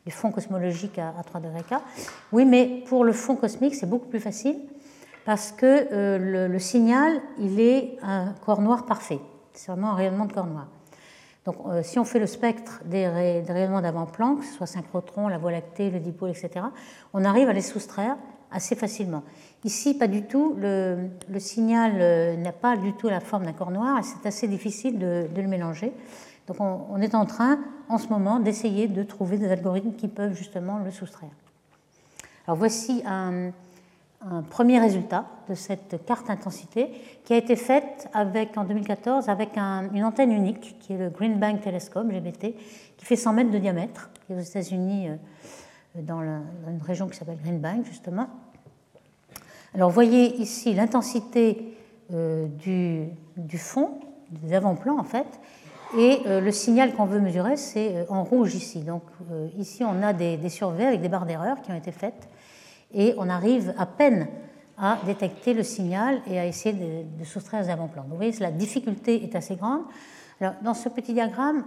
du 0.05 0.11
fond 0.11 0.31
cosmologique 0.31 0.99
à, 0.99 1.13
3 1.23 1.41
degrés 1.41 1.63
K. 1.63 1.75
Oui, 2.31 2.45
mais 2.45 2.83
pour 2.87 3.03
le 3.03 3.13
fond 3.13 3.35
cosmique, 3.35 3.75
c'est 3.75 3.89
beaucoup 3.89 4.07
plus 4.07 4.19
facile 4.19 4.57
parce 5.25 5.51
que 5.51 5.87
euh, 5.91 6.47
le, 6.47 6.59
signal, 6.59 7.19
il 7.39 7.59
est 7.59 7.97
un 8.03 8.33
corps 8.45 8.61
noir 8.61 8.85
parfait. 8.85 9.19
C'est 9.53 9.71
vraiment 9.71 9.91
un 9.91 9.95
rayonnement 9.95 10.25
de 10.25 10.33
corps 10.33 10.45
noir. 10.45 10.67
Donc, 11.45 11.57
euh, 11.67 11.83
si 11.83 11.99
on 11.99 12.03
fait 12.03 12.19
le 12.19 12.25
spectre 12.25 12.81
des, 12.85 13.07
rayonnements 13.07 13.81
d'avant-plan, 13.81 14.35
que 14.35 14.45
ce 14.45 14.53
soit 14.53 14.65
synchrotron, 14.65 15.27
la 15.27 15.37
Voie 15.37 15.51
lactée, 15.51 15.91
le 15.91 15.99
dipôle, 15.99 16.31
etc., 16.31 16.65
on 17.13 17.23
arrive 17.23 17.49
à 17.49 17.53
les 17.53 17.61
soustraire 17.61 18.17
assez 18.51 18.75
facilement. 18.75 19.23
Ici, 19.63 19.95
pas 19.95 20.07
du 20.07 20.23
tout. 20.23 20.55
Le, 20.57 21.09
signal 21.37 21.93
euh, 21.99 22.35
n'a 22.35 22.51
pas 22.51 22.77
du 22.77 22.93
tout 22.93 23.09
la 23.09 23.19
forme 23.19 23.45
d'un 23.45 23.53
corps 23.53 23.71
noir 23.71 23.99
et 23.99 24.03
c'est 24.03 24.27
assez 24.27 24.47
difficile 24.47 24.97
de, 24.97 25.27
de 25.33 25.41
le 25.41 25.47
mélanger. 25.47 25.93
Donc 26.47 26.57
on, 26.59 27.01
est 27.01 27.15
en 27.15 27.25
train, 27.25 27.59
en 27.89 27.97
ce 27.97 28.07
moment, 28.09 28.39
d'essayer 28.39 28.87
de 28.87 29.03
trouver 29.03 29.37
des 29.37 29.51
algorithmes 29.51 29.93
qui 29.93 30.07
peuvent 30.07 30.35
justement 30.35 30.77
le 30.77 30.91
soustraire. 30.91 31.31
Alors 32.47 32.57
voici 32.57 33.01
un, 33.05 33.51
premier 34.49 34.79
résultat 34.79 35.25
de 35.49 35.53
cette 35.53 36.03
carte 36.05 36.29
intensité 36.29 36.89
qui 37.23 37.33
a 37.33 37.37
été 37.37 37.55
faite 37.55 38.09
en 38.13 38.63
2014 38.63 39.29
avec 39.29 39.57
une 39.57 40.03
antenne 40.03 40.31
unique 40.31 40.77
qui 40.79 40.93
est 40.93 40.97
le 40.97 41.09
Green 41.09 41.39
Bank 41.39 41.61
Telescope, 41.61 42.09
GBT, 42.09 42.55
qui 42.97 43.05
fait 43.05 43.15
100 43.15 43.33
mètres 43.33 43.51
de 43.51 43.59
diamètre, 43.59 44.09
qui 44.25 44.33
est 44.33 44.35
aux 44.35 44.39
États-Unis, 44.39 45.09
euh, 45.09 46.01
dans, 46.01 46.21
une 46.21 46.81
région 46.83 47.07
qui 47.07 47.17
s'appelle 47.17 47.37
Green 47.41 47.59
Bank 47.59 47.85
justement. 47.85 48.27
Alors 49.73 49.89
vous 49.89 49.95
voyez 49.95 50.35
ici 50.37 50.73
l'intensité 50.73 51.77
euh, 52.13 52.47
du, 52.47 53.57
fond, 53.57 53.99
des 54.31 54.53
avant-plans 54.53 54.97
en 54.97 55.03
fait, 55.03 55.27
et 55.97 56.21
euh, 56.25 56.41
le 56.41 56.51
signal 56.51 56.93
qu'on 56.93 57.05
veut 57.05 57.19
mesurer, 57.19 57.57
c'est 57.57 58.07
en 58.09 58.23
rouge 58.23 58.55
ici. 58.55 58.81
Donc 58.81 59.03
ici, 59.57 59.83
on 59.83 60.01
a 60.01 60.13
des, 60.13 60.37
des 60.37 60.49
surveys 60.49 60.87
avec 60.87 61.01
des 61.01 61.09
barres 61.09 61.25
d'erreur 61.25 61.61
qui 61.61 61.71
ont 61.71 61.75
été 61.75 61.91
faites. 61.91 62.27
Et 62.95 63.13
on 63.17 63.29
arrive 63.29 63.73
à 63.77 63.85
peine 63.85 64.27
à 64.77 64.97
détecter 65.05 65.53
le 65.53 65.63
signal 65.63 66.21
et 66.27 66.39
à 66.39 66.45
essayer 66.45 66.75
de, 66.75 67.23
soustraire 67.23 67.61
les 67.61 67.69
avant-plans. 67.69 68.05
vous 68.09 68.15
voyez, 68.15 68.33
la 68.39 68.51
difficulté 68.51 69.23
est 69.23 69.35
assez 69.35 69.55
grande. 69.55 69.81
Alors, 70.41 70.53
dans 70.63 70.73
ce 70.73 70.89
petit 70.89 71.13
diagramme, 71.13 71.63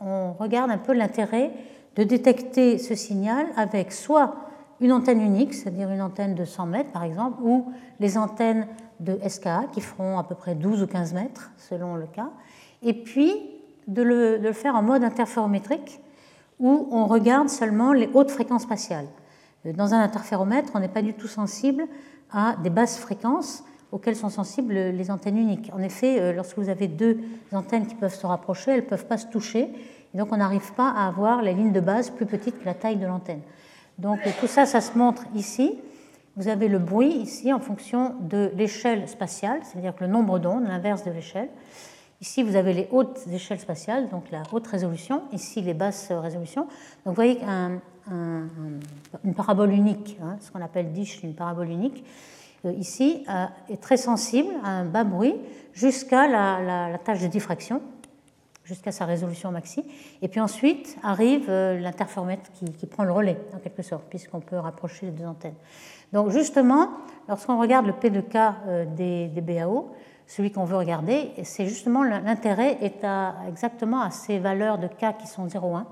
on 0.00 0.32
regarde 0.34 0.70
un 0.70 0.78
peu 0.78 0.92
l'intérêt 0.92 1.50
de 1.96 2.04
détecter 2.04 2.78
ce 2.78 2.94
signal 2.94 3.46
avec 3.56 3.90
soit 3.90 4.36
une 4.80 4.92
antenne 4.92 5.20
unique, 5.20 5.54
c'est-à-dire 5.54 5.90
une 5.90 6.02
antenne 6.02 6.34
de 6.34 6.44
100 6.44 6.66
mètres 6.66 6.92
par 6.92 7.04
exemple, 7.04 7.38
ou 7.42 7.72
les 7.98 8.16
antennes 8.16 8.66
de 9.00 9.18
SKA 9.26 9.64
qui 9.72 9.80
feront 9.80 10.18
à 10.18 10.24
peu 10.24 10.34
près 10.34 10.54
12 10.54 10.82
ou 10.82 10.86
15 10.86 11.14
mètres 11.14 11.50
selon 11.56 11.96
le 11.96 12.06
cas, 12.06 12.30
et 12.82 12.94
puis 12.94 13.32
de 13.88 14.02
le, 14.02 14.52
faire 14.52 14.74
en 14.74 14.82
mode 14.82 15.04
interférométrique 15.04 16.00
où 16.58 16.88
on 16.90 17.06
regarde 17.06 17.48
seulement 17.48 17.92
les 17.92 18.08
hautes 18.14 18.30
fréquences 18.30 18.62
spatiales. 18.62 19.08
Dans 19.64 19.92
un 19.94 20.00
interféromètre, 20.00 20.72
on 20.74 20.80
n'est 20.80 20.88
pas 20.88 21.02
du 21.02 21.14
tout 21.14 21.28
sensible 21.28 21.86
à 22.32 22.56
des 22.62 22.70
basses 22.70 22.98
fréquences 22.98 23.64
auxquelles 23.92 24.16
sont 24.16 24.28
sensibles 24.28 24.72
les 24.72 25.10
antennes 25.10 25.36
uniques. 25.36 25.70
En 25.74 25.80
effet, 25.80 26.20
euh, 26.20 26.32
lorsque 26.32 26.58
vous 26.58 26.68
avez 26.68 26.86
deux 26.86 27.18
antennes 27.52 27.86
qui 27.86 27.94
peuvent 27.94 28.14
se 28.14 28.26
rapprocher, 28.26 28.70
elles 28.70 28.84
ne 28.84 28.88
peuvent 28.88 29.06
pas 29.06 29.18
se 29.18 29.26
toucher, 29.26 29.68
et 30.14 30.18
donc 30.18 30.32
on 30.32 30.36
n'arrive 30.36 30.72
pas 30.74 30.88
à 30.88 31.08
avoir 31.08 31.42
les 31.42 31.54
lignes 31.54 31.72
de 31.72 31.80
base 31.80 32.10
plus 32.10 32.26
petites 32.26 32.58
que 32.58 32.64
la 32.64 32.74
taille 32.74 32.96
de 32.96 33.06
l'antenne. 33.06 33.40
Donc 33.98 34.20
tout 34.40 34.46
ça, 34.46 34.64
ça 34.64 34.80
se 34.80 34.96
montre 34.96 35.24
ici. 35.34 35.78
Vous 36.36 36.48
avez 36.48 36.68
le 36.68 36.78
bruit 36.78 37.12
ici 37.12 37.52
en 37.52 37.58
fonction 37.58 38.14
de 38.20 38.50
l'échelle 38.54 39.08
spatiale, 39.08 39.60
c'est-à-dire 39.64 39.92
le 40.00 40.06
nombre 40.06 40.38
d'ondes, 40.38 40.66
l'inverse 40.66 41.04
de 41.04 41.10
l'échelle. 41.10 41.48
Ici, 42.20 42.42
vous 42.42 42.54
avez 42.54 42.72
les 42.72 42.88
hautes 42.92 43.20
échelles 43.32 43.58
spatiales, 43.58 44.08
donc 44.10 44.30
la 44.30 44.42
haute 44.52 44.66
résolution. 44.66 45.22
Ici, 45.32 45.62
les 45.62 45.74
basses 45.74 46.12
résolutions. 46.12 46.62
Donc, 46.62 47.06
vous 47.06 47.14
voyez 47.14 47.40
une 48.10 49.34
parabole 49.34 49.72
unique, 49.72 50.18
hein, 50.22 50.36
ce 50.40 50.50
qu'on 50.50 50.62
appelle 50.62 50.92
dish, 50.92 51.22
une 51.22 51.34
parabole 51.34 51.68
unique, 51.70 52.04
euh, 52.66 52.72
ici, 52.72 53.24
euh, 53.28 53.46
est 53.70 53.80
très 53.80 53.96
sensible 53.96 54.52
à 54.64 54.70
un 54.70 54.84
bas 54.84 55.04
bruit 55.04 55.34
jusqu'à 55.72 56.28
la, 56.28 56.98
tâche 56.98 57.22
de 57.22 57.26
diffraction, 57.26 57.80
jusqu'à 58.64 58.92
sa 58.92 59.06
résolution 59.06 59.50
maxi. 59.50 59.84
Et 60.20 60.28
puis 60.28 60.40
ensuite 60.40 60.96
arrive 61.02 61.46
euh, 61.48 61.78
l'interféromètre 61.78 62.50
qui, 62.52 62.86
prend 62.86 63.04
le 63.04 63.12
relais, 63.12 63.38
en 63.54 63.58
quelque 63.58 63.82
sorte, 63.82 64.04
puisqu'on 64.10 64.40
peut 64.40 64.58
rapprocher 64.58 65.06
les 65.06 65.12
deux 65.12 65.24
antennes. 65.24 65.54
Donc, 66.12 66.30
justement, 66.30 66.90
lorsqu'on 67.28 67.58
regarde 67.58 67.86
le 67.86 67.92
P 67.92 68.10
de 68.10 68.20
K 68.20 68.36
des, 68.96 69.28
des 69.28 69.40
BAO, 69.40 69.92
celui 70.26 70.50
qu'on 70.52 70.64
veut 70.64 70.76
regarder, 70.76 71.30
c'est 71.44 71.66
justement 71.66 72.02
l'intérêt 72.02 72.78
est 72.82 73.04
à, 73.04 73.36
exactement 73.48 74.00
à 74.00 74.10
ces 74.10 74.38
valeurs 74.38 74.78
de 74.78 74.86
K 74.86 75.16
qui 75.18 75.26
sont 75.26 75.46
0,1 75.46 75.84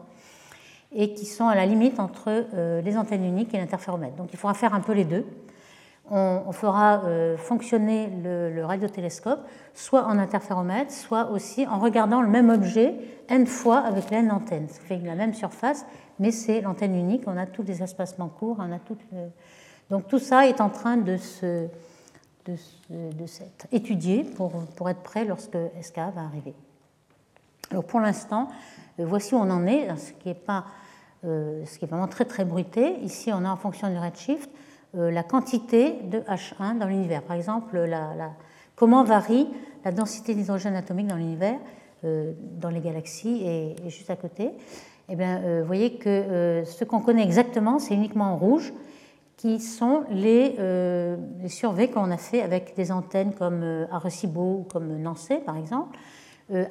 et 0.93 1.15
qui 1.15 1.27
sont 1.27 1.49
à 1.49 1.55
la 1.55 1.67
limite 1.67 2.01
entre 2.01 2.47
euh, 2.55 2.81
les 2.81 2.97
antennes 2.97 3.25
uniques 3.25 3.55
et 3.55 3.59
l'interféromètre. 3.59 4.17
Donc 4.17 4.29
il 4.33 4.39
faudra 4.39 4.55
faire 4.55 4.75
un 4.75 4.81
peu 4.81 4.93
les 4.93 5.05
deux. 5.05 5.27
on, 6.11 6.53
fera 6.53 7.05
euh, 7.05 7.37
fonctionner 7.37 8.09
le, 8.25 8.65
radiotélescope 8.65 9.41
soit 9.75 10.05
en 10.05 10.19
interféromètre, 10.19 10.93
soit 10.93 11.31
aussi 11.31 11.67
en 11.67 11.79
regardant 11.79 12.23
le 12.23 12.29
même 12.29 12.49
objet 12.51 12.95
n 13.29 13.47
fois 13.47 13.79
avec 13.79 14.11
la 14.11 14.21
antenne. 14.33 14.69
Ça 14.69 14.81
fait 14.81 14.99
la 14.99 15.15
même 15.15 15.35
surface, 15.35 15.85
mais 16.19 16.31
c'est 16.31 16.63
l'antenne 16.63 16.95
unique. 16.95 17.25
On 17.27 17.37
a 17.37 17.47
tous 17.47 17.63
les 17.63 17.83
espacements 17.83 18.29
courts, 18.29 18.57
on 18.59 18.73
a 18.73 18.79
tout 18.79 18.97
donc 19.91 20.07
tout 20.07 20.19
ça 20.19 20.47
est 20.47 20.61
en 20.61 20.69
train 20.69 20.97
de 20.97 21.17
se 21.17 21.67
de, 22.47 23.27
s'être 23.27 23.67
étudié 23.73 24.25
pour, 24.25 24.51
pour, 24.75 24.89
être 24.89 25.03
prêt 25.03 25.27
lorsque 25.27 25.59
SK 25.83 25.97
va 25.97 26.23
arriver. 26.23 26.55
Alors 27.71 27.85
pour 27.85 28.01
l'instant, 28.01 28.49
euh, 28.99 29.05
voici 29.05 29.35
où 29.35 29.39
on 29.39 29.51
en 29.51 29.67
est, 29.67 29.95
ce 29.99 30.13
qui 30.13 30.31
est, 30.31 30.35
pas, 30.35 30.65
ce 31.23 31.79
qui 31.79 31.85
est 31.85 31.89
vraiment 31.89 32.09
très 32.09 32.25
très 32.25 32.45
bruité. 32.45 32.99
Ici, 33.01 33.31
on 33.33 33.45
a 33.45 33.51
en 33.51 33.57
fonction 33.57 33.89
du 33.89 33.99
redshift 33.99 34.51
euh, 34.97 35.11
la 35.11 35.23
quantité 35.23 35.97
de 36.11 36.21
H1 36.21 36.79
dans 36.79 36.87
l'univers. 36.87 37.23
Par 37.23 37.37
exemple, 37.37 37.79
comment 38.75 39.05
varie 39.05 39.47
la 39.85 39.93
densité 39.93 40.35
d'hydrogène 40.35 40.77
atomique 40.77 41.09
dans 41.09 41.17
l'univers, 41.17 41.59
euh, 42.05 42.33
dans 42.59 42.71
les 42.71 42.81
galaxies 42.81 43.43
et, 43.45 43.77
juste 43.89 44.09
à 44.09 44.17
côté. 44.17 44.51
Eh 45.11 45.17
bien, 45.17 45.43
euh, 45.43 45.61
vous 45.61 45.67
voyez 45.67 45.97
que 45.97 46.63
ce 46.65 46.85
qu'on 46.85 47.01
connaît 47.01 47.23
exactement, 47.23 47.79
c'est 47.79 47.93
uniquement 47.93 48.33
en 48.33 48.37
rouge, 48.37 48.73
qui 49.37 49.61
sont 49.61 50.05
les, 50.11 50.57
les 51.41 51.49
surveys 51.49 51.91
qu'on 51.91 52.11
a 52.11 52.17
fait 52.17 52.43
avec 52.43 52.75
des 52.75 52.91
antennes 52.91 53.33
comme 53.35 53.87
Arecibo 53.93 54.61
ou 54.61 54.67
comme 54.69 55.01
Nancy, 55.01 55.37
par 55.47 55.57
exemple, 55.57 55.97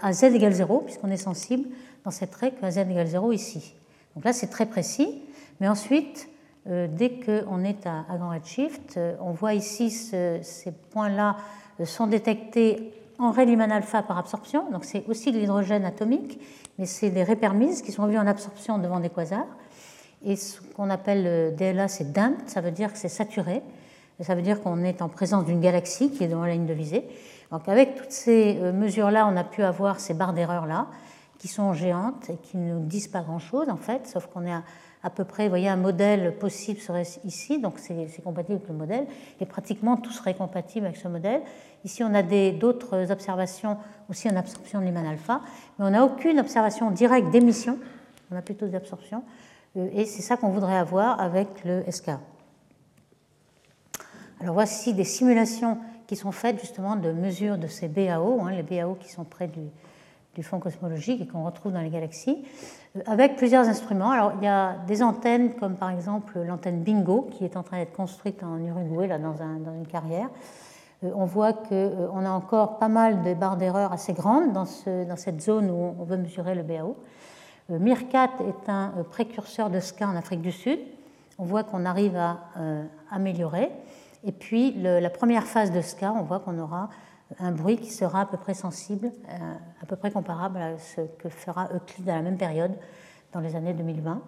à 0.02 0.12
z 0.12 0.24
égale 0.24 0.52
0, 0.52 0.80
puisqu'on 0.80 1.10
est 1.10 1.16
sensible 1.16 1.70
dans 2.04 2.12
cette 2.12 2.36
règle 2.36 2.58
à 2.64 2.72
z 2.72 2.80
égale 2.80 3.08
0 3.08 3.32
ici. 3.32 3.77
Donc 4.18 4.26
là, 4.26 4.34
c'est 4.34 4.48
très 4.48 4.66
précis. 4.66 5.22
Mais 5.60 5.68
ensuite, 5.68 6.28
euh, 6.66 6.88
dès 6.90 7.20
qu'on 7.20 7.64
est 7.64 7.86
à, 7.86 8.04
grand 8.18 8.32
redshift, 8.32 8.98
euh, 8.98 9.16
on 9.22 9.30
voit 9.30 9.54
ici 9.54 9.92
ces 9.92 10.72
points-là 10.90 11.38
euh, 11.80 11.86
sont 11.86 12.08
détectés 12.08 12.94
en 13.20 13.30
Rayleigh 13.30 13.62
alpha 13.62 14.02
par 14.02 14.18
absorption, 14.18 14.72
donc 14.72 14.86
c'est 14.86 15.08
aussi 15.08 15.32
de 15.32 15.38
l'hydrogène 15.38 15.86
atomique, 15.86 16.40
mais 16.80 16.88
c'est 16.88 17.12
des 17.12 17.22
répermises 17.22 17.84
qui 17.84 17.92
sont 17.92 18.08
vues 18.08 18.18
en 18.18 18.26
absorption 18.26 18.80
devant 18.80 19.00
des 19.00 19.10
quasars. 19.10 19.46
Et 20.26 20.36
ce 20.36 20.62
qu'on 20.62 20.90
appelle 20.90 21.56
DLA, 21.56 21.88
c'est 21.88 22.12
damped, 22.12 22.50
ça 22.50 22.62
veut 22.62 22.72
dire 22.72 22.92
que 22.92 22.98
c'est 22.98 23.10
saturé, 23.10 23.62
ça 24.20 24.34
veut 24.34 24.42
dire 24.42 24.64
qu'on 24.64 24.84
est 24.84 25.04
en 25.04 25.10
présence 25.10 25.46
d'une 25.46 25.62
galaxie 25.62 26.10
qui 26.10 26.24
est 26.24 26.28
devant 26.28 26.46
la 26.46 26.54
ligne 26.54 26.66
de 26.66 26.74
visée. 26.74 27.06
Donc 27.52 27.70
avec 27.70 27.96
toutes 27.96 28.12
ces 28.12 28.56
mesures-là, 28.56 29.28
on 29.32 29.38
a 29.38 29.44
pu 29.44 29.62
avoir 29.62 30.00
ces 30.00 30.16
barres 30.16 30.34
d'erreur-là, 30.34 30.88
qui 31.38 31.48
sont 31.48 31.74
géantes 31.74 32.30
et 32.30 32.38
qui 32.38 32.58
ne 32.58 32.74
nous 32.74 32.86
disent 32.86 33.08
pas 33.08 33.22
grand-chose 33.22 33.70
en 33.70 33.78
fait, 33.78 34.08
sauf 34.08 34.28
qu'on 34.28 34.46
est 34.46 34.54
à 34.54 34.64
à 35.04 35.10
peu 35.10 35.24
près, 35.24 35.44
vous 35.44 35.50
voyez, 35.50 35.70
un 35.70 35.78
modèle 35.78 36.38
possible 36.38 36.80
serait 36.80 37.08
ici, 37.24 37.60
donc 37.60 37.80
c'est 37.80 38.22
compatible 38.24 38.56
avec 38.56 38.68
le 38.68 38.76
modèle, 38.76 39.08
et 39.40 39.46
pratiquement 39.46 39.96
tout 39.98 40.12
serait 40.12 40.34
compatible 40.34 40.86
avec 40.86 40.98
ce 40.98 41.08
modèle. 41.08 41.42
Ici, 41.86 42.04
on 42.04 42.14
a 42.14 42.24
d'autres 42.24 43.12
observations 43.12 43.78
aussi 44.10 44.30
en 44.30 44.36
absorption 44.36 44.80
de 44.82 44.86
Lyman 44.86 45.06
alpha, 45.06 45.42
mais 45.78 45.86
on 45.86 45.90
n'a 45.92 46.04
aucune 46.04 46.40
observation 46.40 46.92
directe 46.92 47.30
d'émission, 47.30 47.78
on 48.32 48.36
a 48.36 48.42
plutôt 48.42 48.68
des 48.68 48.76
absorptions, 48.76 49.24
euh, 49.78 49.88
et 49.94 50.06
c'est 50.06 50.22
ça 50.22 50.36
qu'on 50.36 50.50
voudrait 50.50 50.78
avoir 50.78 51.22
avec 51.22 51.48
le 51.64 51.84
SK. 51.90 52.10
Alors 54.42 54.54
voici 54.54 54.94
des 54.94 55.04
simulations 55.04 55.78
qui 56.06 56.16
sont 56.16 56.32
faites 56.32 56.60
justement 56.60 56.96
de 56.96 57.12
mesures 57.12 57.58
de 57.58 57.68
ces 57.68 57.88
BAO, 57.88 58.42
hein, 58.42 58.52
les 58.52 58.64
BAO 58.64 58.96
qui 58.96 59.10
sont 59.10 59.24
près 59.24 59.48
du, 59.48 59.62
du 60.38 60.44
fond 60.44 60.60
cosmologique 60.60 61.22
et 61.22 61.28
qu'on 61.28 61.44
retrouve 61.44 61.72
dans 61.74 61.82
les 61.82 61.90
galaxies, 61.90 62.46
euh, 62.96 63.00
avec 63.08 63.36
plusieurs 63.38 63.68
instruments. 63.68 64.12
Alors, 64.12 64.34
il 64.38 64.46
y 64.46 64.48
a 64.48 64.76
des 64.88 65.02
antennes, 65.02 65.56
comme 65.56 65.76
par 65.76 65.90
exemple 65.90 66.40
l'antenne 66.40 66.82
Bingo, 66.82 67.28
qui 67.32 67.44
est 67.44 67.58
en 67.58 67.64
train 67.64 67.80
d'être 67.80 67.96
construite 67.96 68.44
en 68.44 68.60
Uruguay, 68.60 69.08
là, 69.08 69.18
dans, 69.18 69.34
dans 69.34 69.74
une 69.74 69.88
carrière. 69.88 70.30
Euh, 71.04 71.10
on 71.16 71.26
voit 71.26 71.54
qu'on 71.54 71.72
euh, 71.72 72.26
a 72.26 72.30
encore 72.30 72.78
pas 72.78 72.88
mal 72.88 73.24
de 73.24 73.34
barres 73.34 73.58
d'erreur 73.58 73.92
assez 73.92 74.14
grandes 74.14 74.54
dans, 74.54 74.66
ce, 74.66 75.06
dans, 75.06 75.16
cette 75.16 75.42
zone 75.42 75.72
où 75.72 75.96
on 76.00 76.04
veut 76.04 76.18
mesurer 76.18 76.54
le 76.54 76.62
BAO. 76.62 76.96
MIRCAT 77.70 78.30
est 78.48 78.70
un 78.70 78.94
précurseur 79.12 79.70
de 79.70 79.82
SCA 79.82 80.08
en 80.08 80.16
Afrique 80.16 80.42
du 80.42 80.54
Sud. 80.54 80.80
On 81.38 81.44
voit 81.44 81.64
qu'on 81.64 81.84
arrive 81.84 82.16
à 82.16 82.38
améliorer. 83.12 83.70
Et 84.24 84.32
puis, 84.32 84.72
la 84.72 85.10
première 85.10 85.44
phase 85.44 85.72
de 85.74 85.82
SCA, 85.82 86.14
on 86.14 86.22
voit 86.22 86.40
qu'on 86.40 86.58
aura 86.60 86.88
un 87.40 87.52
bruit 87.52 87.78
qui 87.78 87.92
sera 87.92 88.22
à 88.22 88.26
peu 88.26 88.38
près 88.38 88.54
sensible, 88.54 89.12
euh, 89.30 89.54
à 89.82 89.86
peu 89.86 89.96
près 89.96 90.12
comparable 90.12 90.58
à 90.58 90.78
ce 90.78 91.02
que 91.20 91.30
fera 91.30 91.70
Euclide 91.74 92.10
à 92.10 92.16
la 92.16 92.22
même 92.22 92.38
période 92.38 92.72
dans 93.34 93.40
les 93.40 93.56
années 93.56 93.74
2020. 93.74 94.22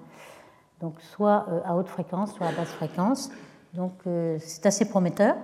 Donc 0.82 1.00
soit 1.02 1.45
euh, 1.50 1.62
à 1.66 1.76
haute 1.76 1.88
fréquence, 1.88 2.34
soit 2.34 2.47
à 2.47 2.52
basse 2.52 2.70
fréquence. 2.70 3.32
Donc 3.74 3.93
euh, 4.06 4.38
c'est 4.39 4.66
assez 4.66 4.89
prometteur. 4.89 5.36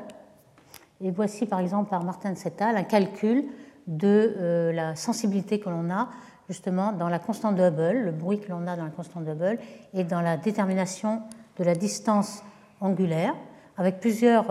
Et 1.01 1.11
voici 1.11 1.45
par 1.45 1.59
exemple 1.59 1.89
par 1.89 2.03
Martin 2.03 2.35
Settal 2.35 2.75
un 2.77 2.83
calcul 2.83 3.45
de 3.87 4.71
la 4.73 4.95
sensibilité 4.95 5.59
que 5.59 5.69
l'on 5.69 5.91
a 5.91 6.09
justement 6.49 6.91
dans 6.91 7.09
la 7.09 7.19
constante 7.19 7.55
de 7.55 7.61
Hubble, 7.61 8.05
le 8.05 8.11
bruit 8.11 8.39
que 8.39 8.49
l'on 8.49 8.65
a 8.65 8.75
dans 8.75 8.85
la 8.85 8.89
constante 8.89 9.25
de 9.25 9.31
Hubble, 9.31 9.59
et 9.93 10.03
dans 10.03 10.21
la 10.21 10.37
détermination 10.37 11.21
de 11.59 11.63
la 11.63 11.75
distance 11.75 12.41
angulaire, 12.81 13.35
avec 13.77 13.99
plusieurs 13.99 14.47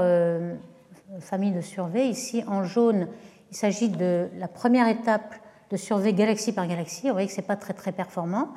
famille 1.20 1.52
de 1.52 1.60
survey. 1.60 2.08
Ici, 2.08 2.44
en 2.46 2.64
jaune, 2.64 3.08
il 3.50 3.56
s'agit 3.56 3.88
de 3.88 4.28
la 4.36 4.48
première 4.48 4.88
étape 4.88 5.34
de 5.70 5.76
survey 5.76 6.12
galaxie 6.12 6.52
par 6.52 6.66
galaxie. 6.66 7.06
Vous 7.06 7.12
voyez 7.12 7.28
que 7.28 7.32
ce 7.32 7.40
n'est 7.40 7.46
pas 7.46 7.56
très, 7.56 7.74
très 7.74 7.92
performant. 7.92 8.48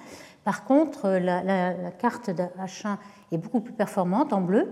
Par 0.43 0.63
contre, 0.63 1.09
la, 1.09 1.43
la, 1.43 1.91
carte 1.91 2.29
de 2.29 2.43
H1 2.59 2.97
est 3.31 3.37
beaucoup 3.37 3.59
plus 3.59 3.73
performante 3.73 4.31
en 4.33 4.41
bleu 4.41 4.71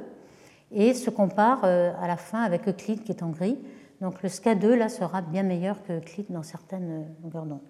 et 0.71 0.93
se 0.93 1.09
compare 1.09 1.61
euh, 1.63 1.91
à 2.01 2.07
la 2.07 2.17
fin 2.17 2.41
avec 2.41 2.67
Euclide 2.67 3.03
qui 3.03 3.11
est 3.11 3.23
en 3.23 3.29
gris. 3.29 3.57
Donc 4.01 4.21
le 4.21 4.29
SCA2 4.29 4.73
là 4.73 4.89
sera 4.89 5.21
bien 5.21 5.43
meilleur 5.43 5.81
que 5.83 5.93
Euclide 5.93 6.27
dans 6.29 6.43
certaines 6.43 6.91
euh, 6.91 7.23
longueurs 7.23 7.45
d'onde. 7.45 7.61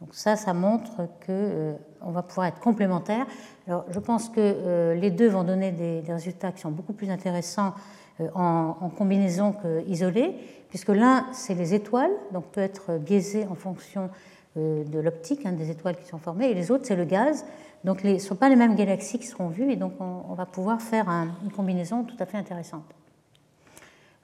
Donc 0.00 0.14
ça, 0.14 0.36
ça 0.36 0.54
montre 0.54 0.96
qu'on 0.96 1.32
euh, 1.32 1.74
va 2.02 2.22
pouvoir 2.22 2.46
être 2.46 2.60
complémentaires. 2.60 3.26
Alors 3.66 3.84
je 3.90 3.98
pense 3.98 4.28
que 4.28 4.94
les 4.94 5.10
deux 5.10 5.28
vont 5.28 5.42
donner 5.42 5.72
des, 5.72 6.02
résultats 6.06 6.52
qui 6.52 6.60
sont 6.60 6.70
beaucoup 6.70 6.92
plus 6.92 7.10
intéressants 7.10 7.74
euh, 8.20 8.28
en, 8.34 8.90
combinaison 8.96 9.52
qu'isolée, 9.52 10.34
puisque 10.70 10.88
l'un, 10.88 11.26
c'est 11.32 11.54
les 11.54 11.74
étoiles, 11.74 12.10
donc 12.32 12.46
peut 12.46 12.60
être 12.60 12.98
biaisé 12.98 13.46
en 13.46 13.54
fonction 13.54 14.10
euh, 14.56 14.82
de 14.82 14.98
l'optique 14.98 15.46
hein, 15.46 15.52
des 15.52 15.70
étoiles 15.70 15.96
qui 15.96 16.08
sont 16.08 16.18
formées, 16.18 16.50
et 16.50 16.54
les 16.54 16.72
autres, 16.72 16.84
c'est 16.84 16.96
le 16.96 17.04
gaz. 17.04 17.44
Donc 17.84 18.00
ce 18.00 18.08
ne 18.08 18.18
sont 18.18 18.34
pas 18.34 18.48
les 18.48 18.56
mêmes 18.56 18.74
galaxies 18.74 19.20
qui 19.20 19.26
seront 19.26 19.48
vues, 19.48 19.70
et 19.70 19.76
donc 19.76 19.92
on, 20.00 20.34
va 20.34 20.46
pouvoir 20.46 20.82
faire 20.82 21.08
une 21.08 21.52
combinaison 21.54 22.02
tout 22.02 22.16
à 22.18 22.26
fait 22.26 22.36
intéressante. 22.36 22.82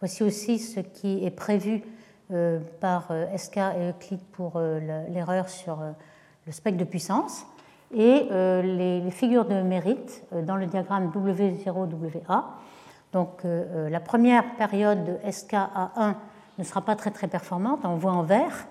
Voici 0.00 0.24
aussi 0.24 0.58
ce 0.58 0.80
qui 0.80 1.24
est 1.24 1.30
prévu 1.30 1.82
euh, 2.32 2.58
par 2.80 3.12
SK 3.36 3.58
et 3.58 3.90
Euclid 3.90 4.20
pour 4.32 4.58
l'erreur 4.58 5.48
sur 5.48 5.78
le 6.46 6.52
spectre 6.52 6.78
de 6.78 6.84
puissance 6.84 7.46
et 7.94 8.26
les, 8.30 9.08
figures 9.12 9.44
de 9.44 9.62
mérite 9.62 10.24
dans 10.32 10.56
le 10.56 10.66
diagramme 10.66 11.12
W0WA 11.14 12.44
donc 13.14 13.44
euh, 13.44 13.86
euh, 13.86 13.88
la 13.88 14.00
première 14.00 14.56
période 14.56 15.04
de 15.04 15.12
SKA1 15.30 16.16
ne 16.58 16.64
sera 16.64 16.82
pas 16.82 16.96
très 16.96 17.12
très 17.12 17.28
performante, 17.28 17.80
on 17.84 17.96
voit 17.96 18.12
en 18.12 18.24
vert. 18.24 18.66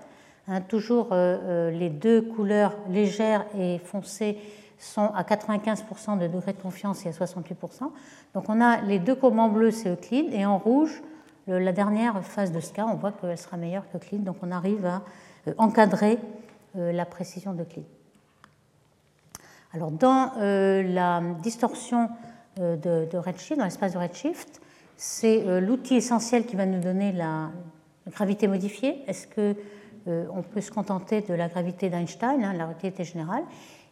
Hein, 0.49 0.59
toujours 0.59 1.07
euh, 1.11 1.71
les 1.71 1.89
deux 1.89 2.21
couleurs 2.21 2.75
légères 2.89 3.45
et 3.57 3.79
foncées 3.79 4.37
sont 4.77 5.09
à 5.15 5.23
95% 5.23 6.19
de 6.19 6.27
degré 6.27 6.51
de 6.51 6.61
confiance 6.61 7.05
et 7.05 7.09
à 7.09 7.11
68%. 7.13 7.89
Donc 8.33 8.49
on 8.49 8.59
a 8.59 8.81
les 8.81 8.99
deux 8.99 9.15
courbes 9.15 9.39
en 9.39 9.47
bleu, 9.47 9.71
c'est 9.71 9.89
Euclide, 9.89 10.33
et 10.33 10.45
en 10.45 10.57
rouge, 10.57 11.01
la 11.47 11.71
dernière 11.71 12.21
phase 12.23 12.51
de 12.51 12.59
SKA, 12.59 12.85
on 12.85 12.95
voit 12.95 13.13
qu'elle 13.13 13.37
sera 13.37 13.55
meilleure 13.55 13.89
qu'Euclide. 13.91 14.25
Donc 14.25 14.35
on 14.41 14.51
arrive 14.51 14.85
à 14.85 15.01
encadrer 15.57 16.19
la 16.75 17.05
précision 17.05 17.53
d'Euclide. 17.53 17.85
Alors 19.73 19.91
dans 19.91 20.33
la 20.37 21.21
distorsion 21.41 22.09
euh, 22.59 22.75
de, 22.75 23.17
Redshift, 23.17 23.57
dans 23.57 23.65
l'espace 23.65 23.93
de 23.93 23.97
Redshift. 23.97 24.61
C'est 24.95 25.43
euh, 25.47 25.59
l'outil 25.59 25.95
essentiel 25.95 26.45
qui 26.45 26.55
va 26.55 26.65
nous 26.65 26.79
donner 26.79 27.11
la 27.11 27.49
gravité 28.11 28.47
modifiée. 28.47 29.01
Est-ce 29.07 29.25
que 29.25 29.55
euh, 30.07 30.25
on 30.35 30.43
peut 30.43 30.61
se 30.61 30.69
contenter 30.69 31.21
de 31.21 31.33
la 31.33 31.47
gravité 31.47 31.89
d'Einstein, 31.89 32.43
hein, 32.43 32.53
la 32.53 32.65
relativité 32.65 33.03
générale? 33.03 33.43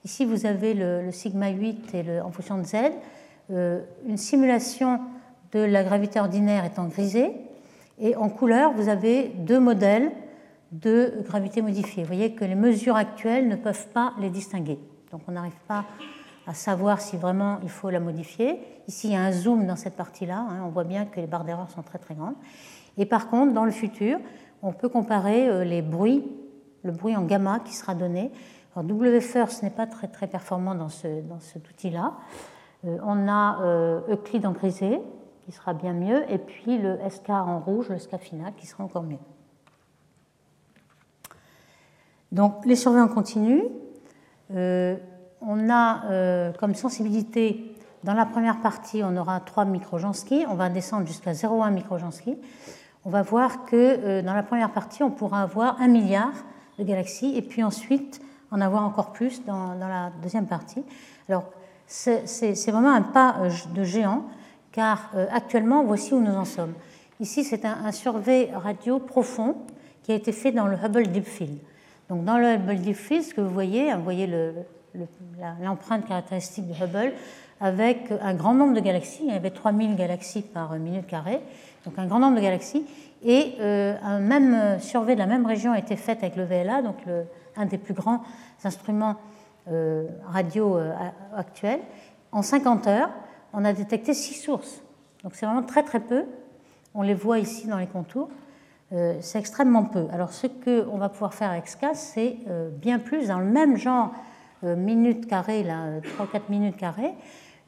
Ici, 0.05 0.26
vous 0.26 0.45
avez 0.45 0.76
le, 0.76 1.12
sigma 1.12 1.49
8 1.49 1.95
et 1.95 2.03
le, 2.03 2.22
en 2.22 2.32
fonction 2.32 2.57
de 2.57 2.64
z. 2.64 2.76
une 3.49 4.18
simulation 4.18 4.99
de 5.51 5.59
la 5.59 5.84
gravité 5.84 6.20
ordinaire 6.20 6.64
est 6.64 6.78
en 6.78 6.86
grisé. 6.86 7.32
Et 7.99 8.16
en 8.16 8.30
couleur, 8.30 8.74
vous 8.74 8.89
avez 8.89 9.30
deux 9.30 9.59
modèles 9.59 10.12
de 10.72 11.14
gravité 11.26 11.62
modifiée. 11.62 12.03
Vous 12.03 12.07
voyez 12.07 12.34
que 12.34 12.45
les 12.45 12.55
mesures 12.55 12.95
actuelles 12.95 13.47
ne 13.47 13.55
peuvent 13.55 13.88
pas 13.89 14.14
les 14.20 14.30
distinguer. 14.30 14.80
Donc 15.12 15.22
on 15.28 15.32
n'arrive 15.32 15.59
pas 15.68 15.86
à 16.52 16.54
savoir 16.54 16.99
si 16.99 17.16
vraiment 17.16 17.60
il 17.64 17.70
faut 17.70 17.89
la 17.89 18.02
modifier. 18.02 18.60
Ici, 18.89 19.08
il 19.08 19.14
y 19.14 19.16
a 19.16 19.22
un 19.22 19.32
zoom 19.32 19.66
dans 19.66 19.78
cette 19.78 19.95
partie-là. 19.95 20.45
Hein. 20.49 20.64
on 20.66 20.68
voit 20.68 20.84
bien 20.84 21.06
que 21.06 21.22
les 21.22 21.26
barres 21.26 21.45
d'erreur 21.45 21.70
sont 21.72 21.82
très 21.82 21.97
très 21.97 22.14
grandes. 22.14 22.36
Et 22.97 23.06
par 23.06 23.30
contre, 23.30 23.54
dans 23.54 23.64
le 23.64 23.72
futur, 23.72 24.20
on 24.62 24.74
peut 24.74 24.89
comparer 24.89 25.47
euh, 25.47 25.64
les 25.64 25.82
bruits, 25.82 26.30
le 26.84 26.91
bruit 26.91 27.16
en 27.16 27.22
gamma 27.22 27.60
qui 27.60 27.74
sera 27.74 27.95
donné. 27.95 28.34
Alors, 28.76 28.91
WFIRST 28.91 29.64
n'est 29.64 29.70
pas 29.70 29.88
très 29.88 30.10
très 30.10 30.28
performant 30.28 30.76
dans, 30.76 30.89
ce, 30.89 31.22
dans 31.22 31.39
cet 31.39 31.70
outil-là. 31.70 32.16
Euh, 32.86 32.97
on 33.06 33.30
a 33.30 33.62
euh, 33.62 34.02
Euclide 34.10 34.45
en 34.45 34.52
grisé, 34.52 34.99
qui 35.45 35.54
sera 35.54 35.74
bien 35.74 35.93
mieux, 35.93 36.30
et 36.30 36.38
puis 36.38 36.78
le 36.78 36.97
SK 37.10 37.30
en 37.30 37.62
rouge, 37.62 37.88
le 37.88 37.97
SK 37.97 38.18
final, 38.18 38.52
qui 38.58 38.68
sera 38.68 38.84
encore 38.84 39.04
mieux. 39.04 39.20
Donc 42.34 42.66
les 42.66 42.76
surveillants 42.76 43.06
en 43.06 43.14
continu, 43.14 43.64
euh, 44.54 44.97
on 45.42 45.70
a 45.70 46.06
euh, 46.06 46.52
comme 46.54 46.76
sensibilité, 46.76 47.76
dans 48.04 48.14
la 48.14 48.26
première 48.26 48.62
partie, 48.62 49.02
on 49.04 49.16
aura 49.18 49.39
3 49.39 49.66
microjansky, 49.66 50.46
on 50.50 50.56
va 50.56 50.70
descendre 50.70 51.08
jusqu'à 51.08 51.34
0,1 51.34 51.72
microjansky. 51.72 52.38
On 53.06 53.10
va 53.10 53.22
voir 53.22 53.66
que 53.66 53.76
euh, 53.76 54.22
dans 54.22 54.34
la 54.34 54.44
première 54.44 54.72
partie, 54.72 55.04
on 55.04 55.12
pourra 55.12 55.42
avoir 55.42 55.80
un 55.82 55.88
milliard 55.88 56.34
de 56.80 56.84
galaxies, 56.84 57.36
et 57.36 57.42
puis 57.42 57.64
ensuite 57.64 58.22
en 58.52 58.62
avoir 58.62 58.84
encore 58.84 59.12
plus 59.12 59.44
dans, 59.46 59.74
la 59.76 60.12
deuxième 60.22 60.46
partie. 60.46 60.84
Alors 61.30 61.46
c'est 61.88 62.26
vraiment 62.68 62.92
un 62.92 63.02
pas 63.02 63.38
de 63.74 63.84
géant, 63.84 64.26
car 64.72 65.12
actuellement, 65.32 65.84
voici 65.84 66.14
où 66.14 66.20
nous 66.20 66.34
en 66.34 66.46
sommes. 66.46 66.74
Ici, 67.20 67.44
c'est 67.44 67.66
un, 67.66 67.86
un 67.86 67.92
survey 67.92 68.50
radio 68.54 69.00
profond 69.00 69.56
qui 70.04 70.12
a 70.12 70.16
été 70.16 70.32
fait 70.32 70.52
dans 70.52 70.68
le 70.68 70.78
Hubble 70.78 71.08
Deep 71.08 71.26
Field. 71.26 71.60
Donc 72.10 72.26
dans 72.26 72.38
le 72.38 72.56
Hubble 72.56 72.78
Deep 72.78 72.96
Field, 72.96 73.24
ce 73.24 73.34
que 73.34 73.42
vous 73.42 73.54
voyez, 73.54 73.92
hein, 73.92 73.98
vous 73.98 74.04
voyez 74.04 74.28
l'empreinte 75.62 76.08
caractéristique 76.08 76.68
du 76.68 76.74
Hubble 76.74 77.14
avec 77.60 78.12
un 78.22 78.34
grand 78.34 78.54
nombre 78.54 78.74
de 78.74 78.80
galaxies. 78.80 79.24
Il 79.24 79.34
y 79.34 79.36
avait 79.36 79.52
3000 79.52 79.96
galaxies 79.96 80.42
par 80.42 80.74
minute 80.74 81.08
carrée, 81.08 81.42
donc 81.86 81.98
un 81.98 82.08
grand 82.08 82.20
nombre 82.20 82.36
de 82.36 82.42
galaxies. 82.42 82.86
Et 83.24 83.56
euh, 83.60 83.96
un 84.02 84.20
même 84.20 84.80
survey 84.80 85.14
de 85.14 85.20
la 85.20 85.28
même 85.28 85.46
région 85.46 85.72
a 85.72 85.80
été 85.80 85.96
fait 85.96 86.18
avec 86.24 86.36
le 86.36 86.44
VLA, 86.44 86.82
donc 86.82 86.98
un 87.56 87.66
des 87.66 87.78
plus 87.78 87.94
grands 87.94 88.24
instruments 88.64 89.18
euh, 89.68 90.08
radio 90.26 90.78
euh, 90.78 90.92
actuels. 91.36 91.82
En 92.32 92.42
50 92.42 92.88
heures, 92.88 93.10
on 93.54 93.64
a 93.64 93.74
détecté 93.74 94.14
six 94.14 94.34
sources. 94.34 94.82
Donc 95.24 95.36
c'est 95.36 95.46
vraiment 95.46 95.62
très 95.62 95.84
très 95.84 96.00
peu. 96.00 96.26
On 96.96 97.04
les 97.04 97.14
voit 97.14 97.38
ici 97.38 97.68
dans 97.68 97.78
les 97.78 97.86
contours. 97.86 98.30
Euh, 98.94 99.16
c'est 99.22 99.39
extrêmement 99.39 99.84
peu. 99.84 100.08
Alors 100.12 100.34
ce 100.34 100.48
qu'on 100.48 100.98
va 100.98 101.10
pouvoir 101.10 101.34
faire 101.34 101.52
avec 101.52 101.68
SCA, 101.68 101.94
c'est 101.94 102.38
euh, 102.50 102.70
bien 102.70 103.00
plus 103.00 103.28
dans 103.28 103.39
le 103.39 103.46
même 103.46 103.78
genre 103.78 104.10
euh, 104.10 104.18
minutes 104.64 105.28
carrées, 105.28 105.64
3-4 105.64 106.41
minutes 106.49 106.78
carrées. 106.78 107.14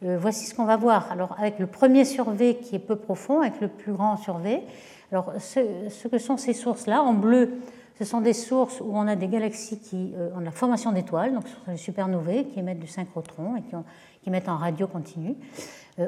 voici 0.02 0.46
ce 0.46 0.56
qu'on 0.56 0.66
va 0.66 0.78
voir. 0.78 1.12
Alors 1.12 1.36
avec 1.40 1.60
le 1.60 1.68
premier 1.68 2.06
survey 2.06 2.56
qui 2.56 2.76
est 2.76 2.80
peu 2.80 2.96
profond, 2.96 3.42
avec 3.42 3.60
le 3.62 3.68
plus 3.68 3.94
grand 3.94 4.18
survey. 4.18 4.64
Alors 5.12 5.34
ce, 5.40 6.08
que 6.08 6.18
sont 6.18 6.38
ces 6.38 6.54
sources-là, 6.54 7.02
en 7.02 7.14
bleu, 7.14 7.52
ce 8.00 8.06
sont 8.06 8.22
des 8.22 8.34
sources 8.34 8.82
où 8.82 8.92
on 8.94 9.08
a 9.08 9.16
des 9.16 9.28
galaxies 9.28 9.80
qui 9.80 10.14
ont 10.36 10.40
la 10.40 10.52
formation 10.52 10.92
d'étoiles, 10.92 11.34
donc 11.34 11.48
ce 11.48 11.54
sont 11.54 11.72
des 11.72 11.78
supernovae 11.78 12.44
qui 12.46 12.60
émettent 12.60 12.80
du 12.80 12.88
synchrotron 12.88 13.56
et 13.56 13.62
qui, 13.62 13.76
qui 14.24 14.30
mettent 14.30 14.50
en 14.50 14.58
radio 14.58 14.88
continue. 14.88 15.36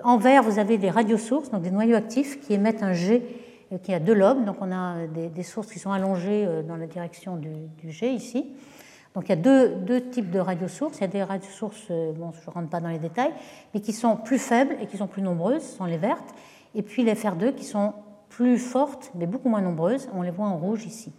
en 0.03 0.17
vert, 0.17 0.43
vous 0.43 0.59
avez 0.59 0.77
des 0.77 0.89
radiosources, 0.89 1.51
donc 1.51 1.61
des 1.61 1.71
noyaux 1.71 1.95
actifs 1.95 2.39
qui 2.41 2.53
émettent 2.53 2.83
un 2.83 2.93
euh, 3.71 3.77
qui 3.79 3.93
a 3.93 3.99
deux 3.99 4.13
lobes. 4.13 4.45
Donc 4.45 4.57
on 4.61 4.71
a 4.71 5.07
des, 5.07 5.43
sources 5.43 5.71
qui 5.71 5.79
sont 5.79 5.91
allongées 5.91 6.45
euh, 6.45 6.61
dans 6.61 6.75
la 6.75 6.87
direction 6.87 7.35
du, 7.35 7.49
du 7.77 7.91
G 7.91 8.11
ici. 8.11 8.53
Donc 9.15 9.23
il 9.25 9.29
y 9.29 9.33
a 9.33 9.35
deux, 9.37 10.01
types 10.11 10.29
de 10.29 10.39
radiosources. 10.39 10.97
Il 10.97 11.01
y 11.01 11.05
a 11.05 11.07
des 11.07 11.23
radiosources, 11.23 11.87
euh, 11.89 12.11
bon, 12.11 12.31
je 12.33 12.49
ne 12.49 12.53
rentre 12.53 12.69
pas 12.69 12.81
dans 12.81 12.89
les 12.89 12.99
détails, 12.99 13.31
mais 13.73 13.79
qui 13.79 13.93
sont 13.93 14.17
plus 14.17 14.37
faibles 14.37 14.75
et 14.81 14.87
qui 14.87 14.97
sont 14.97 15.07
plus 15.07 15.21
nombreuses, 15.21 15.63
ce 15.63 15.77
sont 15.77 15.85
les 15.85 15.97
vertes. 15.97 16.35
Et 16.75 16.81
puis 16.81 17.03
les 17.03 17.13
FR2 17.13 17.55
qui 17.55 17.63
sont 17.63 17.93
plus 18.27 18.57
fortes, 18.57 19.11
mais 19.15 19.25
beaucoup 19.25 19.47
moins 19.47 19.61
nombreuses. 19.61 20.09
On 20.13 20.21
les 20.21 20.31
voit 20.31 20.47
en 20.47 20.57
rouge 20.57 20.85
ici. 20.85 21.13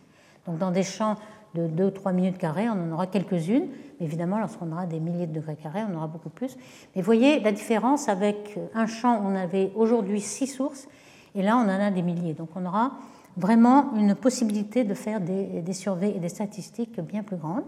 Donc 0.47 0.59
dans 0.59 0.71
des 0.71 0.83
champs 0.83 1.17
de 1.55 1.67
2 1.67 1.85
ou 1.87 1.91
3 1.91 2.13
minutes 2.13 2.37
carrées, 2.37 2.69
on 2.69 2.73
en 2.73 2.93
aura 2.93 3.07
quelques-unes. 3.07 3.69
Évidemment, 3.99 4.39
lorsqu'on 4.39 4.71
aura 4.73 4.85
des 4.85 5.01
milliers 5.01 5.27
de 5.27 5.33
degrés 5.33 5.57
carrés, 5.57 5.81
on 5.91 5.97
aura 5.97 6.07
beaucoup 6.07 6.29
plus. 6.29 6.59
Mais 6.95 7.01
voyez 7.01 7.41
la 7.41 7.53
différence 7.53 8.11
avec 8.11 8.59
un 8.75 8.87
champ 8.87 9.23
où 9.23 9.27
on 9.27 9.35
avait 9.35 9.73
aujourd'hui 9.75 10.21
6 10.21 10.49
sources 10.49 10.87
et 11.35 11.43
là, 11.43 11.57
on 11.57 11.63
en 11.63 11.69
a 11.69 11.91
des 11.91 12.03
milliers. 12.03 12.35
Donc 12.35 12.51
on 12.57 12.67
aura 12.67 12.93
vraiment 13.39 13.95
une 13.95 14.15
possibilité 14.15 14.85
de 14.85 14.93
faire 14.93 15.23
des, 15.23 15.63
des 15.63 15.73
surveys 15.73 16.15
et 16.15 16.19
des 16.19 16.29
statistiques 16.29 17.01
bien 17.01 17.23
plus 17.23 17.37
grandes. 17.37 17.65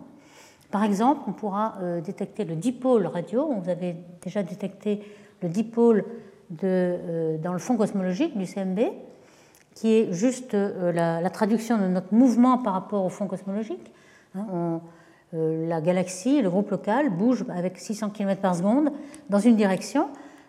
Par 0.71 0.85
exemple, 0.85 1.23
on 1.27 1.33
pourra 1.33 1.77
euh, 1.81 2.01
détecter 2.01 2.45
le 2.45 2.55
dipôle 2.55 3.07
radio. 3.07 3.53
Vous 3.53 3.71
avez 3.71 3.97
déjà 4.23 4.43
détecté 4.43 5.03
le 5.43 5.49
dipôle 5.49 6.05
euh, 6.63 7.39
dans 7.39 7.53
le 7.53 7.59
fond 7.59 7.77
cosmologique 7.77 8.37
du 8.37 8.47
CMB, 8.47 8.81
qui 9.75 9.95
est 9.95 10.13
juste 10.13 10.55
euh, 10.55 10.93
la, 10.93 11.31
traduction 11.31 11.79
de 11.79 11.87
notre 11.87 12.13
mouvement 12.13 12.59
par 12.59 12.75
rapport 12.75 13.05
au 13.05 13.09
fond 13.09 13.27
cosmologique. 13.27 13.93
Hein, 14.35 14.81
la 15.33 15.83
galaxie, 15.83 16.41
le 16.41 16.49
groupe 16.49 16.71
local, 16.71 17.11
bouge 17.11 17.45
avec 17.55 17.79
600 17.79 18.11
km 18.11 18.41
par 18.41 18.57
seconde 18.57 18.91
dans 19.29 19.39
une 19.39 19.57
direction. 19.57 20.09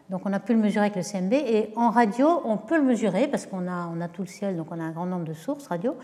Donc 0.09 0.21
on 0.25 0.31
a 0.31 0.39
pu 0.39 0.53
le 0.53 0.59
mesurer 0.59 0.85
avec 0.85 0.95
le 0.95 1.03
CMB 1.03 1.33
et 1.33 1.69
en 1.75 1.89
radio, 1.89 2.41
on 2.45 2.57
peut 2.57 2.77
le 2.77 2.83
mesurer 2.83 3.27
parce 3.27 3.45
qu'on 3.45 3.67
a, 3.67 3.91
on 3.93 3.99
a 3.99 4.07
tout 4.07 4.21
le 4.21 4.27
ciel, 4.27 4.55
donc 4.55 4.67
on 4.71 4.79
a 4.79 4.83
un 4.83 4.91
grand 4.91 5.05
nombre 5.05 5.25
de 5.25 5.33
sources 5.33 5.67
radio. 5.67 5.95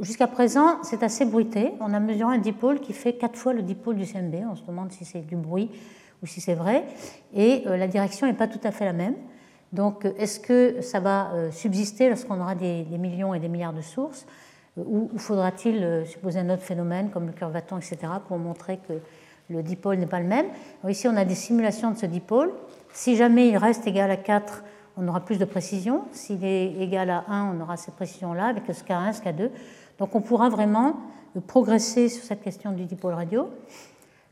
Jusqu'à 0.00 0.28
présent, 0.28 0.82
c'est 0.82 1.02
assez 1.02 1.24
bruité. 1.24 1.72
On 1.80 1.92
a 1.92 1.98
mesuré 1.98 2.34
un 2.34 2.38
dipôle 2.38 2.80
qui 2.80 2.92
fait 2.92 3.14
quatre 3.14 3.36
fois 3.36 3.52
le 3.52 3.62
dipôle 3.62 3.96
du 3.96 4.06
CMB. 4.06 4.34
On 4.50 4.54
se 4.54 4.62
demande 4.62 4.92
si 4.92 5.04
c'est 5.04 5.20
du 5.20 5.34
bruit 5.34 5.70
ou 6.22 6.26
si 6.26 6.40
c'est 6.40 6.54
vrai. 6.54 6.84
Et 7.34 7.64
euh, 7.66 7.76
la 7.76 7.88
direction 7.88 8.26
n'est 8.26 8.34
pas 8.34 8.46
tout 8.46 8.60
à 8.62 8.70
fait 8.70 8.84
la 8.84 8.92
même. 8.92 9.14
Donc 9.72 10.06
est-ce 10.18 10.38
que 10.38 10.80
ça 10.82 11.00
va 11.00 11.32
euh, 11.32 11.50
subsister 11.50 12.08
lorsqu'on 12.08 12.40
aura 12.40 12.54
des, 12.54 12.84
millions 12.98 13.34
et 13.34 13.40
des 13.40 13.48
milliards 13.48 13.72
de 13.72 13.80
sources 13.80 14.26
euh, 14.78 14.84
Ou, 14.86 15.10
faudra-t-il 15.16 16.04
supposer 16.06 16.38
un 16.38 16.50
autre 16.50 16.62
phénomène 16.62 17.10
comme 17.10 17.26
le 17.26 17.32
curvaton, 17.32 17.78
etc., 17.78 17.98
pour 18.26 18.38
montrer 18.38 18.78
que 18.88 18.94
le 19.50 19.62
dipôle 19.64 19.96
n'est 19.96 20.06
pas 20.06 20.20
le 20.20 20.26
même? 20.26 20.46
Ici, 20.86 21.08
on 21.08 21.16
a 21.16 21.24
des 21.24 21.34
simulations 21.34 21.90
de 21.90 21.96
ce 21.96 22.06
dipôle. 22.06 22.52
Si 22.92 23.16
jamais 23.16 23.48
il 23.48 23.56
reste 23.56 23.86
égal 23.86 24.10
à 24.12 24.16
4, 24.16 24.62
on 24.96 25.06
aura 25.08 25.20
plus 25.20 25.38
de 25.38 25.44
précision. 25.44 26.04
S'il 26.12 26.44
est 26.44 26.74
égal 26.80 27.10
à 27.10 27.24
1, 27.28 27.54
on 27.54 27.60
aura 27.60 27.76
cette 27.76 27.94
précision-là 27.94 28.46
avec 28.46 28.66
le 28.66 28.74
SK1, 28.74 29.20
SK2. 29.20 29.50
Donc 29.98 30.14
on 30.14 30.20
pourra 30.20 30.48
vraiment 30.48 30.96
progresser 31.46 32.08
sur 32.08 32.24
cette 32.24 32.42
question 32.42 32.72
du 32.72 32.84
dipôle 32.84 33.14
radio. 33.14 33.48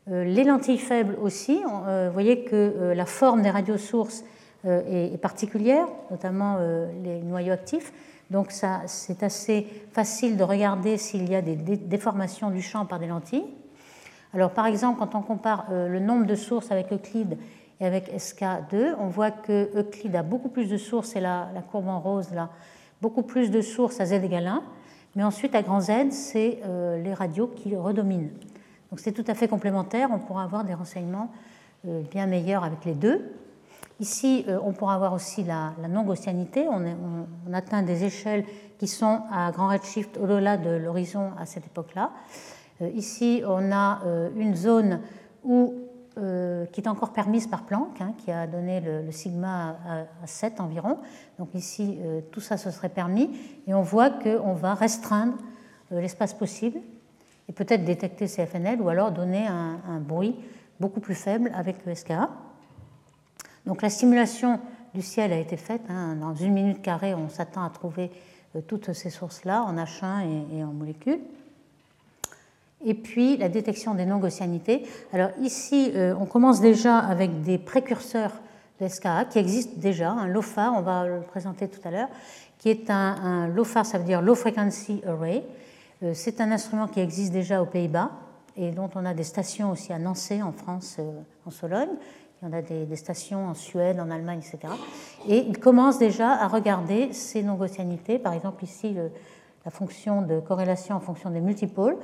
Euh, 0.09 0.25
les 0.25 0.45
lentilles 0.45 0.79
faibles 0.79 1.17
aussi, 1.21 1.61
euh, 1.65 2.07
vous 2.07 2.13
voyez 2.13 2.45
que 2.45 2.55
euh, 2.55 2.95
la 2.95 3.07
forme 3.07 3.43
des 3.43 3.51
radiosources 3.51 4.25
est 4.65 5.21
particulière, 5.21 5.87
notamment 6.11 6.59
les 7.05 7.23
noyaux 7.23 7.53
actifs. 7.53 7.93
Donc 8.33 8.51
c'est 8.51 9.23
assez 9.23 9.65
facile 9.93 10.37
de 10.37 10.43
regarder 10.43 10.97
s'il 10.97 11.31
y 11.31 11.37
a 11.37 11.43
des 11.43 11.55
déformations 11.55 12.51
du 12.51 12.63
champ 12.63 12.85
par 12.85 12.99
des 12.99 13.07
lentilles. 13.07 13.45
Alors 14.35 14.51
par 14.51 14.67
exemple, 14.67 14.99
quand 14.99 15.15
on 15.15 15.23
compare 15.23 15.67
le 15.71 16.01
nombre 16.01 16.27
de 16.27 16.35
sources 16.35 16.73
avec 16.73 16.93
Euclide 16.93 17.39
et 17.79 17.87
avec 17.87 18.13
SK2, 18.13 18.97
on 18.99 19.07
voit 19.07 19.31
que 19.31 19.71
Euclide 19.79 20.17
a 20.17 20.25
beaucoup 20.25 20.49
plus 20.49 20.69
de 20.69 20.79
sources, 20.79 21.15
et 21.15 21.21
la, 21.21 21.49
la 21.55 21.63
courbe 21.63 21.87
en 21.87 22.01
rose 22.01 22.33
là, 22.35 22.51
beaucoup 23.01 23.23
plus 23.23 23.53
de 23.53 23.61
sources 23.61 24.01
à 24.01 24.07
z 24.07 24.15
égale 24.15 24.49
1, 24.49 24.63
mais 25.17 25.25
ensuite 25.25 25.55
à 25.55 25.63
grand 25.63 25.81
Z, 25.81 26.11
c'est 26.11 26.61
euh, 26.65 27.03
les 27.03 27.15
radios 27.15 27.49
qui 27.49 27.75
redominent. 27.75 28.29
Donc 28.91 29.01
c'est 29.01 29.13
tout 29.13 29.25
à 29.27 29.35
fait 29.35 29.49
complémentaire, 29.49 30.11
on 30.13 30.19
pourra 30.19 30.45
avoir 30.45 30.63
des 30.63 30.75
renseignements 30.75 31.33
euh, 31.89 32.03
bien 32.11 32.27
meilleurs 32.27 32.63
avec 32.63 32.85
les 32.85 32.93
deux. 32.93 33.33
Ici, 33.99 34.45
euh, 34.47 34.59
on 34.63 34.75
pourra 34.75 34.95
avoir 34.95 35.15
aussi 35.15 35.43
la, 35.43 35.73
non-gaussianité, 35.89 36.69
on, 36.69 36.85
on, 37.49 37.53
atteint 37.55 37.83
des 37.83 38.05
échelles 38.05 38.45
qui 38.79 38.87
sont 38.87 39.23
à 39.33 39.51
grand 39.53 39.69
redshift 39.69 40.19
au-delà 40.19 40.59
de 40.59 40.71
l'horizon 40.71 41.31
à 41.39 41.47
cette 41.47 41.67
époque-là. 41.67 42.11
ici, 42.95 43.43
on 43.47 43.73
a 43.73 44.03
une 44.37 44.55
zone 44.55 45.01
où 45.45 45.86
euh, 46.19 46.65
qui 46.73 46.81
est 46.81 46.89
encore 46.89 47.13
permise 47.13 47.47
par 47.47 47.65
Planck, 47.65 48.01
hein, 48.01 48.15
qui 48.17 48.33
a 48.33 48.47
donné 48.47 48.81
le, 48.81 49.13
sigma 49.13 49.77
à, 50.23 50.27
7 50.27 50.61
environ. 50.61 50.97
Donc 51.39 51.55
ici, 51.55 51.99
euh, 52.01 52.23
tout 52.33 52.41
ça, 52.41 52.57
se 52.57 52.71
serait 52.71 52.89
permis. 52.89 53.29
Et 53.67 53.75
on 53.75 53.83
voit 53.83 54.09
qu'on 54.09 54.55
va 54.55 54.73
restreindre 54.73 55.35
euh, 55.93 56.01
l'espace 56.01 56.33
possible 56.33 56.79
et 57.51 57.53
peut-être 57.53 57.85
détecter 57.85 58.29
CFNL 58.29 58.81
ou 58.81 58.89
alors 58.89 59.13
donner 59.13 59.47
un, 59.47 60.01
bruit 60.01 60.37
beaucoup 60.81 61.01
plus 61.01 61.15
faible 61.15 61.53
avec 61.55 61.85
le 61.85 61.95
SKA. 61.95 62.31
Donc 63.67 63.83
la 63.83 63.91
simulation 63.91 64.59
du 64.95 65.03
ciel 65.03 65.35
a 65.35 65.39
été 65.39 65.59
faite. 65.59 65.83
Hein. 65.91 66.17
dans 66.17 66.35
une 66.35 66.55
minute 66.55 66.81
carrée, 66.81 67.15
on 67.15 67.29
s'attend 67.29 67.63
à 67.63 67.69
trouver 67.69 68.11
toutes 68.67 68.95
ces 68.95 69.11
sources-là 69.11 69.65
en 69.65 69.77
H1 69.77 70.25
et 70.51 70.65
en 70.65 70.73
molécules 70.73 71.21
et 72.85 72.95
puis 72.95 73.37
la 73.37 73.49
détection 73.49 73.95
des 73.95 74.07
non-gaussianités. 74.07 74.85
Alors 75.13 75.31
ici, 75.41 75.93
euh, 75.95 76.15
on 76.21 76.27
commence 76.27 76.61
déjà 76.61 76.99
avec 76.99 77.43
des 77.43 77.59
précurseurs 77.59 78.33
de 78.81 78.89
SKA 78.89 79.25
qui 79.25 79.39
existent 79.39 79.75
déjà, 79.77 80.11
un 80.11 80.27
LOFAR, 80.27 80.75
on 80.77 80.83
va 80.83 81.07
le 81.07 81.21
présenter 81.21 81.69
tout 81.69 81.81
à 81.85 81.91
l'heure, 81.91 82.09
qui 82.59 82.69
est 82.69 82.91
un, 82.91 83.49
LOFAR, 83.49 83.87
ça 83.87 83.99
veut 83.99 84.05
dire 84.05 84.21
Low 84.21 84.35
Frequency 84.35 85.01
Array. 85.07 85.43
Euh, 86.03 86.13
c'est 86.15 86.41
un 86.41 86.53
instrument 86.53 86.89
qui 86.89 87.01
existe 87.01 87.33
déjà 87.33 87.63
aux 87.63 87.67
Pays-Bas 87.67 88.11
et 88.57 88.71
dont 88.71 88.91
on 88.95 89.05
a 89.05 89.15
des 89.15 89.25
stations 89.25 89.71
aussi 89.71 89.93
à 89.93 89.99
Nancy, 89.99 90.43
en 90.43 90.53
France, 90.53 90.97
euh, 90.99 91.21
en 91.47 91.51
Sologne. 91.51 91.91
Il 92.43 92.49
y 92.49 92.51
en 92.51 92.53
a 92.53 92.61
des, 92.61 92.97
stations 92.97 93.47
en 93.47 93.55
Suède, 93.55 93.99
en 93.99 94.11
Allemagne, 94.11 94.41
etc. 94.41 94.71
Et 95.27 95.39
il 95.39 95.59
commence 95.59 95.99
déjà 95.99 96.33
à 96.33 96.49
regarder 96.49 97.15
ces 97.15 97.43
non-gaussianités, 97.43 98.19
par 98.19 98.35
exemple 98.35 98.63
ici 98.63 98.95
la 99.65 99.71
fonction 99.71 100.21
de 100.21 100.39
corrélation 100.39 100.97
en 100.97 101.01
fonction 101.01 101.31
des 101.31 101.41
multipôles. 101.41 101.97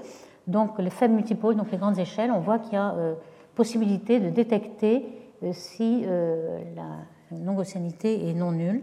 Donc 0.46 0.78
les 0.78 0.90
faibles 0.90 1.14
multipôles, 1.14 1.56
donc 1.56 1.70
les 1.70 1.78
grandes 1.78 1.98
échelles, 1.98 2.30
on 2.30 2.40
voit 2.40 2.58
qu'il 2.58 2.74
y 2.74 2.76
a 2.76 2.94
euh, 2.94 3.14
possibilité 3.54 4.18
de 4.18 4.30
détecter 4.30 5.06
euh, 5.42 5.52
si 5.52 6.02
euh, 6.04 6.58
la 6.74 7.36
non-gaussianité 7.36 8.28
est 8.28 8.34
non 8.34 8.52
nulle. 8.52 8.82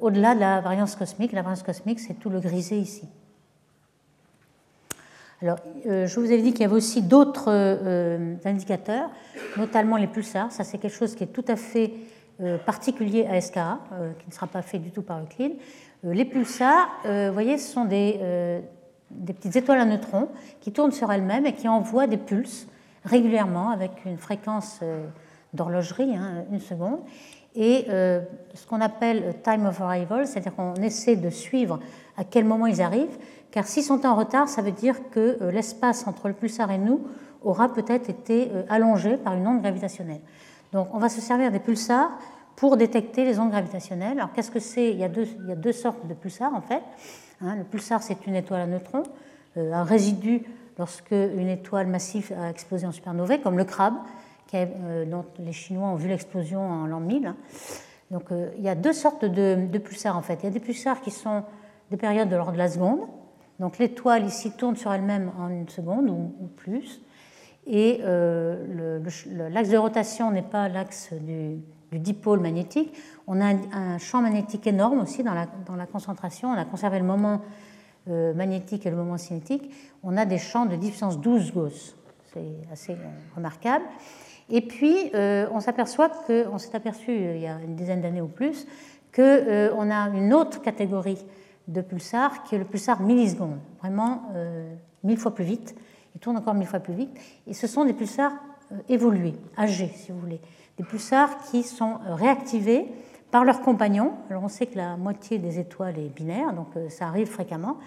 au-delà 0.00 0.34
de 0.34 0.40
la 0.40 0.60
variance 0.60 0.96
cosmique. 0.96 1.32
La 1.32 1.42
variance 1.42 1.62
cosmique, 1.62 2.00
c'est 2.00 2.14
tout 2.14 2.30
le 2.30 2.40
grisé 2.40 2.78
ici. 2.78 3.08
Alors, 5.42 5.58
je 5.84 6.20
vous 6.20 6.26
avais 6.26 6.40
dit 6.40 6.52
qu'il 6.52 6.62
y 6.62 6.64
avait 6.64 6.74
aussi 6.74 7.02
d'autres 7.02 7.50
indicateurs, 8.46 9.10
notamment 9.58 9.96
les 9.96 10.06
pulsars. 10.06 10.52
Ça, 10.52 10.62
c'est 10.62 10.78
quelque 10.78 10.96
chose 10.96 11.14
qui 11.14 11.24
est 11.24 11.32
tout 11.34 11.44
à 11.48 11.56
fait 11.56 11.92
particulier 12.64 13.26
à 13.26 13.38
SKA, 13.40 13.80
qui 14.20 14.28
ne 14.28 14.32
sera 14.32 14.46
pas 14.46 14.62
fait 14.62 14.78
du 14.78 14.92
tout 14.92 15.02
par 15.02 15.20
Euclide. 15.20 15.56
les 16.04 16.24
pulsars, 16.24 16.88
vous 17.04 17.32
voyez, 17.32 17.58
ce 17.58 17.72
sont 17.72 17.84
des, 17.84 18.62
des 19.16 19.32
petites 19.32 19.56
étoiles 19.56 19.80
à 19.80 19.84
neutrons 19.84 20.28
qui 20.60 20.72
tournent 20.72 20.92
sur 20.92 21.12
elles-mêmes 21.12 21.46
et 21.46 21.54
qui 21.54 21.68
envoient 21.68 22.06
des 22.06 22.16
pulses 22.16 22.66
régulièrement 23.04 23.70
avec 23.70 23.90
une 24.04 24.18
fréquence 24.18 24.80
euh, 24.82 25.06
d'horlogerie, 25.52 26.14
hein, 26.16 26.44
une 26.50 26.60
seconde. 26.60 27.00
Et 27.54 27.86
euh, 27.88 28.20
ce 28.54 28.66
qu'on 28.66 28.80
appelle 28.80 29.34
time 29.42 29.66
of 29.66 29.80
arrival, 29.80 30.26
c'est-à-dire 30.26 30.54
qu'on 30.54 30.74
essaie 30.74 31.16
de 31.16 31.28
suivre 31.28 31.80
à 32.16 32.24
quel 32.24 32.44
moment 32.44 32.66
ils 32.66 32.80
arrivent, 32.80 33.18
car 33.50 33.66
s'ils 33.66 33.82
sont 33.82 34.06
en 34.06 34.14
retard, 34.14 34.48
ça 34.48 34.62
veut 34.62 34.72
dire 34.72 34.96
que 35.10 35.38
euh, 35.42 35.50
l'espace 35.50 36.06
entre 36.06 36.28
le 36.28 36.34
pulsar 36.34 36.70
et 36.70 36.78
nous 36.78 37.00
aura 37.42 37.72
peut-être 37.72 38.08
été 38.08 38.52
allongé 38.68 39.16
par 39.16 39.34
une 39.34 39.44
onde 39.48 39.62
gravitationnelle. 39.62 40.20
Donc 40.72 40.88
on 40.94 40.98
va 40.98 41.08
se 41.08 41.20
servir 41.20 41.50
des 41.50 41.58
pulsars 41.58 42.12
pour 42.54 42.76
détecter 42.76 43.24
les 43.24 43.40
ondes 43.40 43.50
gravitationnelles. 43.50 44.18
Alors 44.18 44.32
qu'est-ce 44.32 44.52
que 44.52 44.60
c'est? 44.60 44.92
Il, 44.92 44.98
y 44.98 45.02
a 45.02 45.08
deux, 45.08 45.26
il 45.40 45.48
y 45.48 45.52
a 45.52 45.56
deux 45.56 45.72
sortes 45.72 46.06
de 46.06 46.14
pulsars 46.14 46.54
en 46.54 46.60
fait. 46.60 46.82
Hein, 47.44 47.56
le 47.56 47.64
pulsar, 47.64 48.02
c'est 48.02 48.26
une 48.26 48.36
étoile 48.36 48.60
à 48.60 48.66
neutrons, 48.66 49.02
euh, 49.56 49.72
un 49.72 49.82
résidu 49.82 50.42
lorsque 50.78 51.10
une 51.10 51.48
étoile 51.48 51.88
massive 51.88 52.32
a 52.38 52.48
explosé 52.48 52.86
en 52.86 52.92
supernovae, 52.92 53.38
comme 53.38 53.58
le 53.58 53.64
crabe, 53.64 53.94
euh, 54.54 55.04
dont 55.06 55.24
les 55.38 55.52
Chinois 55.52 55.88
ont 55.88 55.96
vu 55.96 56.08
l'explosion 56.08 56.60
en 56.60 56.86
l'an 56.86 57.00
1000. 57.00 57.26
Hein. 57.26 57.36
Donc 58.10 58.30
euh, 58.30 58.50
il 58.58 58.62
y 58.62 58.68
a 58.68 58.74
deux 58.74 58.92
sortes 58.92 59.24
de, 59.24 59.78
pulsars 59.78 60.16
en 60.16 60.22
fait. 60.22 60.38
Il 60.42 60.44
y 60.44 60.48
a 60.48 60.50
des 60.50 60.60
pulsars 60.60 61.00
qui 61.00 61.10
sont 61.10 61.42
des 61.90 61.96
périodes 61.96 62.28
de 62.28 62.36
l'ordre 62.36 62.52
de 62.52 62.58
la 62.58 62.68
seconde. 62.68 63.00
Donc 63.58 63.78
l'étoile 63.78 64.24
ici 64.24 64.52
tourne 64.52 64.76
sur 64.76 64.92
elle-même 64.92 65.32
en 65.38 65.48
une 65.48 65.68
seconde 65.68 66.08
ou, 66.10 66.48
plus. 66.56 67.00
Et 67.66 67.98
l'axe 68.02 69.68
de 69.68 69.76
rotation 69.76 70.30
n'est 70.30 70.42
pas 70.42 70.68
l'axe 70.68 71.12
du, 71.12 71.58
du 71.92 71.98
dipôle 71.98 72.40
magnétique. 72.40 72.92
On 73.26 73.40
a 73.40 73.54
un, 73.72 73.98
champ 73.98 74.22
magnétique 74.22 74.66
énorme 74.66 75.00
aussi 75.00 75.22
dans 75.22 75.34
la, 75.34 75.86
concentration. 75.86 76.48
On 76.48 76.58
a 76.58 76.64
conservé 76.64 76.98
le 76.98 77.04
moment 77.04 77.42
euh, 78.08 78.34
magnétique 78.34 78.86
et 78.86 78.90
le 78.90 78.96
moment 78.96 79.18
cinétique. 79.18 79.70
On 80.02 80.16
a 80.16 80.24
des 80.24 80.38
champs 80.38 80.66
de 80.66 80.76
puissance 80.76 81.20
12 81.20 81.52
Gauss. 81.52 81.94
C'est 82.32 82.72
assez 82.72 82.96
remarquable. 83.36 83.84
Et 84.48 84.62
puis, 84.62 85.10
euh, 85.14 85.46
on 85.52 85.60
s'aperçoit 85.60 86.10
on 86.50 86.58
s'est 86.58 86.74
aperçu 86.74 87.10
euh, 87.10 87.36
il 87.36 87.42
y 87.42 87.46
a 87.46 87.60
une 87.60 87.76
dizaine 87.76 88.00
d'années 88.00 88.22
ou 88.22 88.28
plus, 88.28 88.66
qu'on 89.14 89.90
a 89.90 90.08
une 90.14 90.32
autre 90.32 90.62
catégorie 90.62 91.18
de 91.68 91.82
pulsars 91.82 92.42
qui 92.44 92.54
est 92.54 92.58
le 92.58 92.64
pulsar 92.64 93.02
milliseconde, 93.02 93.58
vraiment 93.80 94.22
mille 95.04 95.18
fois 95.18 95.34
plus 95.34 95.44
vite. 95.44 95.76
Il 96.14 96.20
tourne 96.20 96.38
encore 96.38 96.54
mille 96.54 96.66
fois 96.66 96.80
plus 96.80 96.94
vite. 96.94 97.10
Et 97.46 97.52
ce 97.52 97.66
sont 97.66 97.84
des 97.84 97.92
pulsars 97.92 98.32
évolués, 98.88 99.34
âgés, 99.58 99.92
si 99.94 100.10
vous 100.10 100.18
voulez 100.18 100.40
des 100.78 100.84
pulsars 100.84 101.38
qui 101.50 101.62
sont 101.62 101.98
euh, 102.06 102.14
réactivés 102.14 102.86
par 103.30 103.44
leurs 103.44 103.60
compagnons. 103.60 104.12
Alors 104.30 104.44
on 104.44 104.48
sait 104.48 104.66
que 104.66 104.76
la 104.76 104.96
moitié 104.96 105.38
des 105.38 105.58
étoiles 105.58 105.98
est 105.98 106.14
binaire, 106.14 106.52
donc 106.52 106.68
euh, 106.76 106.88
ça 106.88 107.06
arrive 107.06 107.28
fréquemment. 107.28 107.78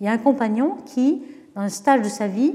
Il 0.00 0.06
y 0.06 0.08
a 0.08 0.12
un 0.12 0.18
compagnon 0.18 0.76
qui, 0.86 1.22
dans 1.54 1.62
un 1.62 1.68
stage 1.68 2.02
de 2.02 2.08
sa 2.08 2.26
vie, 2.26 2.54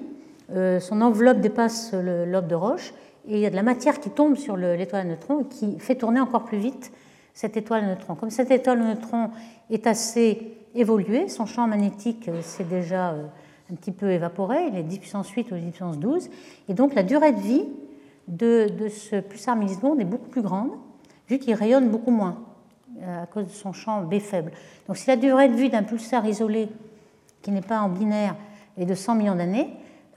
euh, 0.52 0.80
son 0.80 1.02
enveloppe 1.02 1.40
dépasse 1.40 1.94
le 1.94 2.26
lobe 2.26 2.48
de 2.48 2.56
roche 2.56 2.94
et 3.28 3.36
il 3.36 3.40
y 3.40 3.46
a 3.46 3.50
de 3.50 3.56
la 3.56 3.64
matière 3.64 4.00
qui 4.00 4.10
tombe 4.10 4.36
sur 4.36 4.56
l'étoile 4.56 5.02
à 5.02 5.06
neutrons 5.06 5.42
et 5.42 5.46
qui 5.46 5.80
fait 5.80 5.96
tourner 5.96 6.20
encore 6.20 6.46
plus 6.46 6.58
vite 6.58 6.92
cette 7.34 7.58
étoile 7.58 7.84
à 7.84 7.88
neutrons. 7.88 8.16
Comme 8.16 8.30
cette 8.30 8.52
étoile 8.52 8.82
à 8.82 8.86
neutrons 8.86 9.32
est 9.70 9.86
assez 9.86 10.58
évoluée, 10.74 11.28
son 11.28 11.46
champ 11.46 11.68
magnétique 11.68 12.30
s'est 12.42 12.64
déjà 12.64 13.14
un 13.70 13.76
petit 13.76 13.92
peu 13.92 14.10
évaporé, 14.12 14.68
il 14.72 14.78
est 14.78 14.84
10 14.84 15.00
puissance 15.00 15.30
8 15.30 15.52
ou 15.52 15.56
10 15.56 15.66
puissance 15.72 16.00
12, 16.00 16.30
et 16.70 16.74
donc 16.74 16.96
la 16.96 17.04
durée 17.04 17.34
de 17.34 17.40
vie 17.40 17.66
de, 18.28 18.68
ce 18.90 19.20
pulsar 19.20 19.56
milliseconde 19.56 20.02
est 20.02 20.06
beaucoup 20.06 20.30
plus 20.30 20.42
grande, 20.42 20.72
vu 21.30 21.40
qu'il 21.40 21.54
rayonne 21.54 21.90
beaucoup 21.90 22.12
moins 22.12 22.38
euh, 23.02 23.24
à 23.24 23.26
cause 23.26 23.46
de 23.46 23.52
son 23.52 23.74
champ 23.74 24.02
B 24.02 24.20
faible. 24.20 24.52
Donc 24.88 24.98
si 24.98 25.08
la 25.08 25.16
durée 25.16 25.50
de 25.50 25.56
vie 25.56 25.70
d'un 25.70 25.84
pulsar 25.84 26.26
isolé 26.26 26.70
qui 27.42 27.52
n'est 27.52 27.62
pas 27.62 27.80
en 27.80 27.90
binaire 27.90 28.36
est 28.78 28.86
de 28.86 28.96
100 28.96 29.16
millions 29.16 29.36
d'années, 29.36 29.70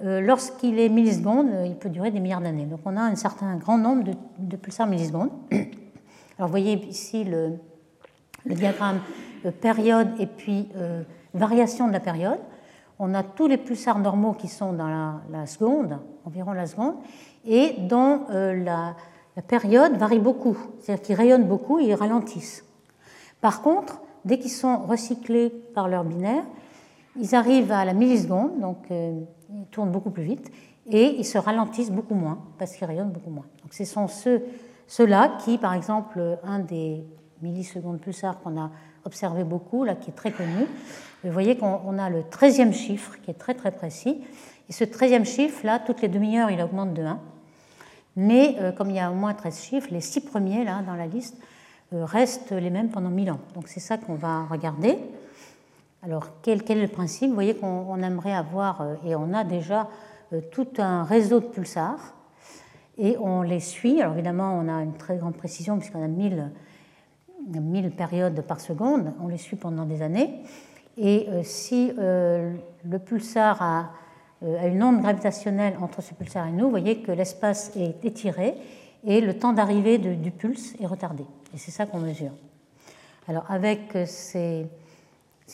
euh, 0.02 0.20
lorsqu'il 0.20 0.78
est 0.78 0.88
milliseconde, 0.88 1.48
euh, 1.50 1.66
il 1.66 1.76
peut 1.76 1.90
durer 1.90 2.10
des 2.10 2.20
milliards 2.20 2.40
d'années. 2.40 2.64
Donc 2.64 2.80
on 2.84 2.96
a 2.96 3.02
un 3.02 3.14
certain 3.16 3.56
grand 3.56 3.78
nombre 3.78 4.04
de, 4.38 4.56
pulsars 4.56 4.86
millisecondes. 4.86 5.30
Alors 5.50 6.48
vous 6.48 6.52
voyez 6.52 6.74
ici 6.88 7.24
le, 7.24 7.58
diagramme 8.46 9.00
période 9.60 10.08
et 10.18 10.26
puis 10.26 10.68
variation 11.34 11.86
de 11.86 11.92
la 11.92 12.00
période. 12.00 12.38
On 13.02 13.14
a 13.14 13.22
tous 13.22 13.46
les 13.46 13.56
pulsars 13.56 13.98
normaux 13.98 14.34
qui 14.34 14.46
sont 14.46 14.74
dans 14.74 15.20
la, 15.30 15.46
seconde, 15.46 15.98
environ 16.26 16.52
la 16.52 16.66
seconde, 16.66 16.96
et 17.46 17.74
dont 17.78 18.26
euh, 18.28 18.62
la, 18.62 18.94
période 19.48 19.96
varie 19.96 20.18
beaucoup, 20.18 20.58
c'est-à-dire 20.78 21.02
qu'ils 21.02 21.14
rayonnent 21.14 21.48
beaucoup 21.48 21.80
et 21.80 21.84
ils 21.84 21.94
ralentissent. 21.94 22.62
Par 23.40 23.62
contre, 23.62 24.02
dès 24.26 24.38
qu'ils 24.38 24.50
sont 24.50 24.76
recyclés 24.80 25.48
par 25.48 25.88
leur 25.88 26.04
binaire, 26.04 26.44
ils 27.18 27.34
arrivent 27.34 27.72
à 27.72 27.86
la 27.86 27.94
milliseconde, 27.94 28.60
donc 28.60 28.90
euh, 28.90 29.18
ils 29.50 29.64
tournent 29.70 29.90
beaucoup 29.90 30.10
plus 30.10 30.24
vite, 30.24 30.52
et 30.86 31.16
ils 31.18 31.24
se 31.24 31.38
ralentissent 31.38 31.90
beaucoup 31.90 32.14
moins, 32.14 32.38
parce 32.58 32.76
qu'ils 32.76 32.86
rayonnent 32.86 33.12
beaucoup 33.12 33.30
moins. 33.30 33.46
Donc 33.62 33.72
ce 33.72 33.86
sont 33.86 34.08
ceux, 34.08 34.42
ceux-là 34.86 35.38
qui, 35.42 35.56
par 35.56 35.72
exemple, 35.72 36.38
un 36.44 36.58
des 36.58 37.02
millisecondes 37.40 37.98
pulsars 37.98 38.38
qu'on 38.40 38.60
a 38.60 38.70
observé 39.04 39.44
beaucoup, 39.44 39.84
là, 39.84 39.94
qui 39.94 40.10
est 40.10 40.14
très 40.14 40.32
connu, 40.32 40.66
vous 41.24 41.32
voyez 41.32 41.56
qu'on 41.56 41.98
a 41.98 42.08
le 42.08 42.22
13e 42.22 42.72
chiffre, 42.72 43.20
qui 43.22 43.30
est 43.30 43.34
très 43.34 43.54
très 43.54 43.70
précis, 43.70 44.22
et 44.68 44.72
ce 44.72 44.84
13e 44.84 45.24
chiffre, 45.24 45.66
là, 45.66 45.78
toutes 45.78 46.00
les 46.00 46.08
demi-heures, 46.08 46.50
il 46.50 46.62
augmente 46.62 46.94
de 46.94 47.02
1. 47.02 47.20
Mais 48.16 48.56
euh, 48.60 48.72
comme 48.72 48.90
il 48.90 48.96
y 48.96 49.00
a 49.00 49.10
au 49.10 49.14
moins 49.14 49.34
13 49.34 49.60
chiffres, 49.60 49.88
les 49.90 50.00
six 50.00 50.20
premiers 50.20 50.64
là, 50.64 50.82
dans 50.86 50.94
la 50.94 51.06
liste 51.06 51.36
euh, 51.92 52.04
restent 52.04 52.52
les 52.52 52.70
mêmes 52.70 52.88
pendant 52.88 53.10
1000 53.10 53.30
ans. 53.30 53.40
Donc 53.54 53.68
c'est 53.68 53.80
ça 53.80 53.98
qu'on 53.98 54.14
va 54.14 54.44
regarder. 54.44 54.98
Alors 56.02 56.28
quel, 56.42 56.62
quel, 56.62 56.78
est 56.78 56.82
le 56.82 56.88
principe? 56.88 57.28
Vous 57.28 57.34
voyez 57.34 57.54
qu'on 57.54 58.02
aimerait 58.02 58.34
avoir, 58.34 58.80
euh, 58.80 58.94
et 59.04 59.14
on 59.14 59.32
a 59.32 59.44
déjà 59.44 59.88
tout 60.52 60.68
un 60.78 61.02
réseau 61.02 61.40
de 61.40 61.46
pulsars, 61.46 62.14
et 62.96 63.16
on 63.18 63.42
les 63.42 63.58
suit. 63.58 64.00
Alors 64.00 64.14
évidemment, 64.14 64.54
on 64.54 64.68
a 64.68 64.82
une 64.82 64.96
très 64.96 65.16
grande 65.16 65.34
précision 65.34 65.76
puisqu'on 65.78 66.04
a 66.04 66.08
1000, 66.08 66.52
1000 67.58 67.90
périodes 67.90 68.40
par 68.42 68.60
seconde, 68.60 69.12
on 69.20 69.26
les 69.26 69.38
suit 69.38 69.56
pendant 69.56 69.84
des 69.84 70.02
années. 70.02 70.42
Et 70.96 71.26
si 71.42 71.92
le 71.96 72.98
pulsar 72.98 73.62
a 73.62 73.90
euh, 74.42 74.58
à 74.58 74.68
une 74.68 74.82
onde 74.82 75.02
gravitationnelle 75.02 75.76
entre 75.82 76.00
ce 76.00 76.14
pulsar 76.14 76.46
et 76.46 76.52
nous, 76.52 76.64
vous 76.64 76.70
voyez 76.70 77.02
que 77.02 77.12
l'espace 77.12 77.72
est 77.76 78.02
étiré 78.04 78.54
et 79.04 79.20
le 79.20 79.38
temps 79.38 79.52
d'arrivée 79.52 79.98
du 79.98 80.30
pulse 80.30 80.74
est 80.80 80.86
retardé. 80.86 81.24
Et 81.54 81.58
c'est 81.58 81.70
ça 81.70 81.84
qu'on 81.84 81.98
mesure. 81.98 82.32
Alors 83.28 83.44
avec 83.50 83.94
euh, 83.96 84.06
ces, 84.06 84.66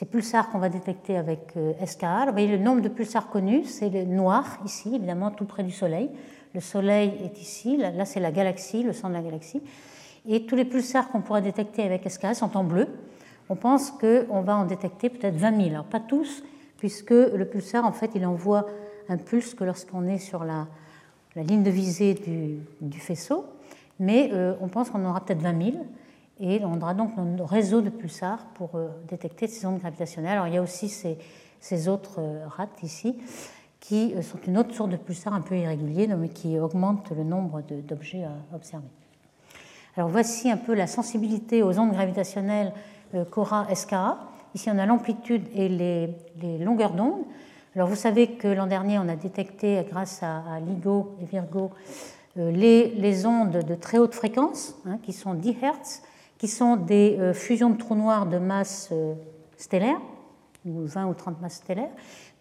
pulsars 0.09 0.51
qu'on 0.51 0.59
va 0.59 0.68
détecter 0.68 1.16
avec 1.16 1.53
euh, 1.57 1.72
SKA, 1.84 2.26
vous 2.26 2.32
voyez 2.32 2.47
le 2.47 2.59
nombre 2.59 2.80
de 2.80 2.88
pulsars 2.88 3.28
connus, 3.28 3.64
c'est 3.64 3.90
le 3.90 4.05
noir 4.05 4.59
ici, 4.64 4.94
évidemment 4.94 5.32
tout 5.32 5.47
près 5.47 5.64
du 5.64 5.72
Soleil. 5.72 6.09
Le 6.55 6.61
Soleil 6.61 7.12
est 7.24 7.40
ici, 7.40 7.76
là 7.76 8.05
c'est 8.05 8.20
la 8.20 8.30
galaxie, 8.30 8.84
le 8.84 8.92
centre 8.92 9.09
de 9.09 9.14
la 9.14 9.22
galaxie. 9.22 9.62
Et 10.29 10.45
tous 10.45 10.57
les 10.57 10.64
pulsars 10.64 11.09
qu'on 11.11 11.20
pourra 11.20 11.41
détecter 11.41 11.83
avec 11.83 12.11
SKA 12.11 12.35
sont 12.35 12.57
en 12.57 12.64
bleu. 12.64 12.89
On 13.49 13.55
pense 13.55 13.93
qu'on 13.93 14.41
va 14.41 14.57
en 14.57 14.64
détecter 14.64 15.09
peut-être 15.09 15.37
20 15.37 15.57
000. 15.57 15.68
Alors 15.70 15.85
pas 15.85 16.01
tous, 16.01 16.43
puisque 16.79 17.11
le 17.11 17.45
pulsar, 17.45 17.85
en 17.85 17.93
fait, 17.93 18.11
il 18.14 18.27
envoie 18.27 18.66
un 19.09 19.18
pulse 19.18 19.55
que 19.55 19.62
lorsqu'on 19.64 20.07
est 20.07 20.18
sur 20.18 20.45
la, 20.45 20.66
ligne 21.37 21.62
de 21.62 21.70
visée 21.70 22.14
du, 22.81 22.99
faisceau, 22.99 23.45
mais 24.01 24.31
euh, 24.33 24.55
on 24.61 24.68
pense 24.68 24.91
qu'on 24.91 25.05
aura 25.05 25.20
peut-être 25.24 25.43
20 25.43 25.72
000, 25.72 25.87
et 26.41 26.64
on 26.64 26.81
aura 26.81 26.95
donc 26.95 27.12
un 27.18 27.45
réseau 27.45 27.83
de 27.83 27.91
pulsars 27.91 28.47
pour 28.55 28.74
euh, 28.74 28.89
détecter 29.07 29.47
ces 29.47 29.66
ondes 29.66 29.79
gravitationnelles. 29.79 30.33
Alors 30.33 30.47
il 30.49 30.55
y 30.55 30.57
a 30.57 30.62
aussi 30.62 30.89
ces, 30.89 31.89
autres 31.89 32.20
euh, 32.20 32.47
rates 32.49 32.83
ici, 32.83 33.16
qui 33.81 34.14
sont 34.22 34.39
une 34.47 34.59
autre 34.59 34.74
sorte 34.74 34.91
de 34.91 34.97
pulsars 34.97 35.35
un 35.35 35.43
peu 35.43 35.57
irréguliers, 35.57 36.09
mais 36.09 36.31
qui 36.31 36.59
augmentent 36.59 37.11
le 37.11 37.22
nombre 37.22 37.62
d'objets 37.87 38.24
à 38.24 38.33
observer. 38.57 38.89
Alors 39.97 40.11
voici 40.11 40.51
un 40.51 40.59
peu 40.59 40.74
la 40.74 40.86
sensibilité 40.86 41.62
aux 41.62 41.78
ondes 41.78 41.92
gravitationnelles 41.92 42.72
qu'aura 43.30 43.66
SKA. 43.74 44.18
Ici, 44.55 44.70
on 44.70 44.78
a 44.78 44.84
l'amplitude 44.84 45.47
et 45.55 45.68
les, 45.68 46.59
longueurs 46.59 46.92
d'onde. 46.92 47.24
Alors, 47.74 47.88
vous 47.88 47.97
savez 47.97 48.28
que 48.28 48.49
l'an 48.49 48.66
dernier, 48.66 48.99
on 48.99 49.09
a 49.09 49.16
détecté, 49.16 49.86
grâce 49.90 50.22
à, 50.22 50.42
LIGO 50.66 51.16
et 51.20 51.24
Virgo, 51.24 51.70
euh, 52.38 52.51
les, 52.51 53.26
ondes 53.26 53.64
de 53.66 53.74
très 53.74 53.99
haute 53.99 54.14
fréquence, 54.14 54.74
hein, 54.86 54.99
qui 55.03 55.14
sont 55.14 55.34
10 55.34 55.53
Hz, 55.53 56.03
qui 56.36 56.49
sont 56.49 56.76
des 56.76 57.16
euh, 57.18 57.32
fusions 57.32 57.70
de 57.70 57.76
trous 57.76 57.94
noirs 57.94 58.26
de 58.26 58.38
masse 58.38 58.90
euh, 58.92 59.14
stellaire, 59.57 60.01
ou 60.66 60.86
20 60.86 61.07
ou 61.07 61.14
30 61.14 61.40
masses 61.40 61.57
stellaires. 61.57 61.92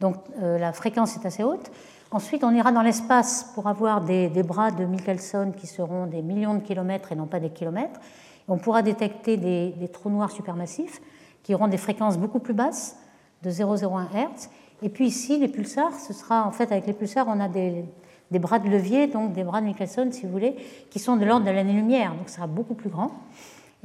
Donc, 0.02 0.16
la 0.42 0.74
fréquence 0.74 1.16
est 1.16 1.26
assez 1.26 1.44
haute. 1.44 1.72
Ensuite, 2.16 2.46
on 2.46 2.52
ira 2.52 2.72
dans 2.72 2.82
l'espace 2.82 3.52
pour 3.56 3.68
avoir 3.68 4.00
des, 4.00 4.30
des, 4.30 4.42
bras 4.42 4.72
de 4.72 4.86
Michelson 4.86 5.52
qui 5.54 5.68
seront 5.68 6.06
des 6.08 6.22
millions 6.22 6.54
de 6.54 6.62
kilomètres 6.62 7.12
et 7.12 7.16
non 7.16 7.26
pas 7.26 7.42
des 7.42 7.50
kilomètres. 7.50 8.00
On 8.48 8.58
pourra 8.58 8.84
détecter 8.84 9.36
des, 9.36 9.90
trous 9.92 10.10
noirs 10.10 10.32
supermassifs 10.32 11.02
qui 11.44 11.54
auront 11.54 11.68
des 11.68 11.76
fréquences 11.76 12.18
beaucoup 12.18 12.40
plus 12.40 12.54
basses, 12.54 12.96
de 13.44 13.50
0,01 13.50 14.06
Hz. 14.14 14.50
Et 14.82 14.88
puis 14.88 15.08
ici, 15.08 15.38
les 15.40 15.50
pulsars, 15.50 15.94
ce 15.94 16.14
sera 16.14 16.48
en 16.48 16.52
fait 16.52 16.72
avec 16.72 16.88
les 16.88 16.94
pulsars, 16.94 17.28
on 17.28 17.42
a 17.42 17.50
des, 17.50 17.84
bras 18.32 18.60
de 18.60 18.70
levier, 18.70 19.08
donc 19.08 19.34
des 19.34 19.44
bras 19.44 19.60
de 19.60 19.66
Michelson, 19.66 20.08
si 20.14 20.26
vous 20.26 20.32
voulez, 20.32 20.56
qui 20.90 21.00
sont 21.00 21.18
de 21.18 21.26
l'ordre 21.26 21.46
de 21.46 21.52
l'année-lumière, 21.52 22.16
donc 22.16 22.30
ce 22.30 22.36
sera 22.36 22.48
beaucoup 22.48 22.76
plus 22.76 22.90
grand. 22.90 23.12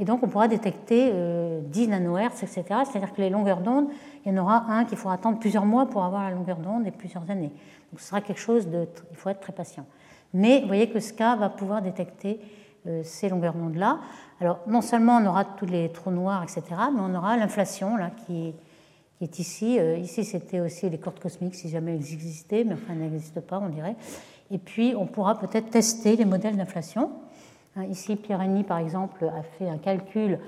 Et 0.01 0.05
donc 0.07 0.23
on 0.23 0.29
pourra 0.29 0.49
détecter 0.49 1.11
10 1.11 1.13
euh, 1.13 1.87
nanohertz, 1.87 2.43
etc. 2.43 2.65
C'est-à-dire 2.91 3.13
que 3.13 3.21
les 3.21 3.29
longueurs 3.29 3.61
d'onde, 3.61 3.89
il 4.25 4.33
y 4.33 4.39
en 4.39 4.43
aura 4.43 4.65
un 4.71 4.87
qu'il 4.87 4.97
faudra 4.97 5.15
attendre 5.15 5.39
plusieurs 5.39 5.67
mois 5.67 5.87
pour 5.87 6.03
avoir 6.03 6.25
la 6.25 6.35
longueur 6.35 6.57
d'onde 6.57 6.87
et 6.87 6.91
plusieurs 6.91 7.31
années. 7.31 7.53
Donc 7.93 8.01
ce 8.01 8.07
sera 8.07 8.23
quelque 8.23 8.41
chose 8.41 8.67
de... 8.67 8.89
Il 9.11 9.17
faut 9.17 9.29
être 9.29 9.41
très 9.41 9.53
patient. 9.53 9.85
Mais 10.33 10.63
vous 10.63 10.69
voyez 10.69 10.89
que 10.89 10.99
SCA 10.99 11.37
va 11.37 11.51
pouvoir 11.51 11.83
détecter 11.83 12.41
euh, 12.87 13.03
ces 13.05 13.29
longueurs 13.29 13.53
d'onde-là. 13.53 13.99
Alors 14.41 14.61
non 14.67 14.81
seulement 14.81 15.19
on 15.19 15.27
aura 15.27 15.45
tous 15.45 15.67
les 15.67 15.91
trous 15.93 16.11
noirs, 16.11 16.43
etc., 16.43 16.63
mais 16.95 17.01
on 17.01 17.15
aura 17.15 17.37
l'inflation 17.37 17.97
là 17.97 18.11
qui, 18.25 18.55
est 19.21 19.39
ici. 19.39 19.79
Euh, 19.79 19.99
ici 19.99 20.25
c'était 20.25 20.61
aussi 20.61 20.89
les 20.89 20.97
cordes 20.97 21.21
cosmiques 21.21 21.57
si 21.57 21.69
jamais 21.69 21.93
elles 21.93 22.15
existaient, 22.15 22.65
mais 22.65 22.73
enfin 22.73 22.95
elles 22.95 23.01
n'existent 23.01 23.43
pas, 23.43 23.59
on 23.59 23.69
dirait. 23.69 23.97
Et 24.51 24.57
puis 24.57 24.95
on 24.97 25.05
pourra 25.05 25.39
peut-être 25.39 25.69
tester 25.69 26.17
les 26.17 26.25
modèles 26.25 26.57
d'inflation. 26.57 27.11
Hein, 27.81 27.87
ici, 27.91 28.17
Pierre-Henny, 28.17 28.65
par 28.65 28.79
exemple, 28.79 29.25
a 29.25 29.43
fait 29.43 29.69
un 29.69 29.79
calcul 29.79 30.39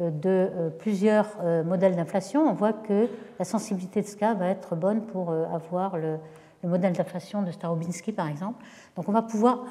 euh, 0.00 0.10
de 0.10 0.28
euh, 0.28 0.70
plusieurs 0.70 1.26
euh, 1.42 1.62
modèles 1.62 1.94
d'inflation. 1.94 2.48
On 2.48 2.52
voit 2.52 2.72
que 2.72 3.08
la 3.38 3.44
sensibilité 3.44 4.02
de 4.02 4.06
SCA 4.06 4.34
va 4.34 4.48
être 4.48 4.74
bonne 4.74 5.02
pour 5.02 5.32
avoir 5.32 5.96
le, 5.96 6.18
modèle 6.62 6.92
d'inflation 6.92 7.42
de 7.42 7.50
Starobinski, 7.50 8.12
par 8.12 8.28
exemple. 8.28 8.62
Donc 8.94 9.08
on 9.08 9.12
va 9.12 9.22
pouvoir 9.22 9.64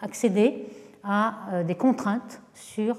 accéder 0.00 0.68
à 1.02 1.34
des 1.66 1.74
contraintes 1.74 2.40
sur 2.54 2.96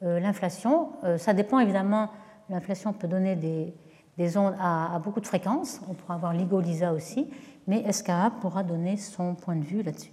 l'inflation. 0.00 0.90
Ça 1.16 1.32
dépend 1.32 1.58
évidemment, 1.58 2.10
l'inflation 2.48 2.92
peut 2.92 3.08
donner 3.08 3.34
des, 3.34 4.38
ondes 4.38 4.54
à, 4.60 5.00
beaucoup 5.02 5.18
de 5.18 5.26
fréquences. 5.26 5.80
On 5.90 5.94
pourra 5.94 6.14
avoir 6.14 6.32
LIGO-LISA 6.32 6.92
aussi, 6.92 7.28
mais 7.66 7.90
SKA 7.90 8.30
pourra 8.40 8.62
donner 8.62 8.96
son 8.98 9.34
point 9.34 9.56
de 9.56 9.64
vue 9.64 9.82
là-dessus. 9.82 10.12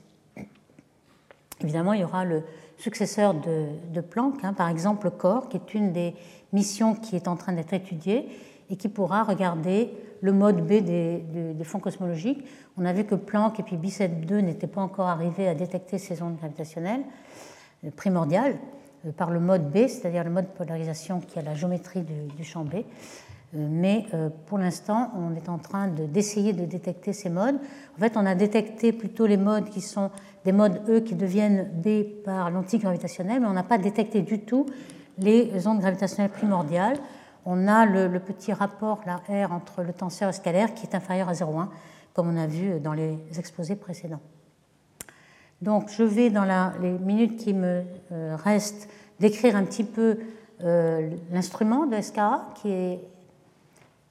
Évidemment, 1.62 1.94
il 1.94 2.02
y 2.02 2.04
aura 2.04 2.26
le, 2.26 2.44
successeur 2.78 3.34
de, 3.34 4.02
Planck, 4.02 4.44
hein, 4.44 4.54
par 4.54 4.70
exemple 4.70 5.10
CORE, 5.12 5.50
qui 5.50 5.58
est 5.58 5.74
une 5.74 5.92
des 5.94 6.16
missions 6.52 6.96
qui 6.96 7.16
est 7.16 7.28
en 7.28 7.36
train 7.36 7.54
d'être 7.54 7.74
étudiée 7.74 8.28
et 8.70 8.76
qui 8.76 8.90
pourra 8.90 9.24
regarder 9.24 9.92
le 10.22 10.32
mode 10.32 10.66
B 10.66 10.82
des, 10.82 11.56
fonds 11.64 11.80
cosmologiques. 11.80 12.46
On 12.78 12.86
a 12.86 12.94
vu 12.94 13.04
que 13.04 13.16
Planck 13.16 13.60
et 13.60 13.64
puis 13.64 13.78
BICEP 13.78 14.26
2 14.26 14.40
n'étaient 14.40 14.68
pas 14.68 14.82
encore 14.82 15.08
arrivés 15.08 15.48
à 15.48 15.56
détecter 15.56 15.98
ces 15.98 16.22
ondes 16.22 16.38
gravitationnelles 16.38 17.04
euh, 17.84 17.92
primordiales 17.92 18.58
euh, 19.06 19.12
par 19.12 19.32
le 19.32 19.40
mode 19.40 19.70
B, 19.70 19.88
c'est-à-dire 19.88 20.24
le 20.24 20.30
mode 20.30 20.46
de 20.46 20.58
polarisation 20.58 21.20
qui 21.20 21.40
a 21.40 21.42
la 21.42 21.56
géométrie 21.56 22.04
du, 22.04 22.44
champ 22.44 22.64
B. 22.64 22.84
Euh, 23.56 23.68
mais 23.70 24.06
pour 24.46 24.58
l'instant, 24.58 25.12
on 25.16 25.36
est 25.36 25.50
en 25.50 25.58
train 25.58 25.88
d'essayer 25.88 26.54
de 26.54 26.66
détecter 26.66 27.14
ces 27.14 27.30
modes. 27.30 27.56
En 27.98 28.00
fait, 28.00 28.14
on 28.16 28.26
a 28.26 28.36
détecté 28.36 28.92
plutôt 28.92 29.26
les 29.26 29.38
modes 29.38 29.70
qui 29.70 29.82
sont 29.82 30.12
des 30.46 30.52
modes 30.52 30.82
E 30.90 31.00
qui 31.00 31.16
deviennent 31.16 31.70
B 31.84 32.24
par 32.24 32.52
l'antigravitationnel, 32.52 33.42
mais 33.42 33.48
on 33.48 33.54
n'a 33.54 33.64
pas 33.64 33.78
détecté 33.78 34.22
du 34.22 34.40
tout 34.40 34.66
les 35.18 35.68
ondes 35.68 35.80
gravitationnelles 35.80 36.32
primordiales. 36.32 36.98
On 37.46 37.68
a 37.68 37.86
le, 37.86 38.20
petit 38.20 38.54
rapport, 38.54 39.02
la 39.06 39.18
R, 39.46 39.52
entre 39.52 39.84
le 39.84 39.94
tenseur 39.94 40.34
scalaire 40.34 40.74
qui 40.74 40.86
est 40.86 40.96
inférieur 40.96 41.30
à 41.30 41.34
0,1, 41.34 41.68
comme 42.14 42.30
on 42.30 42.38
a 42.38 42.48
vu 42.48 42.80
dans 42.80 42.94
les 42.94 43.18
exposés 43.38 43.76
précédents. 43.76 44.22
Donc 45.62 45.90
je 45.90 46.04
vais, 46.04 46.30
dans 46.30 46.46
les 46.82 46.92
minutes 46.92 47.38
qui 47.38 47.54
me 47.54 47.84
euh, 48.12 48.36
restent, 48.36 48.90
décrire 49.20 49.56
un 49.56 49.64
petit 49.64 49.84
peu 49.84 50.18
euh, 50.64 51.10
l'instrument 51.32 51.86
de 51.86 52.00
SKA 52.00 52.50
qui 52.56 52.70
est, 52.70 53.00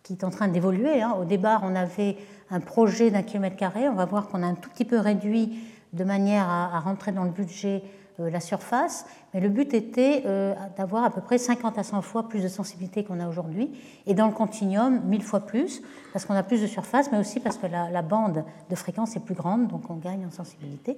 qui 0.03 0.15
est 0.15 0.25
en 0.25 0.31
train 0.31 0.49
d'évoluer. 0.49 1.03
Hein. 1.03 1.17
Au 1.21 1.25
départ, 1.25 1.63
on 1.65 1.75
avait 1.75 2.17
un 2.51 2.61
projet 2.61 3.11
d'un 3.11 3.23
kilomètre 3.23 3.57
carré. 3.57 3.89
On 3.89 3.95
va 3.95 4.05
voir 4.05 4.29
qu'on 4.29 4.43
a 4.43 4.47
un 4.47 4.55
tout 4.55 4.71
petit 4.71 4.85
peu 4.85 4.99
réduit 4.99 5.59
de 5.93 6.05
manière 6.05 6.49
à, 6.49 6.81
rentrer 6.81 7.13
dans 7.13 7.25
le 7.25 7.31
budget 7.31 7.83
euh, 8.21 8.31
la 8.31 8.41
surface, 8.41 9.07
mais 9.33 9.41
le 9.41 9.49
but 9.49 9.75
était 9.75 10.23
euh, 10.27 10.55
d'avoir 10.77 11.05
à 11.05 11.11
peu 11.11 11.21
près 11.21 11.39
50 11.39 11.79
à 11.79 11.83
100 11.83 12.03
fois 12.03 12.29
plus 12.29 12.43
de 12.43 12.49
sensibilité 12.49 13.05
qu'on 13.05 13.21
a 13.21 13.29
aujourd'hui, 13.29 13.71
et 14.07 14.15
dans 14.15 14.27
le 14.27 14.33
continuum, 14.33 15.01
1000 15.05 15.23
fois 15.23 15.41
plus, 15.41 15.83
parce 16.13 16.25
qu'on 16.25 16.35
a 16.35 16.43
plus 16.43 16.61
de 16.61 16.67
surface, 16.67 17.11
mais 17.13 17.19
aussi 17.19 17.41
parce 17.41 17.57
que 17.57 17.67
la, 17.67 18.03
bande 18.03 18.45
de 18.71 18.75
fréquence 18.75 19.17
est 19.17 19.25
plus 19.25 19.35
grande, 19.35 19.69
donc 19.69 19.89
on 19.91 19.97
gagne 19.97 20.27
en 20.27 20.31
sensibilité. 20.31 20.97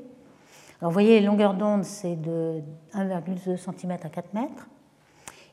Alors 0.81 0.91
vous 0.91 0.95
voyez, 0.95 1.21
les 1.21 1.27
longueurs 1.27 1.55
d'onde, 1.55 1.85
c'est 1.85 2.17
de 2.17 2.63
1,2 2.95 3.57
cm 3.57 3.93
à 3.93 4.09
4 4.09 4.35
mètres, 4.35 4.69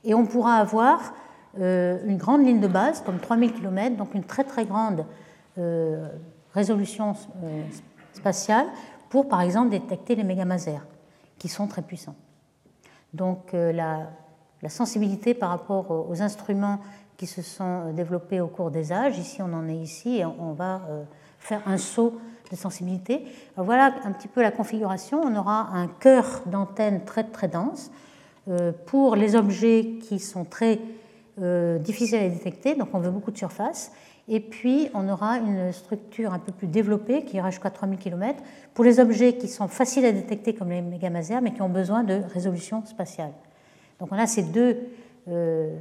et 0.04 0.14
on 0.14 0.26
pourra 0.26 0.56
avoir 0.56 1.14
une 1.58 2.18
grande 2.18 2.46
ligne 2.46 2.60
de 2.60 2.68
base, 2.68 3.02
comme 3.02 3.20
3000 3.20 3.54
km, 3.54 3.98
donc 3.98 4.14
une 4.14 4.24
très 4.24 4.44
très 4.44 4.66
grande 4.66 5.06
résolution 6.54 7.14
spatiale, 8.14 8.68
pour, 9.10 9.28
par 9.28 9.42
exemple, 9.42 9.70
détecter 9.70 10.16
les 10.16 10.24
mégamasers, 10.24 10.86
qui 11.38 11.50
sont 11.50 11.68
très 11.68 11.82
puissants. 11.82 12.16
Donc 13.14 13.54
euh, 13.54 13.72
la, 13.72 14.08
sensibilité 14.70 15.34
par 15.34 15.50
rapport 15.50 16.08
aux 16.10 16.22
instruments 16.22 16.80
qui 17.18 17.28
se 17.28 17.42
sont 17.42 17.88
euh, 17.88 17.92
développés 17.92 18.40
au 18.40 18.48
cours 18.48 18.72
des 18.72 18.94
âges, 18.94 19.18
ici 19.18 19.42
on 19.42 19.52
en 19.54 19.68
est 19.68 19.76
ici, 19.76 20.20
et 20.20 20.26
on 20.26 20.54
va 20.54 20.82
euh, 20.90 21.04
faire 21.40 21.62
un 21.66 21.78
saut 21.78 22.20
de 22.52 22.56
sensibilité. 22.56 23.26
voilà 23.58 23.96
un 24.04 24.12
petit 24.12 24.28
peu 24.28 24.42
la 24.42 24.52
configuration. 24.52 25.22
On 25.22 25.36
aura 25.36 25.70
un 25.74 25.88
cœur 25.88 26.42
d'antenne 26.46 27.04
très 27.06 27.24
très 27.24 27.48
dense 27.48 27.92
pour 28.88 29.16
les 29.16 29.36
objets 29.36 30.00
qui 30.02 30.20
sont 30.20 30.44
très 30.44 30.82
difficiles 31.38 32.20
à 32.20 32.30
détecter, 32.30 32.76
donc 32.76 32.90
on 32.94 33.00
veut 33.00 33.12
beaucoup 33.12 33.32
de 33.32 33.38
surface. 33.38 33.92
Et 34.28 34.40
puis, 34.40 34.90
on 34.94 35.10
aura 35.10 35.38
une 35.38 35.72
structure 35.72 36.34
un 36.34 36.40
peu 36.40 36.52
plus 36.52 36.68
développée 36.68 37.26
qui 37.26 37.38
ira 37.38 37.50
jusqu'à 37.50 37.70
3000 37.70 38.00
km 38.00 38.42
pour 38.74 38.86
les 38.86 39.00
objets 39.00 39.38
qui 39.38 39.48
sont 39.48 39.68
faciles 39.68 40.06
à 40.06 40.12
détecter 40.12 40.54
comme 40.54 40.70
les 40.70 40.82
mégamasers, 40.82 41.42
mais 41.42 41.54
qui 41.54 41.62
ont 41.62 41.70
besoin 41.70 42.04
de 42.04 42.22
résolution 42.34 42.86
spatiale. 42.86 43.34
Donc, 44.00 44.10
on 44.12 44.18
a 44.18 44.28
ces 44.28 44.44
deux 44.44 44.78
euh, 45.28 45.76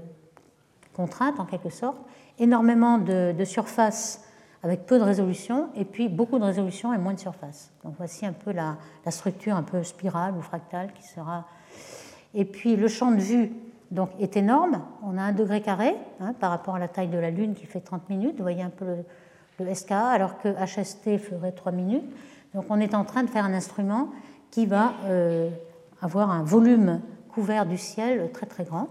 contraintes 0.94 1.38
en 1.38 1.44
quelque 1.44 1.70
sorte 1.70 1.98
énormément 2.38 2.98
de, 2.98 3.44
surface 3.44 4.24
avec 4.62 4.84
peu 4.84 4.98
de 4.98 5.04
résolution, 5.04 5.68
et 5.74 5.84
puis 5.84 6.08
beaucoup 6.08 6.38
de 6.38 6.44
résolution 6.44 6.92
et 6.92 6.98
moins 6.98 7.14
de 7.14 7.20
surface. 7.20 7.70
Donc, 7.84 7.94
voici 7.98 8.26
un 8.26 8.32
peu 8.32 8.52
la 8.52 8.76
structure 9.10 9.54
un 9.54 9.62
peu 9.62 9.82
spirale 9.82 10.34
ou 10.36 10.40
fractale 10.40 10.92
qui 10.92 11.02
sera. 11.02 11.46
Et 12.34 12.44
puis, 12.44 12.76
le 12.76 12.88
champ 12.88 13.10
de 13.10 13.20
vue 13.20 13.52
donc 13.90 14.10
est 14.20 14.36
énorme. 14.36 14.82
On 15.02 15.18
a 15.18 15.22
un 15.22 15.32
degré 15.32 15.60
carré 15.60 15.96
hein, 16.20 16.32
par 16.38 16.50
rapport 16.50 16.76
à 16.76 16.78
la 16.78 16.88
taille 16.88 17.08
de 17.08 17.18
la 17.18 17.30
Lune 17.30 17.54
qui 17.54 17.66
fait 17.66 17.80
30 17.80 18.08
minutes. 18.08 18.36
Vous 18.36 18.42
voyez 18.42 18.62
un 18.62 18.70
peu 18.70 18.86
le, 19.58 19.74
SKA, 19.74 20.08
alors 20.08 20.38
que 20.38 20.48
HST 20.48 21.18
ferait 21.18 21.52
3 21.52 21.72
minutes. 21.72 22.04
Donc 22.54 22.64
on 22.70 22.80
est 22.80 22.94
en 22.94 23.04
train 23.04 23.22
de 23.22 23.30
faire 23.30 23.44
un 23.44 23.52
instrument 23.52 24.08
qui 24.50 24.66
va 24.66 24.94
euh, 25.04 25.50
avoir 26.00 26.30
un 26.30 26.42
volume 26.42 27.00
couvert 27.28 27.66
du 27.66 27.76
ciel 27.76 28.30
très 28.32 28.46
très 28.46 28.64
grand. 28.64 28.88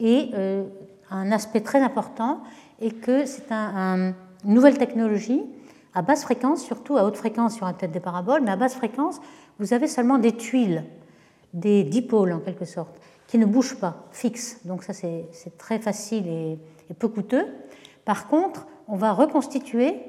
Et 0.00 0.30
euh, 0.34 0.64
un 1.10 1.30
aspect 1.30 1.60
très 1.60 1.80
important 1.80 2.40
est 2.80 2.90
que 2.90 3.24
c'est 3.24 3.52
une 3.52 4.14
nouvelle 4.44 4.78
technologie 4.78 5.42
à 5.94 6.02
basse 6.02 6.24
fréquence, 6.24 6.64
surtout 6.64 6.96
à 6.96 7.04
haute 7.04 7.16
fréquence 7.16 7.54
sur 7.54 7.66
la 7.66 7.72
tête 7.72 7.92
des 7.92 8.00
paraboles, 8.00 8.40
mais 8.42 8.50
à 8.50 8.56
basse 8.56 8.74
fréquence, 8.74 9.20
vous 9.60 9.74
avez 9.74 9.86
seulement 9.86 10.18
des 10.18 10.32
tuiles, 10.32 10.84
des 11.52 11.84
dipôles 11.84 12.32
en 12.32 12.40
quelque 12.40 12.64
sorte 12.64 12.98
qui 13.32 13.38
ne 13.38 13.46
bouge 13.46 13.76
pas, 13.76 14.08
fixe. 14.10 14.60
Donc 14.66 14.82
ça, 14.82 14.92
c'est 14.92 15.56
très 15.56 15.78
facile 15.78 16.28
et, 16.28 16.58
peu 16.98 17.08
coûteux. 17.08 17.46
Par 18.04 18.28
contre, 18.28 18.66
on 18.88 18.96
va 18.96 19.12
reconstituer 19.12 20.02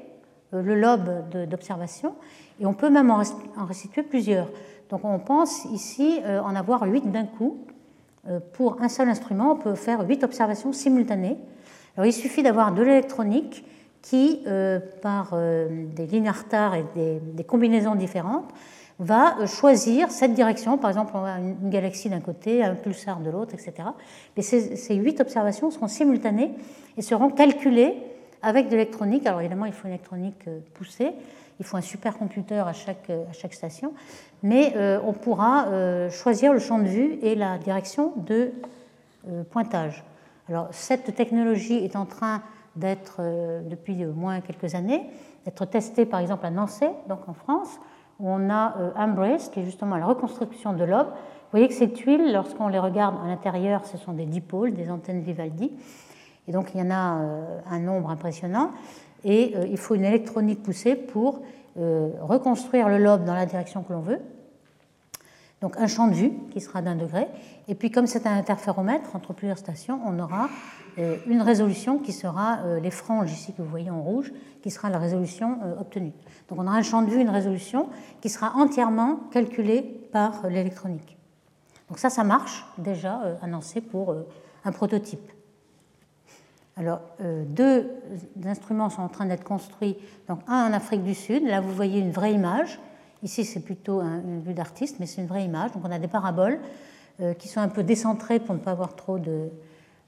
euh, 0.52 0.60
le 0.60 0.78
lobe 0.78 1.30
d'observation 1.48 2.16
et 2.60 2.66
on 2.66 2.74
peut 2.74 2.90
même 2.90 3.10
en 3.10 3.22
restituer 3.64 4.02
plusieurs. 4.02 4.50
Donc 4.90 5.06
on 5.06 5.18
pense 5.18 5.64
ici 5.72 6.20
euh, 6.22 6.42
en 6.42 6.54
avoir 6.54 6.82
huit 6.82 7.10
d'un 7.10 7.24
coup. 7.24 7.64
Euh, 8.28 8.40
pour 8.52 8.82
un 8.82 8.90
seul 8.90 9.08
instrument, 9.08 9.52
on 9.52 9.56
peut 9.56 9.74
faire 9.74 10.06
huit 10.06 10.22
observations 10.22 10.74
simultanées. 10.74 11.38
Alors 11.96 12.04
il 12.04 12.12
suffit 12.12 12.42
d'avoir 12.42 12.74
de 12.74 12.82
l'électronique 12.82 13.64
qui, 14.02 14.44
par 15.00 15.34
des 15.34 16.06
lignes 16.06 16.28
à 16.28 16.32
retard 16.32 16.74
et 16.74 16.84
des 16.94 17.44
combinaisons 17.44 17.94
différentes, 17.94 18.52
va 18.98 19.38
euh, 19.38 19.46
choisir 19.46 20.10
cette 20.10 20.34
direction. 20.34 20.78
Par 20.78 20.90
exemple, 20.90 21.12
on 21.14 21.24
a 21.24 21.38
une 21.38 21.70
galaxie 21.70 22.08
d'un 22.08 22.20
côté, 22.20 22.62
un 22.62 22.74
pulsar 22.74 23.20
de 23.20 23.30
l'autre, 23.30 23.54
etc. 23.54 23.88
Mais 24.36 24.42
ces, 24.42 24.94
huit 24.94 25.20
observations 25.20 25.70
seront 25.70 25.88
simultanées 25.88 26.52
et 26.96 27.02
seront 27.02 27.30
calculées 27.30 27.96
avec 28.42 28.66
de 28.66 28.72
l'électronique. 28.72 29.26
Alors 29.26 29.40
évidemment, 29.40 29.66
il 29.66 29.72
faut 29.72 29.86
une 29.88 29.94
électronique 29.94 30.46
euh, 30.46 30.60
poussée, 30.74 31.12
il 31.60 31.66
faut 31.66 31.76
un 31.76 31.82
supercomputer 31.82 32.58
à 32.58 32.72
chaque, 32.72 33.10
euh, 33.10 33.24
à 33.30 33.32
chaque 33.32 33.54
station, 33.54 33.94
mais 34.42 34.74
on 35.06 35.14
pourra 35.14 35.68
choisir 36.10 36.52
le 36.52 36.58
champ 36.58 36.78
de 36.78 36.84
vue 36.84 37.18
et 37.22 37.34
la 37.34 37.56
direction 37.56 38.12
de 38.16 38.52
pointage. 39.48 40.04
Alors 40.50 40.68
cette 40.70 41.14
technologie 41.14 41.76
est 41.76 41.96
en 41.96 42.04
train 42.04 42.42
d'être, 42.76 43.22
depuis 43.66 44.04
au 44.04 44.12
moins 44.12 44.42
quelques 44.42 44.74
années, 44.74 45.06
d'être 45.46 45.64
testée 45.64 46.04
par 46.04 46.20
exemple 46.20 46.44
à 46.44 46.50
Nancy, 46.50 46.84
donc 47.08 47.26
en 47.26 47.32
France, 47.32 47.80
on 48.20 48.50
a 48.50 48.74
Embrace, 48.96 49.48
qui 49.48 49.60
est 49.60 49.64
justement 49.64 49.96
la 49.96 50.06
reconstruction 50.06 50.72
de 50.72 50.84
l'aube. 50.84 51.08
Vous 51.08 51.50
voyez 51.50 51.68
que 51.68 51.74
ces 51.74 51.92
tuiles, 51.92 52.32
lorsqu'on 52.32 52.68
les 52.68 52.78
regarde 52.78 53.16
à 53.24 53.28
l'intérieur, 53.28 53.84
ce 53.84 53.96
sont 53.96 54.12
des 54.12 54.26
dipôles, 54.26 54.74
des 54.74 54.90
antennes 54.90 55.22
Vivaldi. 55.22 55.72
Et 56.48 56.52
donc 56.52 56.74
il 56.74 56.80
y 56.80 56.82
en 56.82 56.90
a 56.90 57.20
un 57.70 57.78
nombre 57.78 58.10
impressionnant. 58.10 58.70
Et 59.24 59.54
il 59.70 59.78
faut 59.78 59.94
une 59.94 60.04
électronique 60.04 60.62
poussée 60.62 60.96
pour 60.96 61.40
reconstruire 61.76 62.88
le 62.88 62.98
lobe 62.98 63.24
dans 63.24 63.34
la 63.34 63.46
direction 63.46 63.82
que 63.82 63.92
l'on 63.92 64.00
veut. 64.00 64.20
Donc 65.64 65.78
un 65.78 65.86
champ 65.86 66.08
de 66.08 66.14
vue 66.14 66.32
qui 66.50 66.60
sera 66.60 66.82
d'un 66.82 66.94
degré. 66.94 67.26
Et 67.68 67.74
puis 67.74 67.90
comme 67.90 68.06
c'est 68.06 68.26
un 68.26 68.36
interféromètre 68.36 69.16
entre 69.16 69.32
plusieurs 69.32 69.56
stations, 69.56 69.98
on 70.04 70.18
aura 70.18 70.50
euh, 70.98 71.16
une 71.26 71.40
résolution 71.40 71.98
qui 71.98 72.12
sera 72.12 72.58
euh, 72.58 72.80
les 72.80 72.90
franges 72.90 73.32
ici 73.32 73.54
que 73.54 73.62
vous 73.62 73.70
voyez 73.70 73.88
en 73.88 74.02
rouge, 74.02 74.30
qui 74.60 74.70
sera 74.70 74.90
la 74.90 74.98
résolution 74.98 75.58
euh, 75.64 75.80
obtenue. 75.80 76.12
Donc 76.50 76.58
on 76.58 76.66
aura 76.66 76.76
un 76.76 76.82
champ 76.82 77.00
de 77.00 77.08
vue, 77.08 77.18
une 77.18 77.30
résolution 77.30 77.88
qui 78.20 78.28
sera 78.28 78.52
entièrement 78.56 79.20
calculée 79.30 79.80
par 80.12 80.46
l'électronique. 80.48 81.16
Donc 81.88 81.98
ça, 81.98 82.10
ça 82.10 82.24
marche 82.24 82.66
déjà 82.76 83.22
annoncé 83.40 83.80
pour 83.80 84.14
un 84.66 84.72
prototype. 84.72 85.32
Alors, 86.76 87.00
deux 87.46 87.90
instruments 88.44 88.90
sont 88.90 89.02
en 89.02 89.08
train 89.08 89.26
d'être 89.26 89.44
construits. 89.44 89.96
Donc, 90.28 90.40
un 90.48 90.70
en 90.70 90.72
Afrique 90.72 91.04
du 91.04 91.14
Sud. 91.14 91.46
Là, 91.46 91.60
vous 91.60 91.72
voyez 91.72 92.00
une 92.00 92.10
vraie 92.10 92.32
image 92.32 92.80
Ici, 93.24 93.46
c'est 93.46 93.60
plutôt 93.60 94.02
une 94.02 94.42
vue 94.42 94.52
d'artiste, 94.52 94.96
mais 95.00 95.06
c'est 95.06 95.22
une 95.22 95.26
vraie 95.26 95.44
image. 95.44 95.72
Donc, 95.72 95.82
on 95.86 95.90
a 95.90 95.98
des 95.98 96.08
paraboles 96.08 96.60
euh, 97.20 97.32
qui 97.32 97.48
sont 97.48 97.60
un 97.60 97.68
peu 97.68 97.82
décentrées 97.82 98.38
pour 98.38 98.54
ne 98.54 98.60
pas 98.60 98.72
avoir 98.72 98.94
trop 98.96 99.18
de, 99.18 99.48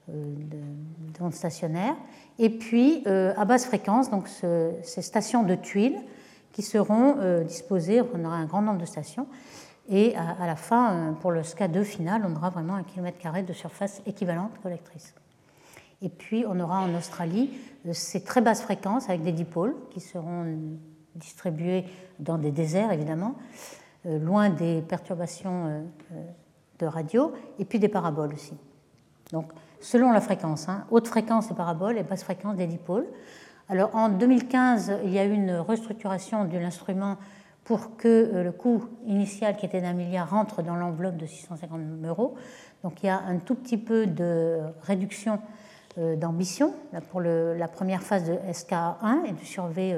euh, 0.09 1.31
stationnaires. 1.31 1.95
Et 2.37 2.51
puis, 2.51 3.01
euh, 3.07 3.33
à 3.35 3.45
basse 3.45 3.65
fréquence, 3.65 4.11
donc 4.11 4.27
ces 4.27 5.01
stations 5.01 5.41
de 5.41 5.55
tuiles 5.55 5.97
qui 6.51 6.61
seront 6.61 7.43
disposées, 7.43 8.01
on 8.01 8.23
aura 8.23 8.35
un 8.35 8.45
grand 8.45 8.61
nombre 8.61 8.79
de 8.79 8.85
stations. 8.85 9.27
Et 9.89 10.15
à, 10.15 10.45
la 10.45 10.55
fin, 10.55 11.15
pour 11.21 11.31
le 11.31 11.41
SCA2 11.41 11.83
final, 11.83 12.23
on 12.25 12.35
aura 12.35 12.49
vraiment 12.49 12.75
un 12.75 12.83
kilomètre 12.83 13.17
carré 13.19 13.41
de 13.43 13.53
surface 13.53 14.01
équivalente 14.05 14.51
collectrice. 14.61 15.13
Et 16.01 16.09
puis, 16.09 16.45
on 16.47 16.59
aura 16.59 16.81
en 16.81 16.93
Australie 16.95 17.51
ces 17.93 18.23
très 18.23 18.41
basses 18.41 18.61
fréquences 18.61 19.09
avec 19.09 19.23
des 19.23 19.31
dipôles 19.31 19.75
qui 19.91 19.99
seront 19.99 20.45
distribués 21.17 21.85
dans 22.19 22.37
des 22.37 22.51
déserts, 22.51 22.91
évidemment, 22.91 23.35
euh, 24.05 24.19
loin 24.19 24.49
des 24.49 24.81
perturbations 24.81 25.65
euh, 25.65 25.81
euh, 26.13 26.23
de 26.79 26.85
radio, 26.85 27.33
et 27.59 27.65
puis 27.65 27.79
des 27.79 27.87
paraboles 27.87 28.33
aussi. 28.33 28.55
Donc, 29.31 29.51
selon 29.81 30.11
la 30.11 30.21
fréquence, 30.21 30.69
hein, 30.69 30.85
haute 30.91 31.07
fréquence 31.07 31.49
des 31.49 31.55
paraboles 31.55 31.97
et 31.97 32.03
basse 32.03 32.23
fréquence 32.23 32.55
des 32.55 32.67
dipôles. 32.67 33.07
Alors, 33.69 33.93
en 33.95 34.09
2015, 34.09 34.99
il 35.03 35.11
y 35.11 35.19
a 35.19 35.25
eu 35.25 35.31
une 35.31 35.55
restructuration 35.55 36.45
de 36.45 36.57
l'instrument 36.57 37.17
pour 37.65 37.97
que 37.97 38.43
le 38.43 38.51
coût 38.53 38.85
initial, 39.05 39.57
qui 39.57 39.65
était 39.65 39.81
d'un 39.81 39.91
milliard, 39.91 40.29
rentre 40.29 40.61
dans 40.61 40.75
l'enveloppe 40.75 41.17
de 41.17 41.25
650 41.25 41.81
euros. 42.05 42.35
Donc, 42.83 43.03
il 43.03 43.07
y 43.07 43.09
a 43.09 43.17
un 43.17 43.39
tout 43.39 43.55
petit 43.55 43.77
peu 43.77 44.07
de 44.07 44.59
réduction 44.83 45.41
d'ambition 45.97 46.73
pour 47.09 47.19
la 47.19 47.67
première 47.67 48.03
phase 48.03 48.23
de 48.25 48.35
SK1 48.53 49.25
et 49.25 49.31
du 49.33 49.45
survey 49.45 49.97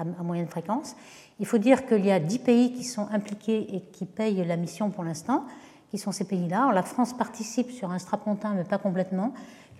à, 0.00 0.22
moyenne 0.22 0.48
fréquence. 0.48 0.96
Il 1.38 1.46
faut 1.46 1.58
dire 1.58 1.86
qu'il 1.86 2.04
y 2.04 2.10
a 2.10 2.20
10 2.20 2.38
pays 2.40 2.72
qui 2.72 2.84
sont 2.84 3.08
impliqués 3.12 3.74
et 3.74 3.80
qui 3.80 4.06
payent 4.06 4.44
la 4.44 4.56
mission 4.56 4.90
pour 4.90 5.04
l'instant, 5.04 5.44
qui 5.90 5.98
sont 5.98 6.12
ces 6.12 6.24
pays-là. 6.24 6.70
La 6.72 6.82
France 6.82 7.12
participe 7.16 7.70
sur 7.70 7.90
un 7.90 7.98
strapontin, 7.98 8.54
mais 8.54 8.64
pas 8.64 8.78
complètement, 8.78 9.32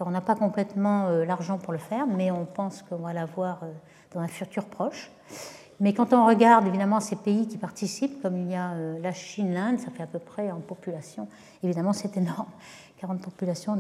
on 0.06 0.10
n'a 0.10 0.20
pas 0.20 0.34
complètement 0.34 1.08
euh, 1.08 1.24
l'argent 1.24 1.58
pour 1.58 1.72
le 1.72 1.78
faire, 1.78 2.06
mais 2.06 2.30
on 2.30 2.44
pense 2.46 2.82
qu'on 2.82 2.96
va 2.96 3.12
l'avoir 3.12 3.62
euh, 3.62 3.72
dans 4.12 4.20
un 4.20 4.28
futur 4.28 4.64
proche. 4.64 5.10
Mais 5.78 5.94
quand 5.94 6.12
on 6.12 6.26
regarde 6.26 6.66
évidemment 6.66 7.00
ces 7.00 7.16
pays 7.16 7.48
qui 7.48 7.56
participent, 7.56 8.20
comme 8.22 8.36
il 8.36 8.50
y 8.50 8.54
a 8.54 8.72
euh, 8.72 8.98
la 9.00 9.12
Chine, 9.12 9.52
l'Inde, 9.52 9.78
ça 9.78 9.90
fait 9.90 10.02
à 10.02 10.06
peu 10.06 10.18
près 10.18 10.50
en 10.50 10.60
population, 10.60 11.28
évidemment 11.62 11.92
c'est 11.92 12.16
énorme, 12.16 12.48
40 12.98 13.20
populations 13.20 13.78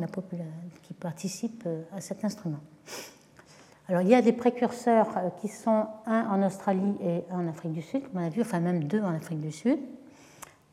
qui 0.82 0.94
participent 0.94 1.68
à 1.94 2.00
cet 2.00 2.24
instrument. 2.24 2.60
Alors, 3.90 4.02
il 4.02 4.08
y 4.08 4.14
a 4.14 4.22
des 4.22 4.32
précurseurs 4.32 5.08
euh, 5.16 5.30
qui 5.40 5.48
sont 5.48 5.88
un 6.06 6.24
en 6.28 6.46
Australie 6.46 6.94
et 7.02 7.24
un 7.32 7.44
en 7.44 7.48
Afrique 7.48 7.72
du 7.72 7.82
Sud, 7.82 8.02
comme 8.02 8.22
on 8.22 8.24
a 8.24 8.28
vu, 8.28 8.40
enfin 8.40 8.60
même 8.60 8.84
deux 8.84 9.02
en 9.02 9.12
Afrique 9.12 9.40
du 9.40 9.50
Sud, 9.50 9.80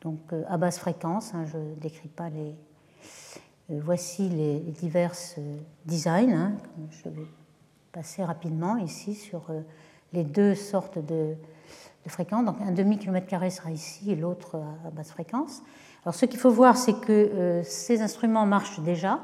donc 0.02 0.20
euh, 0.32 0.44
à 0.48 0.56
basse 0.56 0.78
fréquence. 0.78 1.34
Hein, 1.34 1.44
je 1.46 1.58
ne 1.58 1.74
décris 1.74 2.06
pas 2.06 2.28
les. 2.28 2.54
Euh, 3.72 3.80
voici 3.82 4.28
les, 4.28 4.60
divers 4.60 5.14
designs. 5.84 6.32
Hein, 6.32 6.52
je 6.92 7.08
vais 7.08 7.26
passer 7.90 8.22
rapidement 8.22 8.76
ici 8.76 9.16
sur 9.16 9.50
les 10.12 10.22
deux 10.22 10.54
sortes 10.54 11.04
de, 11.04 11.34
fréquences. 12.06 12.44
Donc, 12.44 12.60
un 12.64 12.70
demi-kilomètre 12.70 13.26
carré 13.26 13.50
sera 13.50 13.72
ici 13.72 14.12
et 14.12 14.14
l'autre 14.14 14.62
à, 14.86 14.90
basse 14.90 15.10
fréquence. 15.10 15.60
Alors, 16.04 16.14
ce 16.14 16.24
qu'il 16.24 16.38
faut 16.38 16.52
voir, 16.52 16.76
c'est 16.76 17.00
que 17.00 17.62
ces 17.64 18.00
instruments 18.00 18.46
marchent 18.46 18.78
déjà. 18.78 19.18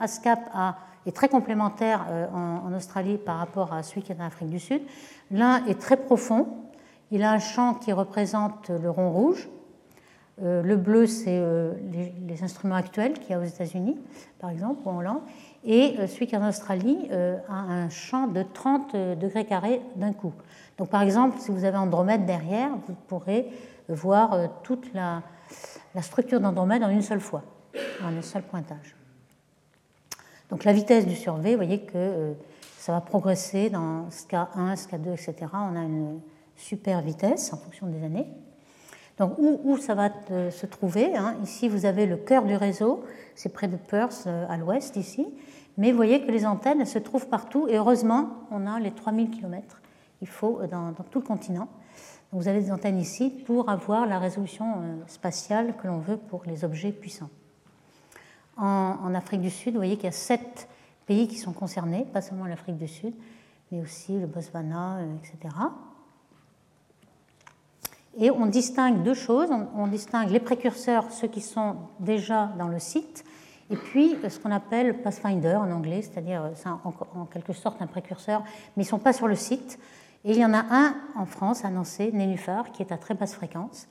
ASCAP 0.00 0.38
a 0.52 0.76
est 1.06 1.12
très 1.12 1.28
complémentaire 1.28 2.06
euh, 2.10 2.26
en, 2.32 2.72
Australie 2.74 3.18
par 3.18 3.38
rapport 3.38 3.72
à 3.72 3.82
celui 3.82 4.02
qui 4.02 4.12
est 4.12 4.20
en 4.20 4.24
Afrique 4.24 4.50
du 4.50 4.58
Sud. 4.58 4.82
L'un 5.30 5.64
est 5.66 5.80
très 5.80 5.96
profond. 5.96 6.48
Il 7.10 7.22
a 7.22 7.32
un 7.32 7.38
champ 7.38 7.74
qui 7.74 7.92
représente 7.92 8.70
le 8.70 8.90
rond 8.90 9.10
rouge. 9.10 9.48
Euh, 10.42 10.62
le 10.62 10.76
bleu, 10.76 11.06
c'est 11.06 11.38
euh, 11.38 11.74
les, 11.92 12.42
instruments 12.42 12.76
actuels 12.76 13.14
qu'il 13.14 13.30
y 13.30 13.34
a 13.34 13.38
aux 13.38 13.44
États-Unis, 13.44 13.98
par 14.38 14.50
exemple, 14.50 14.80
ou 14.84 14.90
en 14.90 14.98
Hollande. 14.98 15.20
Et 15.64 15.96
celui 16.08 16.26
qui 16.26 16.34
est 16.34 16.38
en 16.38 16.48
Australie 16.48 17.08
a 17.12 17.54
un 17.54 17.88
champ 17.88 18.26
de 18.26 18.42
30 18.42 18.96
degrés 18.96 19.44
carrés 19.44 19.80
d'un 19.94 20.12
coup. 20.12 20.32
Donc, 20.76 20.88
par 20.88 21.02
exemple, 21.02 21.38
si 21.38 21.52
vous 21.52 21.64
avez 21.64 21.76
Andromède 21.76 22.26
derrière, 22.26 22.70
vous 22.88 22.94
pourrez 23.06 23.46
voir 23.88 24.36
toute 24.64 24.92
la, 24.92 25.22
la 25.94 26.02
structure 26.02 26.40
d'Andromède 26.40 26.82
en 26.82 26.88
une 26.88 27.02
seule 27.02 27.20
fois, 27.20 27.44
en 28.02 28.16
un 28.16 28.22
seul 28.22 28.42
pointage. 28.42 28.96
Donc 30.52 30.64
la 30.64 30.74
vitesse 30.74 31.06
du 31.06 31.16
survey, 31.16 31.52
vous 31.52 31.56
voyez 31.56 31.80
que 31.80 31.92
euh, 31.94 32.32
ça 32.76 32.92
va 32.92 33.00
progresser 33.00 33.70
dans 33.70 34.06
SK1, 34.10 34.76
SK2, 34.76 35.12
etc. 35.14 35.50
On 35.54 35.74
a 35.74 35.82
une 35.82 36.20
super 36.56 37.00
vitesse 37.00 37.54
en 37.54 37.56
fonction 37.56 37.86
des 37.86 38.04
années. 38.04 38.26
Donc 39.16 39.32
où, 39.38 39.78
ça 39.78 39.94
va 39.94 40.10
se 40.50 40.66
trouver 40.66 41.16
hein, 41.16 41.36
Ici, 41.42 41.70
vous 41.70 41.86
avez 41.86 42.04
le 42.04 42.18
cœur 42.18 42.44
du 42.44 42.54
réseau, 42.54 43.02
c'est 43.34 43.48
près 43.48 43.66
de 43.66 43.78
Perth, 43.78 44.24
euh, 44.26 44.44
à 44.50 44.58
l'ouest 44.58 44.94
ici. 44.96 45.26
Mais 45.78 45.90
vous 45.90 45.96
voyez 45.96 46.20
que 46.20 46.30
les 46.30 46.44
antennes 46.44 46.84
se 46.84 46.98
trouvent 46.98 47.28
partout 47.28 47.66
et 47.68 47.78
heureusement, 47.78 48.28
on 48.50 48.66
a 48.66 48.78
les 48.78 48.90
3000 48.90 49.30
km. 49.30 49.80
Il 50.20 50.28
faut 50.28 50.60
euh, 50.60 50.66
dans, 50.66 50.92
tout 50.92 51.20
le 51.20 51.26
continent. 51.26 51.68
vous 52.30 52.46
avez 52.46 52.60
des 52.60 52.72
antennes 52.72 52.98
ici 52.98 53.30
pour 53.30 53.70
avoir 53.70 54.04
la 54.04 54.18
résolution 54.18 54.66
spatiale 55.06 55.76
que 55.78 55.86
l'on 55.86 56.00
veut 56.00 56.18
pour 56.18 56.42
les 56.44 56.62
objets 56.62 56.92
puissants. 56.92 57.30
En, 58.56 59.14
Afrique 59.14 59.40
du 59.40 59.50
Sud, 59.50 59.72
vous 59.72 59.78
voyez 59.78 59.96
qu'il 59.96 60.04
y 60.04 60.08
a 60.08 60.12
sept 60.12 60.68
pays 61.06 61.26
qui 61.26 61.38
sont 61.38 61.52
concernés, 61.52 62.04
pas 62.12 62.20
seulement 62.20 62.46
l'Afrique 62.46 62.76
du 62.76 62.88
Sud, 62.88 63.14
mais 63.70 63.80
aussi 63.80 64.18
le 64.18 64.26
Botswana, 64.26 64.98
euh, 64.98 65.16
etc. 65.16 65.54
Et 68.18 68.30
on 68.30 68.46
distingue 68.46 69.02
deux 69.02 69.14
choses. 69.14 69.48
On, 69.74 69.86
distingue 69.86 70.30
les 70.30 70.40
précurseurs, 70.40 71.10
ceux 71.10 71.28
qui 71.28 71.40
sont 71.40 71.76
déjà 71.98 72.52
dans 72.58 72.68
le 72.68 72.78
site, 72.78 73.24
et 73.70 73.76
puis 73.76 74.16
euh, 74.22 74.28
ce 74.28 74.38
qu'on 74.38 74.50
appelle 74.50 75.02
Pathfinder 75.02 75.56
en 75.56 75.70
anglais, 75.70 76.02
c'est-à-dire 76.02 76.44
euh, 76.44 76.70
en, 77.14 77.24
quelque 77.24 77.54
sorte 77.54 77.80
un 77.80 77.86
précurseur, 77.86 78.42
mais 78.76 78.82
ils 78.82 78.86
ne 78.86 78.90
sont 78.90 78.98
pas 78.98 79.12
sur 79.12 79.28
le 79.28 79.34
site. 79.34 79.78
Et 80.24 80.32
il 80.32 80.38
y 80.38 80.44
en 80.44 80.54
a 80.54 80.64
un 80.70 80.94
en 81.16 81.26
France 81.26 81.64
annoncé, 81.64 82.12
Nénuphar, 82.12 82.70
qui 82.70 82.82
est 82.82 82.92
à 82.92 82.98
très 82.98 83.14
basse 83.14 83.34
fréquence, 83.34 83.88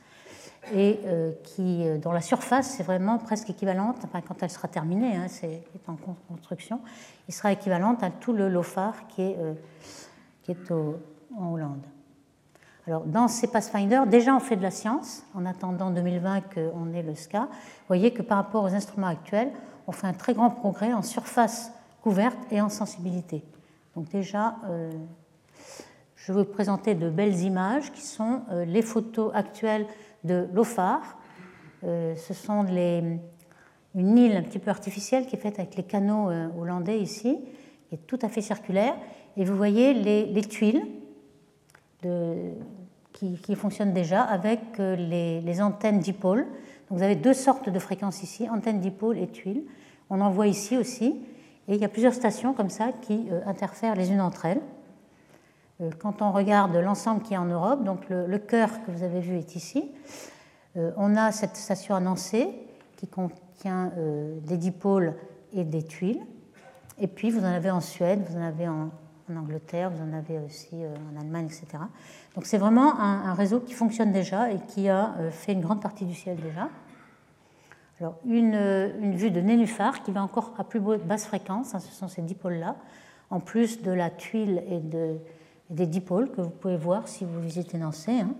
et 0.73 0.99
euh, 1.05 1.31
qui, 1.43 1.87
euh, 1.87 1.97
dont 1.97 2.11
la 2.11 2.21
surface 2.21 2.79
est 2.79 2.83
vraiment 2.83 3.17
presque 3.17 3.49
équivalente, 3.49 4.05
quand 4.27 4.43
elle 4.43 4.49
sera 4.49 4.67
terminée, 4.67 5.15
hein, 5.15 5.25
c'est 5.27 5.63
en 5.87 5.97
construction, 6.27 6.79
il 7.27 7.33
sera 7.33 7.51
équivalente 7.51 8.03
à 8.03 8.11
tout 8.11 8.31
le 8.31 8.47
LOFAR 8.47 9.07
qui 9.07 9.23
est, 9.23 9.37
euh, 9.39 9.53
qui 10.43 10.51
est 10.51 10.71
en 10.71 11.51
Hollande. 11.51 11.83
Alors, 12.87 13.03
dans 13.05 13.27
ces 13.27 13.47
Pathfinder, 13.47 14.01
déjà 14.07 14.35
on 14.35 14.39
fait 14.39 14.55
de 14.55 14.63
la 14.63 14.71
science, 14.71 15.23
en 15.33 15.45
attendant 15.45 15.91
2020 15.91 16.41
qu'on 16.53 16.93
ait 16.93 17.03
le 17.03 17.15
SCA. 17.15 17.41
Vous 17.41 17.87
voyez 17.87 18.11
que 18.11 18.21
par 18.21 18.37
rapport 18.37 18.63
aux 18.63 18.73
instruments 18.73 19.07
actuels, 19.07 19.51
on 19.87 19.91
fait 19.91 20.07
un 20.07 20.13
très 20.13 20.33
grand 20.33 20.49
progrès 20.49 20.93
en 20.93 21.01
surface 21.01 21.71
couverte 22.01 22.37
et 22.51 22.59
en 22.59 22.69
sensibilité. 22.69 23.43
Donc 23.95 24.09
déjà, 24.09 24.55
je 26.15 26.33
vais 26.33 26.39
vous 26.39 26.45
présenter 26.45 26.95
de 26.95 27.09
belles 27.09 27.39
images 27.41 27.91
qui 27.91 28.01
sont 28.01 28.41
les 28.65 28.81
photos 28.81 29.31
actuelles 29.35 29.85
de 30.23 30.47
l'OFAR. 30.53 31.17
Euh, 31.83 32.15
ce 32.15 32.33
sont 32.33 32.63
les, 32.63 33.03
une 33.95 34.17
île 34.17 34.35
un 34.35 34.43
petit 34.43 34.59
peu 34.59 34.69
artificielle 34.69 35.25
qui 35.25 35.35
est 35.35 35.39
faite 35.39 35.59
avec 35.59 35.75
les 35.75 35.83
canaux 35.83 36.29
euh, 36.29 36.47
hollandais 36.57 36.99
ici, 36.99 37.39
qui 37.87 37.95
est 37.95 38.07
tout 38.07 38.19
à 38.21 38.29
fait 38.29 38.41
circulaire. 38.41 38.95
Et 39.37 39.45
vous 39.45 39.55
voyez 39.55 39.93
les, 39.93 40.41
tuiles 40.43 40.85
qui, 43.13 43.55
fonctionnent 43.55 43.93
déjà 43.93 44.21
avec 44.21 44.79
euh, 44.79 44.95
les, 44.95 45.61
antennes 45.61 45.99
dipôles. 45.99 46.45
Donc 46.89 46.99
vous 46.99 47.03
avez 47.03 47.15
deux 47.15 47.33
sortes 47.33 47.69
de 47.69 47.79
fréquences 47.79 48.23
ici, 48.23 48.49
antennes 48.49 48.79
dipôles 48.79 49.17
et 49.17 49.27
tuiles. 49.27 49.63
On 50.09 50.21
en 50.21 50.29
voit 50.29 50.47
ici 50.47 50.77
aussi. 50.77 51.21
Et 51.67 51.75
il 51.75 51.81
y 51.81 51.85
a 51.85 51.89
plusieurs 51.89 52.13
stations 52.13 52.53
comme 52.53 52.69
ça 52.69 52.89
qui 53.01 53.27
interfèrent 53.45 53.95
les 53.95 54.11
unes 54.11 54.19
entre 54.19 54.45
elles. 54.45 54.61
Quand 55.99 56.21
on 56.21 56.31
regarde 56.31 56.75
l'ensemble 56.75 57.21
qui 57.21 57.33
est 57.33 57.37
en 57.37 57.45
Europe, 57.45 57.83
donc 57.83 58.01
le, 58.09 58.37
cœur 58.37 58.69
que 58.85 58.91
vous 58.91 59.03
avez 59.03 59.19
vu 59.19 59.37
est 59.37 59.55
ici, 59.55 59.91
on 60.75 61.15
a 61.15 61.31
cette 61.31 61.55
station 61.55 61.99
Nancy 61.99 62.47
qui 62.97 63.07
contient 63.07 63.91
des 64.43 64.57
dipôles 64.57 65.15
et 65.53 65.63
des 65.63 65.83
tuiles. 65.83 66.21
Et 66.99 67.07
puis 67.07 67.31
vous 67.31 67.41
en 67.41 67.51
avez 67.51 67.71
en 67.71 67.81
Suède, 67.81 68.21
vous 68.29 68.37
en 68.37 68.43
avez 68.43 68.67
en, 68.67 68.89
Angleterre, 69.33 69.89
vous 69.89 70.03
en 70.03 70.13
avez 70.13 70.39
aussi 70.39 70.75
en 70.75 71.19
Allemagne, 71.19 71.45
etc. 71.45 71.81
Donc 72.35 72.45
c'est 72.45 72.57
vraiment 72.57 72.99
un, 72.99 73.33
réseau 73.33 73.61
qui 73.61 73.73
fonctionne 73.73 74.11
déjà 74.11 74.51
et 74.51 74.59
qui 74.67 74.89
a 74.89 75.13
fait 75.31 75.53
une 75.53 75.61
grande 75.61 75.81
partie 75.81 76.05
du 76.05 76.13
ciel 76.13 76.37
déjà. 76.37 76.67
Alors 78.01 78.15
une, 78.25 78.55
une 79.01 79.15
vue 79.15 79.31
de 79.31 79.39
nénuphar 79.39 80.03
qui 80.03 80.11
va 80.11 80.21
encore 80.21 80.53
à 80.57 80.65
plus 80.65 80.81
basse 80.81 81.27
fréquence, 81.27 81.73
hein, 81.73 81.79
ce 81.79 81.93
sont 81.93 82.09
ces 82.09 82.21
dipôles-là, 82.21 82.75
en 83.29 83.39
plus 83.39 83.81
de 83.81 83.91
la 83.91 84.09
tuile 84.09 84.63
et 84.67 84.79
de, 84.79 85.17
des 85.71 85.87
dipôles 85.87 86.29
que 86.29 86.41
vous 86.41 86.49
pouvez 86.49 86.77
voir 86.77 87.07
si 87.07 87.25
vous 87.25 87.39
visitez 87.39 87.77
Nancy. 87.77 88.11
Hein. 88.11 88.35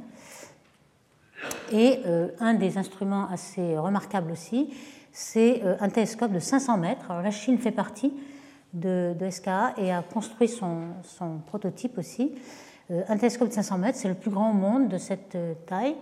Et 1.72 2.02
euh, 2.06 2.28
un 2.40 2.54
des 2.54 2.78
instruments 2.78 3.28
assez 3.30 3.78
remarquables 3.78 4.32
aussi, 4.32 4.74
c'est 5.12 5.62
euh, 5.64 5.76
un 5.80 5.90
télescope 5.90 6.32
de 6.32 6.40
500 6.40 6.78
mètres. 6.78 7.10
Alors 7.10 7.24
la 7.24 7.32
Chine 7.32 7.58
fait 7.58 7.72
partie 7.72 8.14
de, 8.74 9.16
SKA 9.30 9.74
et 9.78 9.92
a 9.92 10.02
construit 10.02 10.48
son, 10.48 10.90
son 11.04 11.38
prototype 11.40 11.98
aussi. 11.98 12.34
Euh, 12.92 13.04
un 13.08 13.18
télescope 13.18 13.48
de 13.48 13.54
500 13.54 13.78
mètres, 13.78 13.98
c'est 13.98 14.10
le 14.10 14.16
plus 14.16 14.32
grand 14.32 14.52
au 14.52 14.54
monde 14.54 14.90
de 14.90 14.98
cette 14.98 15.38
taille, 15.66 15.96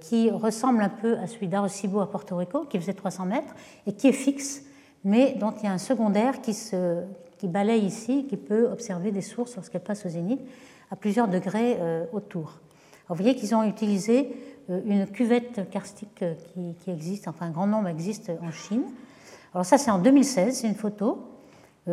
qui 0.00 0.28
ressemble 0.28 0.82
un 0.82 0.88
peu 0.88 1.16
à 1.18 1.28
celui 1.28 1.46
d'Arecibo 1.46 2.00
à 2.00 2.10
Porto 2.10 2.36
Rico, 2.36 2.64
qui 2.64 2.80
faisait 2.80 2.94
300 2.94 3.26
mètres, 3.26 3.54
et 3.86 3.92
qui 3.92 4.08
est 4.08 4.12
fixe, 4.12 4.62
mais 5.04 5.36
dont 5.38 5.54
il 5.56 5.66
y 5.66 5.66
a 5.68 5.72
un 5.72 5.78
secondaire 5.78 6.40
qui, 6.40 6.52
se, 6.52 7.04
qui 7.42 7.48
balaye 7.48 7.84
ici, 7.84 8.24
qui 8.28 8.36
peut 8.36 8.70
observer 8.70 9.10
des 9.10 9.20
sources 9.20 9.56
lorsqu'elles 9.56 9.82
passent 9.82 10.06
au 10.06 10.08
zénith 10.08 10.40
à 10.92 10.94
plusieurs 10.94 11.26
degrés 11.26 11.76
euh, 11.80 12.04
autour. 12.12 12.60
vous 13.08 13.16
voyez 13.16 13.34
qu'ils 13.34 13.52
ont 13.52 13.64
utilisé 13.64 14.36
euh, 14.70 14.80
une 14.86 15.08
cuvette 15.08 15.68
karstique 15.68 16.22
euh, 16.22 16.34
qui, 16.78 16.88
existe, 16.88 17.26
enfin 17.26 17.46
un 17.46 17.50
grand 17.50 17.66
nombre 17.66 17.88
existe 17.88 18.30
en 18.40 18.52
Chine. 18.52 18.84
Alors 19.54 19.66
ça 19.66 19.76
c'est 19.76 19.90
en 19.90 19.98
2016, 19.98 20.60
c'est 20.60 20.68
une 20.68 20.76
photo. 20.76 21.26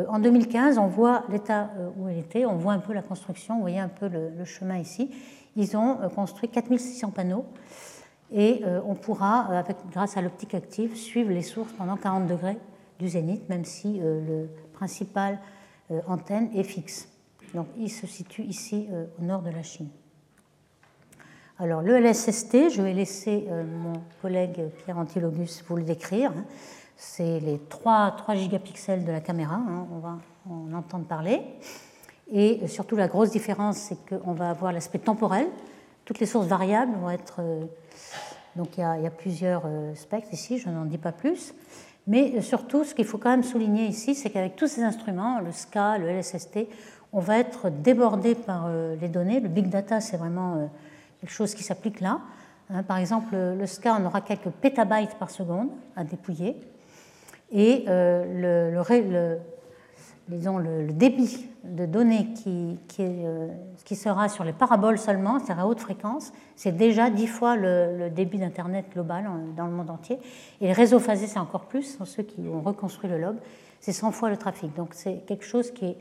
En 0.08 0.20
2015, 0.20 0.78
on 0.78 0.86
voit 0.86 1.24
l'état 1.32 1.72
où 1.98 2.08
elle 2.08 2.20
était, 2.20 2.46
on 2.46 2.58
voit 2.58 2.74
un 2.74 2.80
peu 2.80 2.94
la 2.94 3.02
construction, 3.02 3.56
vous 3.56 3.62
voyez 3.62 3.80
un 3.80 3.90
peu 3.90 4.08
le, 4.08 4.46
chemin 4.46 4.78
ici. 4.78 5.10
Ils 5.56 5.76
ont 5.76 5.98
construit 6.14 6.48
4600 6.48 7.10
panneaux 7.10 7.46
et 8.32 8.62
on 8.86 8.94
pourra, 8.94 9.64
grâce 9.92 10.16
à 10.16 10.22
l'optique 10.22 10.54
active, 10.54 10.96
suivre 10.96 11.32
les 11.32 11.42
sources 11.42 11.72
pendant 11.72 11.98
40 11.98 12.28
degrés 12.28 12.60
du 13.00 13.10
zénith, 13.10 13.50
même 13.50 13.66
si 13.66 14.00
le 14.00 14.48
principale 14.80 15.40
euh, 15.92 16.00
antenne 16.08 16.50
est 16.56 16.64
fixe. 16.64 17.10
Donc 17.54 17.68
il 17.78 17.90
se 17.90 18.08
situe 18.08 18.44
ici 18.44 18.88
euh, 18.92 19.06
au 19.20 19.24
nord 19.24 19.42
de 19.42 19.50
la 19.50 19.62
Chine. 19.62 19.90
Alors 21.58 21.82
le 21.82 22.00
LSST, 22.00 22.70
je 22.70 22.82
vais 22.82 22.94
laisser 22.94 23.46
euh, 23.50 23.66
mon 23.66 24.02
collègue 24.22 24.70
Pierre 24.84 24.98
Antilogus 24.98 25.64
vous 25.68 25.76
le 25.76 25.84
décrire. 25.84 26.32
C'est 26.96 27.42
les 27.42 27.60
3, 27.60 28.12
3 28.18 28.36
gigapixels 28.36 29.04
de 29.04 29.12
la 29.12 29.20
caméra, 29.20 29.56
hein, 29.56 29.88
on 29.92 30.00
va 30.00 30.18
en 30.50 30.74
entendre 30.74 31.06
parler. 31.06 31.42
Et 32.32 32.66
surtout 32.68 32.96
la 32.96 33.08
grosse 33.08 33.32
différence, 33.32 33.78
c'est 33.78 33.98
qu'on 34.08 34.34
va 34.34 34.50
avoir 34.50 34.72
l'aspect 34.72 35.00
temporel. 35.00 35.48
Toutes 36.06 36.20
les 36.20 36.26
sources 36.26 36.48
variables 36.48 36.94
vont 36.98 37.10
être... 37.10 37.42
Donc 38.56 38.78
il 38.78 38.82
y, 38.82 38.98
il 38.98 39.04
y 39.04 39.08
a 39.08 39.12
plusieurs 39.12 39.64
spectres 39.96 40.34
ici, 40.34 40.58
je 40.58 40.70
n'en 40.70 40.86
dis 40.86 40.98
pas 40.98 41.12
plus. 41.12 41.54
Mais 42.08 42.42
surtout, 42.42 42.84
ce 42.84 42.96
qu'il 42.96 43.06
faut 43.06 43.18
quand 43.18 43.30
même 43.30 43.44
souligner 43.44 43.86
ici, 43.86 44.16
c'est 44.16 44.30
qu'avec 44.30 44.56
tous 44.56 44.68
ces 44.68 44.82
instruments, 44.82 45.40
le 45.40 45.52
SCA, 45.52 45.98
le 45.98 46.10
LSST, 46.10 46.68
on 47.14 47.20
va 47.20 47.40
être 47.40 47.70
débordé 47.70 48.36
par 48.36 48.66
euh, 48.68 48.96
les 49.00 49.10
données. 49.10 49.40
Le 49.40 49.50
big 49.50 49.70
data, 49.70 50.00
c'est 50.00 50.18
vraiment 50.18 50.56
euh, 50.56 50.66
quelque 51.20 51.32
chose 51.32 51.54
qui 51.54 51.64
s'applique 51.64 52.02
là. 52.02 52.20
Hein, 52.70 52.84
par 52.84 52.98
exemple, 52.98 53.36
le 53.36 53.66
SCA, 53.66 53.98
on 54.00 54.06
aura 54.06 54.22
quelques 54.22 54.50
pétabytes 54.50 55.16
par 55.16 55.30
seconde 55.30 55.70
à 55.96 56.04
dépouiller. 56.04 56.56
Et 57.52 57.86
euh, 57.88 58.72
le, 58.72 58.80
disons, 60.30 60.58
le, 60.58 60.88
débit 60.94 61.48
de 61.64 61.86
données 61.86 62.28
qui, 62.36 62.78
qui, 62.88 63.06
qui, 63.84 63.96
sera 63.96 64.30
sur 64.30 64.44
les 64.44 64.54
paraboles 64.54 64.98
seulement, 64.98 65.40
c'est-à-dire 65.40 65.64
à 65.64 65.68
haute 65.68 65.80
fréquence, 65.80 66.32
c'est 66.56 66.76
déjà 66.76 67.10
dix 67.10 67.28
fois 67.28 67.56
le, 67.56 68.10
débit 68.10 68.38
d'Internet 68.38 68.86
global 68.94 69.26
dans 69.56 69.66
le 69.66 69.72
monde 69.72 69.90
entier. 69.90 70.20
Et 70.62 70.68
les 70.68 70.74
réseaux 70.74 71.00
phasés, 71.00 71.28
c'est 71.28 71.40
encore 71.40 71.66
plus, 71.66 71.98
sont 71.98 72.06
ceux 72.06 72.24
qui 72.24 72.42
ont 72.48 72.62
reconstruit 72.62 73.10
le 73.10 73.20
lobe, 73.20 73.38
c'est 73.80 73.92
100 73.92 74.12
fois 74.12 74.30
le 74.30 74.38
trafic. 74.38 74.76
Donc 74.76 74.90
c'est 74.94 75.26
quelque 75.26 75.46
chose 75.46 75.72
qui 75.72 75.86
est 75.86 75.98